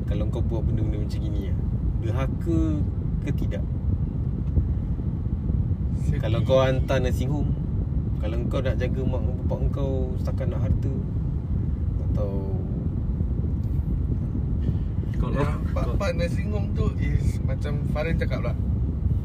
Kalau 0.07 0.32
kau 0.32 0.39
buat 0.39 0.64
benda-benda 0.64 1.03
macam 1.03 1.20
gini 1.20 1.51
lah 1.51 1.57
Derhaka 1.99 2.59
ke 3.22 3.32
tidak? 3.36 3.64
Sedih. 6.07 6.20
Kalau 6.24 6.39
kau 6.41 6.64
hantar 6.64 6.97
nursing 7.03 7.30
home 7.30 7.61
Kalau 8.22 8.38
kau 8.53 8.61
nak 8.61 8.78
jaga 8.78 9.01
mak 9.01 9.22
bapak 9.26 9.59
kau 9.74 10.13
Setakat 10.22 10.53
nak 10.53 10.61
harta 10.61 10.93
Atau 12.05 12.53
Kalau 15.17 15.45
part-part 15.74 16.13
nursing 16.13 16.53
home 16.53 16.69
tu 16.78 16.93
is 17.01 17.41
Macam 17.41 17.82
Farin 17.89 18.22
cakap 18.22 18.45
lah. 18.45 18.55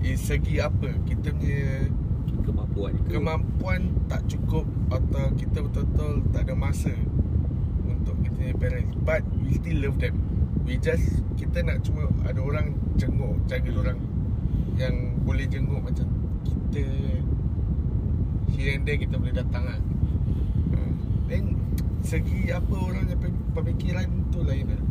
Is 0.01 0.25
segi 0.25 0.65
apa? 0.65 0.97
Kita 1.05 1.29
punya 1.37 1.93
kemampuan 2.41 2.93
ke? 3.05 3.21
kemampuan 3.21 3.81
tak 4.09 4.25
cukup 4.33 4.65
Atau 4.89 5.29
kita 5.37 5.61
betul-betul 5.61 6.25
tak 6.33 6.49
ada 6.49 6.55
masa 6.57 6.97
Untuk 7.85 8.17
kita 8.25 8.33
punya 8.33 8.55
parents. 8.57 8.97
But 9.05 9.29
we 9.45 9.61
still 9.61 9.77
love 9.85 10.01
them. 10.01 10.17
We 10.65 10.81
just 10.81 11.21
Kita 11.37 11.61
nak 11.61 11.85
cuma 11.85 12.09
ada 12.25 12.41
orang 12.41 12.73
jenguk 12.97 13.45
Jaga 13.45 13.77
orang. 13.77 14.01
Yang 14.81 14.97
boleh 15.21 15.45
jenguk 15.53 15.85
macam 15.85 16.09
Kita 16.49 16.85
Here 18.57 18.81
and 18.81 18.89
there 18.89 18.97
kita 18.97 19.21
boleh 19.21 19.37
datang 19.37 19.65
lah. 19.69 19.79
Then 21.29 21.61
Segi 22.07 22.55
apa 22.55 22.71
orang 22.71 23.11
yang 23.11 23.19
pe- 23.19 23.45
pemikiran 23.51 24.07
tu 24.31 24.47
lain 24.47 24.71
lah. 24.71 24.83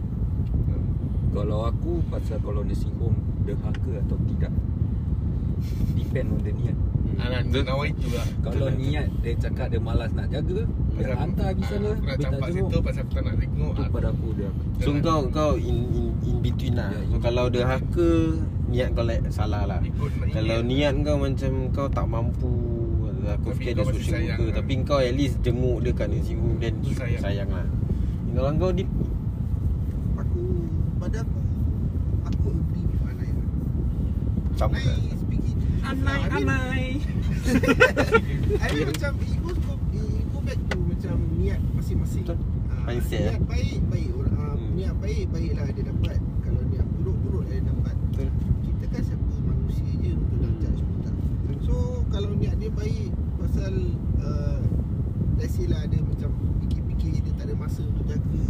Kalau 1.35 1.67
aku 1.67 1.99
Pasal 2.07 2.39
kalau 2.39 2.63
nursing 2.63 2.95
home 2.95 3.19
Derhaka 3.43 3.91
atau 4.07 4.17
tidak 4.27 4.51
Depend 5.95 6.31
on 6.31 6.39
the 6.43 6.51
niat 6.55 6.77
Alah, 7.15 7.47
nawar 7.47 7.87
itu 7.87 8.11
lah 8.11 8.27
Kalau 8.43 8.67
Betul, 8.67 8.79
niat 8.79 9.07
Dia 9.23 9.33
cakap 9.39 9.71
dia 9.71 9.79
malas 9.79 10.11
nak 10.11 10.27
jaga 10.27 10.67
Dia 10.95 11.15
hantar 11.15 11.55
pergi 11.55 11.63
sana 11.67 11.89
Aku 11.95 12.03
nak 12.03 12.15
Dia 12.19 12.25
campak 12.27 12.49
situ 12.51 12.77
pasal 12.83 13.01
aku 13.07 13.11
tak 13.15 13.23
nak 13.23 13.35
tengok 13.39 13.71
Itu 13.71 13.81
ah. 13.83 13.89
pada 13.91 14.07
aku 14.11 14.27
dia 14.35 14.49
So 14.83 14.89
kau 14.99 15.21
kau 15.31 15.51
in 15.55 15.77
in, 15.95 16.07
in 16.27 16.35
between 16.43 16.75
lah. 16.75 16.91
Ya, 16.91 16.99
So 16.99 17.15
in 17.15 17.21
kalau 17.23 17.45
derhaka 17.47 18.09
niat 18.67 18.91
kau 18.91 19.07
like 19.07 19.23
salah 19.31 19.63
lah. 19.63 19.79
Kalau 20.35 20.59
niat 20.67 20.93
kau 21.07 21.15
macam 21.15 21.51
kau 21.71 21.87
tak 21.87 22.05
mampu 22.11 22.74
aku 23.27 23.47
Tapi 23.47 23.57
fikir 23.57 23.73
dia 23.73 23.83
social 23.87 24.13
sayang 24.13 24.27
worker 24.31 24.45
lah. 24.45 24.55
tapi 24.55 24.71
kau 24.83 24.99
at 24.99 25.13
least 25.13 25.35
jenguk 25.39 25.77
dia 25.79 25.91
kat 25.91 26.07
nursing 26.07 26.37
home 26.37 26.57
then 26.57 26.73
Tu 26.79 26.91
sayang. 26.91 27.19
sayang 27.19 27.49
lah. 27.49 27.65
Kalau 28.27 28.51
kau 28.55 28.71
di 28.71 28.83
Aku 30.15 30.41
Pada 30.97 31.17
aku 31.19 31.39
Aku 32.25 32.47
agree 32.51 32.85
with 32.85 33.03
Anai 33.05 33.29
sama 34.53 34.75
Anai 34.75 34.95
speaking 35.15 35.57
Anai 35.81 36.19
I 36.21 36.29
mean- 36.33 36.49
Anai 36.49 36.87
I 38.57 38.67
mean 38.69 38.85
macam 38.85 39.11
It 39.17 39.37
goes 39.37 39.59
go, 39.59 39.73
it 39.89 40.03
go 40.27 40.39
back 40.41 40.59
to 40.65 40.77
Macam 40.79 41.15
niat 41.35 41.59
masing-masing. 41.71 42.25
Ah, 42.25 42.37
Mindset, 42.85 43.21
Niat 43.23 43.35
eh. 43.35 43.45
baik 43.45 43.79
Baik 43.87 44.09
orang 44.13 44.33
ah, 44.35 44.53
Hmm. 44.55 44.71
Niat 44.73 44.93
baik 44.97 45.23
Baiklah 45.29 45.67
dia 45.69 45.83
dapat 45.85 46.17
Kalau 46.41 46.61
niat 46.65 46.85
buruk 46.93 47.17
Buruk 47.21 47.43
dia 47.45 47.61
dapat 47.61 47.95
Betul. 48.05 48.29
Kita 48.63 48.85
kan 48.89 49.01
siapa 49.03 49.25
manusia 49.41 49.89
je 49.95 50.11
Untuk 50.11 50.37
nak 50.37 50.53
judge 50.57 50.81
pun 50.81 50.97
tak 51.01 51.13
So 51.61 51.75
kalau 52.09 52.31
niat 52.33 52.55
dia 52.55 52.69
baik 52.69 53.09
Pasal 53.35 53.73
uh, 54.19 54.59
Let's 55.35 55.53
say 55.53 55.65
lah 55.65 55.83
dia 55.85 55.99
macam 55.99 56.29
Fikir-fikir 56.61 57.09
dia 57.19 57.33
tak 57.33 57.45
ada 57.45 57.54
masa 57.65 57.81
untuk 57.81 58.05
jaga. 58.05 58.43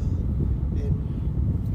And 0.76 0.96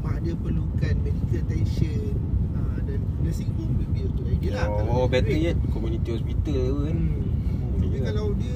Mak 0.01 0.17
dia 0.21 0.33
perlukan 0.37 0.93
medical 1.01 1.41
attention. 1.41 2.13
Uh, 2.53 2.77
Dan 2.85 2.99
nursing 3.25 3.49
home 3.57 3.81
lebih 3.81 4.13
untuk 4.13 4.25
idea 4.29 4.51
lah 4.53 4.65
kalau 4.69 4.93
Oh, 4.93 5.05
dia 5.05 5.13
better 5.17 5.37
yet 5.41 5.57
community 5.73 6.09
hospital 6.13 6.85
kan. 6.85 6.97
hmm. 7.01 7.81
Tapi 7.81 7.97
ya. 7.97 8.01
kalau 8.13 8.25
dia 8.37 8.55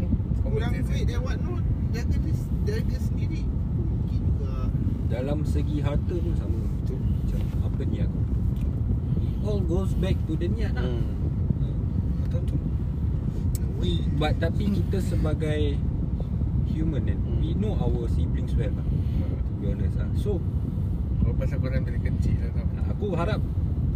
kurang 0.48 0.72
duit 0.80 1.04
dan 1.04 1.20
what 1.20 1.38
not 1.44 1.60
Jaga 1.92 2.16
dia 2.18 2.34
jaga 2.64 2.96
sendiri 2.98 3.44
Mungkin 3.76 4.20
juga. 4.24 4.52
Dalam 5.12 5.44
segi 5.44 5.76
harta 5.84 6.14
pun 6.16 6.32
sama 6.32 6.56
Betul? 6.80 6.96
Macam 7.04 7.40
apa 7.68 7.82
niat 7.84 8.08
kau 8.08 8.24
It 9.20 9.36
all 9.44 9.60
goes 9.60 9.92
back 9.92 10.16
to 10.24 10.32
the 10.40 10.48
niat 10.48 10.72
lah. 10.72 10.88
Hmm. 10.88 11.04
Betul 12.24 12.40
tu. 12.48 12.56
We 13.76 14.08
But 14.16 14.40
tapi 14.40 14.72
kita 14.72 15.04
sebagai 15.04 15.76
Human 16.72 17.02
kan 17.04 17.18
Hmm. 17.18 17.38
We 17.38 17.52
know 17.54 17.72
our 17.74 18.08
siblings 18.08 18.52
well 18.54 18.72
lah 18.72 18.86
To 18.86 19.52
be 19.60 19.66
honest 19.68 19.94
lah. 19.94 20.08
So 20.14 20.40
Kalau 21.20 21.34
pasal 21.36 21.58
korang 21.58 21.84
dari 21.84 21.98
kecil 21.98 22.34
lah 22.40 22.50
tau. 22.52 22.66
Aku 22.90 23.06
harap 23.14 23.40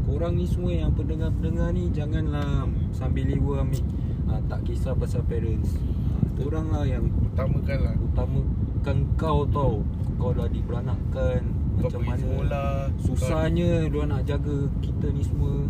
Korang 0.05 0.35
ni 0.35 0.47
semua 0.47 0.71
yang 0.71 0.93
pendengar-pendengar 0.93 1.73
ni 1.73 1.91
Janganlah 1.91 2.65
sambil 2.91 3.27
lewa 3.27 3.61
ambil 3.61 3.83
uh, 4.27 4.41
Tak 4.47 4.63
kisah 4.63 4.95
pasal 4.95 5.25
parents. 5.25 5.75
Uh, 5.75 6.47
Orang 6.47 6.71
lah 6.71 6.85
yang 6.85 7.09
Utamakan 7.27 7.79
lah. 7.83 7.95
utamakan 7.99 8.97
kau 9.17 9.43
tau. 9.49 9.83
Kau 10.15 10.31
dah 10.31 10.47
diberanakkan 10.47 11.41
Kau 11.77 11.89
Macam 11.89 12.01
mana 12.05 12.21
sekolah 12.21 12.71
Susahnya 13.01 13.71
dia 13.85 14.03
nak 14.05 14.23
jaga 14.23 14.57
kita 14.79 15.11
ni 15.11 15.21
semua. 15.21 15.67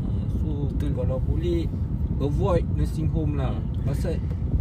Uh, 0.00 0.24
So 0.38 0.48
Betul. 0.70 0.90
kalau 0.96 1.18
boleh 1.20 1.68
Avoid 2.16 2.64
nursing 2.76 3.08
home 3.08 3.36
lah. 3.36 3.56
Pasal 3.80 4.20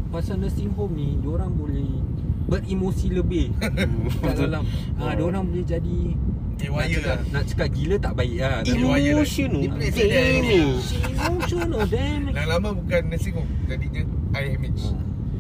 Pasal 0.10 0.42
nursing 0.42 0.74
home 0.74 0.94
ni 0.98 1.10
Diorang 1.22 1.54
boleh 1.54 2.02
Beremosi 2.50 3.14
lebih 3.14 3.54
Kat 4.26 4.34
dalam 4.36 4.66
ha, 4.98 5.14
Diorang 5.14 5.46
boleh 5.50 5.66
jadi 5.66 6.18
Eh 6.60 6.68
nak 6.68 6.92
cakap, 6.92 7.08
lah 7.08 7.20
nak 7.32 7.44
cakap 7.48 7.68
gila 7.72 7.96
tak 8.04 8.14
baik 8.20 8.36
lah 8.36 8.52
lah. 8.60 9.00
Emotional 9.00 9.64
damage 9.64 10.88
Emotional 11.16 11.84
damage 11.88 12.36
Lama-lama 12.36 12.70
bukan 12.84 13.02
nursing 13.08 13.36
home 13.38 13.52
Jadinya 13.70 14.02
IMH 14.36 14.82
Ha. 14.90 14.98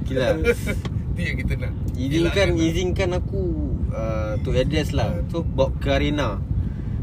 Gila 0.07 0.27
Itu 1.19 1.21
yang 1.27 1.37
kita 1.43 1.53
nak 1.59 1.71
Izinkan 1.99 2.55
elakkan. 2.55 2.63
izinkan 2.63 3.09
aku 3.11 3.43
uh, 3.91 4.39
to 4.39 4.55
address 4.55 4.95
lah. 4.95 5.19
So 5.27 5.43
Bob 5.43 5.75
Karina. 5.83 6.39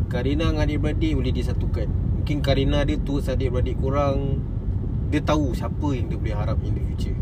Karina 0.09 0.49
dengan 0.49 0.65
adik-beradik 0.65 1.13
boleh 1.21 1.37
disatukan. 1.37 1.85
Mungkin 2.23 2.41
Karina 2.41 2.81
dia 2.89 2.97
tu 2.97 3.21
adik-beradik 3.21 3.77
korang 3.77 4.41
dia 5.13 5.21
tahu 5.21 5.53
siapa 5.53 5.93
yang 5.93 6.09
dia 6.09 6.17
boleh 6.17 6.35
harap 6.35 6.59
in 6.65 6.73
the 6.75 6.83
future. 6.95 7.19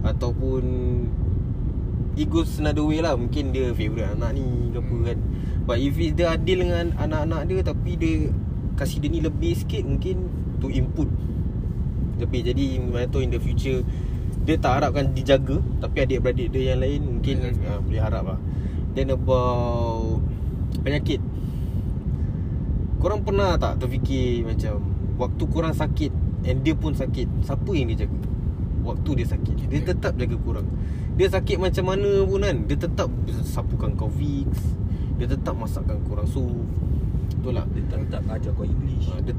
Ataupun 0.00 0.62
it 2.16 2.26
goes 2.28 2.58
another 2.58 2.84
way 2.84 3.00
lah. 3.04 3.16
Mungkin 3.16 3.52
dia 3.52 3.72
favourite 3.76 4.08
anak 4.16 4.36
ni 4.36 4.72
ke 4.72 4.78
apa 4.80 4.96
kan. 5.12 5.18
But 5.70 5.78
if 5.78 5.94
it's 6.00 6.16
dia 6.16 6.34
adil 6.34 6.66
dengan 6.66 6.96
anak-anak 6.96 7.42
dia 7.46 7.60
Tapi 7.62 7.90
dia 7.94 8.14
kasih 8.74 8.98
dia 9.04 9.12
ni 9.12 9.20
lebih 9.20 9.54
sikit 9.54 9.84
Mungkin 9.84 10.16
to 10.58 10.72
input. 10.72 11.06
Lebih 12.18 12.52
jadi 12.52 12.64
mana 12.80 13.06
tahu 13.06 13.24
in 13.24 13.32
the 13.32 13.40
future 13.40 13.84
Dia 14.44 14.56
tak 14.60 14.80
harapkan 14.80 15.12
dijaga 15.12 15.60
Tapi 15.80 15.96
adik-beradik 16.04 16.52
dia 16.52 16.74
yang 16.74 16.80
lain 16.84 17.00
Mungkin 17.20 17.34
Boleh 17.40 17.70
uh, 17.70 17.80
boleh 17.80 18.00
harap 18.00 18.24
lah. 18.34 18.38
Then 18.96 19.14
about 19.14 20.20
Penyakit. 20.80 21.20
Korang 23.00 23.24
pernah 23.24 23.56
tak 23.56 23.80
terfikir 23.80 24.44
macam 24.44 24.80
Waktu 25.16 25.44
korang 25.48 25.74
sakit 25.76 26.12
And 26.44 26.64
dia 26.64 26.74
pun 26.76 26.96
sakit 26.96 27.44
Siapa 27.44 27.70
yang 27.76 27.92
dia 27.92 28.04
jaga? 28.04 28.29
Waktu 28.90 29.10
dia 29.22 29.26
sakit. 29.30 29.56
Dia 29.70 29.80
tetap 29.86 30.18
jaga 30.18 30.36
korang 30.42 30.66
Dia 31.14 31.30
sakit 31.30 31.62
macam 31.62 31.84
mana 31.94 32.26
pun 32.26 32.42
kan 32.42 32.56
Dia 32.66 32.74
tetap 32.74 33.06
sapukan 33.46 33.94
kau 33.94 34.10
Vicks 34.10 34.74
Dia 35.14 35.30
tetap 35.30 35.54
masakkan 35.54 36.02
korang 36.02 36.26
sup 36.26 36.66
Betul 37.38 37.54
lah 37.54 37.64
Dia 37.70 37.82
tak, 37.86 38.02
tak 38.10 38.22
ajar 38.26 38.50
kau 38.50 38.66
English. 38.66 39.06
Ha, 39.14 39.22
dia 39.22 39.34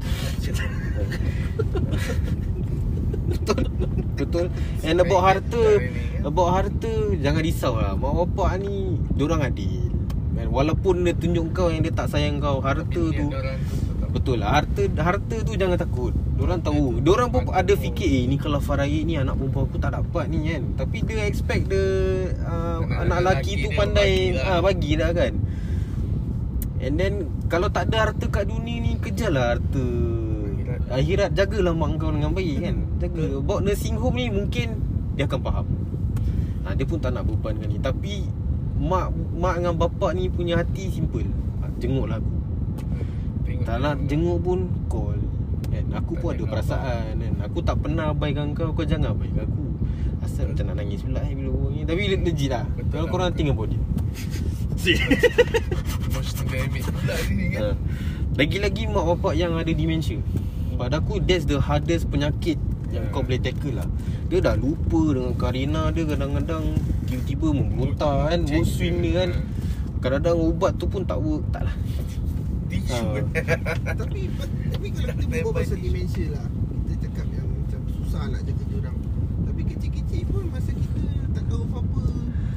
Betul. 3.32 3.62
Betul. 4.16 4.46
And 4.84 4.98
about 5.04 5.22
harta 5.24 5.64
About 6.24 6.48
harta 6.56 6.92
Jangan 7.20 7.42
risau 7.44 7.76
lah. 7.76 7.92
Mak 7.92 8.12
bapak 8.24 8.64
ni 8.64 8.96
Diorang 9.12 9.44
adil? 9.44 9.92
Walaupun 10.32 11.04
dia 11.04 11.12
tunjuk 11.12 11.52
kau 11.52 11.68
Yang 11.68 11.92
dia 11.92 11.94
tak 12.04 12.08
sayang 12.08 12.40
kau 12.40 12.58
Harta 12.64 12.88
tu 12.88 13.26
Betul 14.12 14.44
lah 14.44 14.60
Harta 14.60 14.84
harta 15.00 15.36
tu 15.40 15.56
jangan 15.56 15.80
takut. 15.80 16.12
Diorang 16.36 16.60
tahu. 16.60 17.00
Diorang 17.00 17.32
pun 17.32 17.48
ada 17.48 17.72
fikir 17.72 18.04
Eh 18.04 18.24
ni 18.28 18.36
kalau 18.36 18.60
Faraid 18.60 19.08
ni 19.08 19.16
Anak 19.16 19.40
perempuan 19.40 19.64
aku 19.64 19.78
tak 19.80 19.96
dapat 19.96 20.28
ni 20.28 20.52
kan. 20.52 20.62
Tapi 20.76 20.96
dia 21.02 21.24
expect 21.24 21.72
the 21.72 21.84
uh, 22.44 22.84
Anak 22.84 23.08
Anak 23.08 23.18
lelaki 23.24 23.52
tu 23.64 23.68
dia 23.72 23.78
pandai 23.78 24.12
bagilah. 24.36 24.52
ah, 24.52 24.60
Bagi 24.60 24.90
dah 25.00 25.10
kan. 25.16 25.32
And 26.82 26.94
then 27.00 27.14
Kalau 27.48 27.72
tak 27.72 27.88
ada 27.88 28.10
harta 28.10 28.26
kat 28.28 28.44
dunia 28.46 28.76
ni 28.84 29.00
Kejarlah 29.00 29.56
harta. 29.56 29.86
Akhirat. 30.52 30.80
Akhirat 30.92 31.30
jagalah 31.32 31.72
mak 31.72 31.96
kau 31.96 32.12
dengan 32.12 32.32
baik 32.36 32.58
kan. 32.60 32.76
Jaga. 33.00 33.24
About 33.40 33.60
nursing 33.64 33.96
home 33.96 34.16
ni 34.20 34.28
mungkin 34.28 34.68
Dia 35.16 35.24
akan 35.24 35.40
faham. 35.40 35.66
Ha, 36.62 36.76
Dia 36.76 36.84
pun 36.84 37.00
tak 37.00 37.16
nak 37.16 37.24
bebankan 37.24 37.64
ni. 37.64 37.80
Tapi 37.80 38.28
Mak 38.82 39.14
mak 39.38 39.62
dengan 39.62 39.78
bapak 39.78 40.10
ni 40.12 40.26
punya 40.26 40.58
hati 40.58 40.90
simple. 40.90 41.22
Ha, 41.62 41.70
Jenguklah 41.78 42.18
aku. 42.18 42.26
Tengok 42.26 42.41
tak 43.62 43.76
nak 43.78 43.94
jenguk 44.06 44.38
pun 44.40 44.58
call. 44.86 45.18
Kan 45.72 45.84
aku 45.94 46.12
Tak 46.12 46.20
pun 46.20 46.30
ada 46.34 46.44
perasaan 46.46 47.12
kan. 47.16 47.34
Aku 47.46 47.58
tak 47.62 47.76
pernah 47.80 48.04
abaikan 48.12 48.52
kau 48.52 48.70
kau 48.72 48.84
jangan 48.84 49.14
abaikan 49.14 49.46
aku. 49.46 49.64
Asal 50.22 50.52
macam 50.52 50.64
nak 50.70 50.76
nangis 50.78 51.02
pula 51.02 51.20
eh 51.24 51.34
bila 51.34 51.50
orang 51.50 51.72
ni. 51.74 51.80
Tapi 51.82 52.02
le- 52.12 52.22
legit 52.22 52.50
lah. 52.50 52.64
Betul 52.68 52.90
kalau 52.92 53.02
lah, 53.02 53.10
korang 53.10 53.28
betul. 53.32 53.38
think 53.38 53.50
about 53.50 53.70
it 53.72 53.82
Emotional 56.10 56.46
damage 56.50 56.86
pula 56.86 57.14
sini 57.24 57.44
kan. 57.50 57.62
Ha. 57.62 57.74
lagi-lagi 58.32 58.82
mak 58.88 59.04
bapak 59.14 59.34
yang 59.34 59.52
ada 59.54 59.72
dementia. 59.72 60.18
Pada 60.76 60.98
aku 60.98 61.20
that's 61.22 61.44
the 61.44 61.60
hardest 61.60 62.08
penyakit 62.08 62.56
yang 62.92 63.08
Ya. 63.08 63.12
kau 63.12 63.24
boleh 63.24 63.40
tackle 63.40 63.80
lah. 63.80 63.88
Dia 64.28 64.40
dah 64.40 64.56
lupa 64.56 65.16
dengan 65.16 65.32
Karina 65.36 65.88
dia 65.88 66.04
kadang-kadang 66.04 66.76
Tiba-tiba 67.08 67.46
memberontak 67.52 68.14
kan. 68.28 68.40
Mood 68.44 68.68
swing 68.68 69.00
dia 69.00 69.24
kan. 69.24 69.30
Kadang-kadang 70.00 70.36
ubat 70.40 70.72
tu 70.76 70.84
pun 70.88 71.04
tak 71.04 71.16
work 71.16 71.46
Tak 71.52 71.62
lah 71.68 71.74
Ha. 72.92 73.00
Tapi 74.04 74.28
tapi 74.68 74.88
kalau 74.92 75.16
kita 75.16 75.32
berbual 75.32 75.54
pasal 75.56 75.80
demensia 75.80 76.28
lah 76.28 76.44
Kita 76.84 77.08
cakap 77.08 77.26
yang 77.32 77.48
macam 77.48 77.80
susah 77.88 78.28
nak 78.28 78.44
jaga 78.44 78.62
dia 78.68 78.78
orang. 78.84 78.98
Tapi 79.48 79.62
kecil-kecil 79.64 80.22
pun 80.28 80.44
masa 80.52 80.76
kita 80.76 81.00
tak 81.32 81.44
tahu 81.48 81.64
apa-apa 81.72 82.04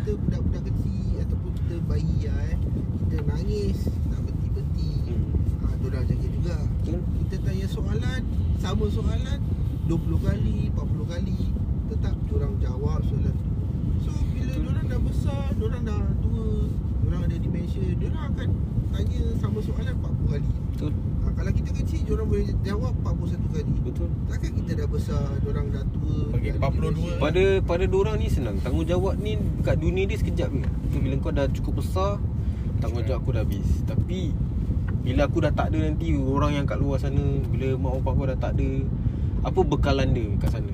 Kita 0.04 0.12
budak-budak 0.20 0.64
kecil 0.68 1.24
ataupun 1.24 1.52
kita 1.56 1.76
bayi 1.88 2.28
lah 2.28 2.42
eh. 2.52 2.58
Kita 3.00 3.16
nangis 3.32 3.80
tak 3.88 4.20
berhenti-berhenti. 4.28 4.92
Hmm. 5.08 5.24
ha, 5.64 5.68
Diorang 5.80 6.04
jaga 6.04 6.28
juga. 6.28 6.58
Betul. 6.68 7.00
Kita 7.24 7.36
tanya 7.40 7.68
soalan 7.72 8.22
Sama 8.60 8.86
soalan 8.92 9.40
20 9.88 10.20
kali, 10.20 10.58
40 10.76 11.14
kali. 11.16 11.42
Tetap 11.96 12.16
diorang 12.28 12.60
jawab 12.60 13.00
soalan 13.08 13.32
tu. 13.40 13.48
So 14.04 14.12
bila 14.36 14.52
Betul. 14.52 14.68
diorang 14.68 14.86
dah 14.92 15.00
besar 15.00 15.44
Diorang 15.56 15.84
dah 15.88 16.04
tua 16.20 16.68
Diorang 17.08 17.22
ada 17.24 17.38
demensia 17.40 17.88
Diorang 17.96 18.36
akan 18.36 18.50
tanya 18.96 19.22
sama 19.36 19.60
soalan 19.60 19.94
40 20.00 20.32
kali. 20.32 20.50
Betul. 20.72 20.92
Ha, 20.96 21.28
Kalau 21.36 21.52
kita 21.52 21.70
kecil 21.76 22.00
Diorang 22.06 22.28
boleh 22.32 22.48
jawab 22.64 22.94
41 23.04 23.52
kali. 23.52 23.74
Betul. 23.84 24.10
Takkan 24.32 24.52
kita 24.56 24.72
dah 24.72 24.88
besar 24.88 25.24
Diorang 25.44 25.68
dah 25.68 25.84
tua 25.92 26.16
Bagi 26.32 26.48
ada 26.56 26.58
42. 26.64 26.72
demensia. 26.80 27.14
Pada 27.20 27.44
pada 27.66 27.84
orang 27.92 28.16
ni 28.16 28.28
senang. 28.32 28.56
Tanggungjawab 28.64 29.14
ni 29.20 29.32
kat 29.62 29.76
dunia 29.78 30.04
dia 30.08 30.18
sekejap 30.20 30.50
je. 30.50 30.64
Tu 30.92 30.98
bila 31.04 31.16
kau 31.20 31.34
dah 31.36 31.46
cukup 31.52 31.84
besar 31.84 32.24
Tanggungjawab 32.80 33.20
aku 33.20 33.30
dah 33.36 33.44
habis. 33.44 33.68
Tapi 33.84 34.32
Bila 35.04 35.22
aku 35.28 35.38
dah 35.44 35.52
tak 35.52 35.76
ada 35.76 35.80
nanti 35.84 36.16
Orang 36.16 36.52
yang 36.56 36.66
kat 36.66 36.80
luar 36.80 36.98
sana 36.98 37.22
Bila 37.52 37.76
mak 37.76 37.92
bapak 38.00 38.14
kau 38.16 38.26
dah 38.32 38.38
tak 38.40 38.52
ada 38.56 38.70
Apa 39.44 39.60
bekalan 39.62 40.10
dia 40.16 40.30
kat 40.40 40.56
sana? 40.56 40.74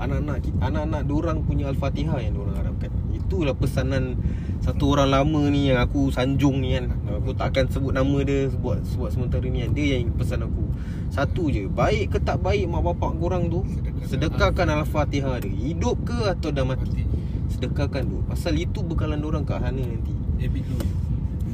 Anak-anak 0.00 0.42
Anak-anak 0.58 1.02
diorang 1.06 1.38
punya 1.46 1.70
Al-Fatihah 1.70 2.18
yang 2.18 2.34
diorang 2.34 2.58
harapkan. 2.58 2.90
Itulah 3.14 3.54
pesanan 3.54 4.18
Satu 4.62 4.94
orang 4.94 5.10
lama 5.10 5.42
ni 5.50 5.74
Yang 5.74 5.90
aku 5.90 6.00
sanjung 6.14 6.62
ni 6.62 6.78
kan. 6.78 6.94
Aku 7.18 7.34
tak 7.34 7.50
akan 7.52 7.64
sebut 7.68 7.92
nama 7.92 8.18
dia 8.22 8.46
Buat, 8.54 8.86
buat 8.94 9.10
sementara 9.10 9.42
ni 9.42 9.66
kan. 9.66 9.70
Dia 9.74 9.98
yang 9.98 10.14
pesan 10.14 10.46
aku. 10.46 10.64
Satu 11.10 11.50
je 11.50 11.66
Baik 11.66 12.14
ke 12.14 12.18
tak 12.22 12.38
baik 12.40 12.70
Mak 12.70 12.82
bapak 12.94 13.18
korang 13.18 13.50
tu? 13.50 13.66
Sedekahkan 14.06 14.70
Al-Fatihah 14.70 15.42
dia. 15.42 15.50
Hidup 15.50 16.06
ke 16.06 16.30
atau 16.30 16.54
dah 16.54 16.62
mati? 16.62 17.04
Sedekahkan 17.50 18.06
tu. 18.06 18.22
Pasal 18.30 18.54
itu 18.54 18.80
bekalan 18.86 19.20
orang 19.26 19.42
kat 19.42 19.58
sana 19.60 19.82
nanti. 19.82 20.14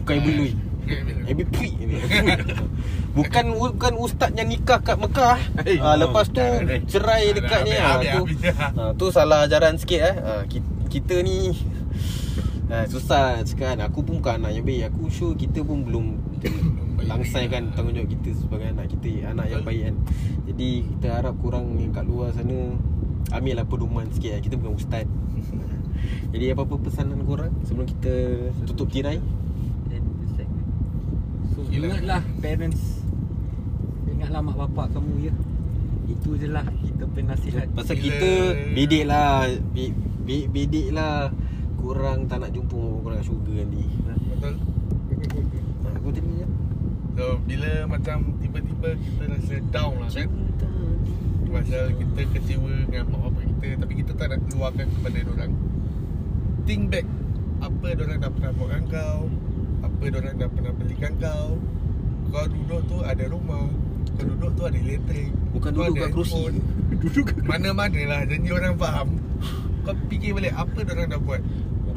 Bukan 0.04 0.14
ibu 0.24 0.30
lui 0.32 0.52
Habib 1.28 1.48
Pui 1.52 1.68
Bukan 3.12 3.44
bukan 3.52 3.92
ustaz 4.00 4.30
yang 4.32 4.48
nikah 4.48 4.80
kat 4.80 4.96
Mekah. 4.96 5.36
Ha, 5.82 5.98
Lepas 5.98 6.30
tu 6.30 6.40
eh. 6.40 6.80
cerai 6.86 7.34
dekat 7.34 7.66
ni. 7.66 7.74
ha, 7.76 7.98
tu, 7.98 8.20
ha, 8.56 8.82
tu 8.94 9.06
salah 9.10 9.44
ajaran 9.44 9.74
sikit 9.76 10.00
eh. 10.00 10.16
Ha, 10.16 10.32
kita, 10.46 10.68
kita 10.88 11.14
ni 11.20 11.52
ha, 12.70 12.84
Susah 12.86 13.40
cakap 13.44 13.76
kan 13.76 13.78
Aku 13.88 14.04
pun 14.04 14.20
bukan 14.20 14.44
anak 14.44 14.60
yang 14.60 14.64
baik. 14.64 14.92
Aku 14.92 15.08
sure 15.08 15.34
kita 15.34 15.64
pun 15.64 15.84
belum. 15.84 16.06
Langsaikan 17.10 17.72
tanggungjawab 17.72 18.10
kita 18.10 18.30
sebagai 18.36 18.68
anak 18.74 18.92
kita 18.92 19.32
Anak 19.32 19.46
yang 19.48 19.62
baik 19.64 19.82
kan. 19.92 19.96
Jadi 20.48 20.68
kita 20.96 21.08
harap 21.20 21.34
korang 21.40 21.76
yang 21.80 21.92
kat 21.92 22.04
luar 22.04 22.30
sana 22.36 22.76
Ambil 23.32 23.60
lah 23.60 23.66
pedoman 23.68 24.08
sikit 24.12 24.38
lah. 24.38 24.40
Kita 24.40 24.54
bukan 24.60 24.72
ustaz. 24.76 25.06
Jadi 26.32 26.44
apa-apa 26.54 26.76
pesanan 26.78 27.20
korang 27.26 27.52
Sebelum 27.66 27.88
kita 27.88 28.14
tutup 28.68 28.88
tirai? 28.92 29.18
So 31.56 31.66
ingatlah 31.74 32.22
parents 32.38 33.02
Ingatlah 34.06 34.40
mak 34.42 34.56
bapak 34.66 34.98
kamu 34.98 35.30
ya. 35.30 35.34
Itu 36.10 36.34
je 36.34 36.50
lah 36.50 36.66
kita 36.82 37.06
punya 37.06 37.38
nasihat. 37.38 37.70
Pasal 37.70 38.00
kita 38.00 38.56
bedek 38.74 39.04
lah. 39.06 39.46
Be, 39.70 39.94
be, 40.26 40.50
Bedek 40.50 40.90
lah 40.90 41.30
Korang 41.78 42.26
tak 42.26 42.38
nak 42.42 42.50
jumpa 42.50 42.78
korang 43.00 43.18
kat 43.22 43.26
syurga 43.26 43.54
nanti. 43.62 43.84
Betul. 44.34 44.54
Ha, 45.18 45.88
Aku 45.98 46.08
tadi 46.14 46.30
je 46.38 46.46
So 47.18 47.24
bila 47.42 47.70
macam 47.90 48.16
tiba-tiba 48.38 48.88
kita 48.94 49.22
rasa 49.26 49.56
down 49.74 49.94
lah 49.98 50.10
kan? 50.14 50.28
Pasal 51.48 51.84
kita 51.96 52.20
kecewa 52.36 52.70
dengan 52.86 53.04
mak 53.10 53.20
bapak 53.26 53.44
kita 53.56 53.68
Tapi 53.82 53.92
kita 53.98 54.12
tak 54.14 54.26
nak 54.30 54.40
keluarkan 54.46 54.86
kepada 54.86 55.18
orang 55.32 55.52
Think 56.68 56.82
back 56.92 57.06
Apa 57.64 57.86
orang 57.98 58.20
dah 58.20 58.30
pernah 58.30 58.52
buatkan 58.54 58.82
kau? 58.86 59.20
Apa 59.82 60.02
orang 60.12 60.36
dah 60.38 60.48
pernah 60.52 60.72
belikan 60.76 61.12
kau? 61.18 61.48
Kau 62.28 62.44
duduk 62.46 62.80
tu 62.86 62.96
ada 63.02 63.24
rumah 63.26 63.66
Kau 64.14 64.24
duduk 64.28 64.50
tu 64.54 64.62
ada 64.68 64.76
elektrik 64.78 65.32
Bukan 65.56 65.70
Kau 65.72 65.88
duduk 65.88 65.98
kat 65.98 66.10
kerusi. 66.14 66.42
Duduk 67.02 67.26
Mana-mana 67.48 68.00
lah 68.06 68.20
Janji 68.28 68.50
orang 68.52 68.76
faham. 68.78 69.08
Kau 69.82 69.96
fikir 70.12 70.36
balik 70.36 70.52
Apa 70.52 70.78
orang 70.84 71.08
dah 71.10 71.20
buat 71.24 71.40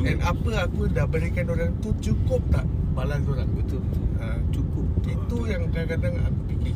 Dan 0.02 0.18
apa 0.26 0.52
aku 0.66 0.90
dah 0.90 1.06
berikan 1.06 1.46
orang 1.54 1.78
tu 1.78 1.94
Cukup 2.02 2.42
tak 2.50 2.66
balas 2.98 3.22
orang? 3.30 3.46
Betul 3.54 3.86
betul. 3.86 4.06
Ha, 4.18 4.42
Cukup. 4.50 4.86
Itu 5.06 5.38
yang 5.46 5.64
kadang-kadang 5.70 6.16
aku 6.26 6.42
fikir. 6.50 6.76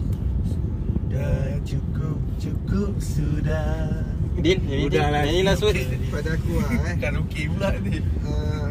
Dah 1.10 1.58
cukup 1.66 2.18
Cukup 2.38 2.94
sudah. 3.02 4.06
Din 4.38 4.62
nyanyi 4.70 4.86
Din 4.94 5.02
lah. 5.02 5.24
Nyanyi 5.26 5.42
lah 5.42 5.56
Sud 5.58 5.74
Pada 6.14 6.30
aku 6.38 6.54
lah 6.62 6.72
eh. 6.86 6.96
Karaoke 7.02 7.42
pula 7.50 7.70
ni. 7.82 7.98
Uh, 8.22 8.70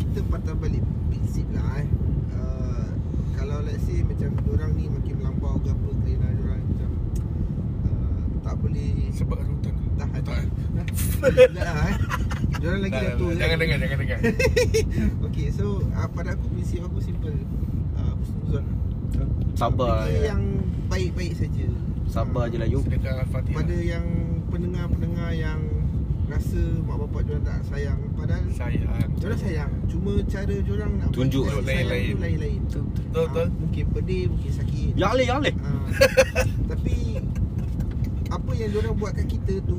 kita 0.00 0.20
patah 0.32 0.54
balik 0.56 0.82
prinsip 1.12 1.46
lah 1.52 1.84
eh. 1.84 1.88
Uh, 2.32 2.88
kalau 3.36 3.60
let's 3.60 3.84
say 3.84 4.00
macam 4.00 4.32
orang 4.48 4.72
ni 4.72 4.88
makin 4.88 5.14
melampau 5.20 5.60
ke 5.60 5.68
apa 5.68 5.88
kerana 6.00 6.28
orang 6.48 6.62
macam 6.64 6.90
uh, 7.92 8.18
tak 8.40 8.54
boleh 8.56 8.92
Sebab 9.12 9.38
hutan 9.44 9.74
tahan. 10.00 10.22
Tak 10.24 10.40
Dah 11.52 11.62
lah 11.68 11.86
eh 11.92 11.98
Diorang 12.64 12.80
lagi 12.80 12.96
dah 12.96 13.12
tua 13.14 13.30
Jangan 13.34 13.56
dengar, 13.58 13.76
jangan 13.78 13.98
dengar. 14.00 14.18
Okay 15.28 15.46
so 15.50 15.64
uh, 15.90 16.08
Pada 16.08 16.32
aku 16.32 16.48
prinsip 16.48 16.80
aku 16.80 16.96
simple 16.98 17.36
uh, 17.94 18.12
Husnuzon 18.16 18.64
Sabar 19.52 20.00
Benda 20.02 20.08
je. 20.10 20.20
yang 20.24 20.42
baik-baik 20.86 21.32
saja 21.36 21.66
Sabar 22.06 22.48
je 22.48 22.56
lah 22.56 22.64
Yub 22.66 22.80
Sedekah 22.82 23.20
Al-Fatihah. 23.20 23.54
Pada 23.54 23.76
yang 23.76 24.06
pendengar-pendengar 24.48 25.30
yang 25.30 25.60
Rasa 26.24 26.56
mak 26.80 26.96
bapak 26.98 27.20
diorang 27.22 27.44
tak 27.44 27.60
sayang 27.68 28.00
Padahal 28.16 28.48
sayang. 28.48 29.12
Diorang 29.14 29.36
sayang 29.38 29.70
Cuma 29.84 30.12
cara 30.24 30.54
diorang 30.56 30.92
nak 30.96 31.12
Tunjuk 31.12 31.44
bagi 31.44 31.52
kasih 31.52 31.60
sayang 31.60 31.84
lain-lain. 31.84 32.08
tu 32.08 32.18
lain-lain 32.18 32.60
Betul 32.64 32.82
betul. 33.20 33.44
Ah, 33.44 33.48
Mungkin 33.54 33.84
pedih, 33.92 34.22
mungkin 34.32 34.50
sakit 34.50 34.90
Ya 34.96 35.06
alih, 35.06 35.26
ya 35.26 35.34
alih 35.36 35.54
Ah, 35.60 35.84
Tapi 36.64 36.96
Apa 38.26 38.50
yang 38.54 38.70
diorang 38.72 38.96
buat 38.96 39.12
kat 39.12 39.28
kita 39.28 39.60
tu 39.62 39.78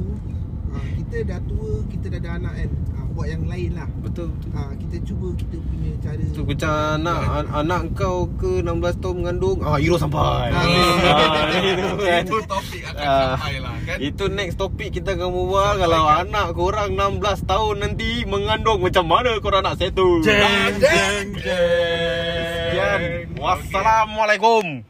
ah, 0.75 0.85
Kita 0.93 1.17
dah 1.25 1.39
tua, 1.41 1.71
kita 1.87 2.05
dah 2.07 2.19
ada 2.19 2.29
anak 2.35 2.53
kan? 2.55 2.69
Ah, 2.91 3.05
Buat 3.15 3.27
yang 3.31 3.47
lain 3.47 3.71
lah. 3.73 3.87
Betul. 3.99 4.27
Betul 4.27 4.51
ah, 4.53 4.75
Kita 4.75 4.95
cuba 5.01 5.27
kita 5.33 5.55
punya 5.57 5.91
cara. 5.99 6.19
Tu 6.27 6.41
macam 6.43 6.71
anak 6.99 7.19
an- 7.31 7.51
anak 7.55 7.81
kau 7.95 8.27
ke 8.35 8.51
16 8.59 8.75
tahun 8.99 9.15
mengandung? 9.17 9.57
Ah 9.61 9.77
Euro 9.77 9.95
sampai. 9.95 10.51
Ah. 10.51 10.59
Ah, 10.59 11.47
itu 11.71 11.95
kan. 11.97 12.23
Itu 12.23 12.37
topik 12.43 12.81
akan 12.85 12.99
Ah. 12.99 13.27
sampai 13.33 13.55
lah 13.57 13.75
kan. 13.81 13.97
Itu 13.97 14.23
next 14.27 14.55
topik 14.55 14.89
kita 14.91 15.13
akan 15.13 15.29
berbual 15.29 15.73
Kalau 15.77 16.03
anak 16.03 16.47
korang 16.51 16.89
16 16.93 17.21
tahun 17.45 17.75
nanti 17.79 18.09
Mengandung 18.25 18.79
macam 18.79 19.05
mana 19.05 19.31
korang 19.39 19.61
nak 19.61 19.77
settle? 19.77 20.19
Jeng, 20.19 20.75
jeng, 20.75 21.27
jeng. 21.37 22.67
Sekian 22.67 23.01
Wassalamualaikum. 23.35 24.83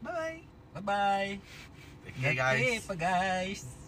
Bye 0.00 0.46
Bye-bye. 0.76 1.30
Okay 2.20 2.34
guys. 2.36 2.84
Okay, 2.84 2.96
guys 2.96 3.79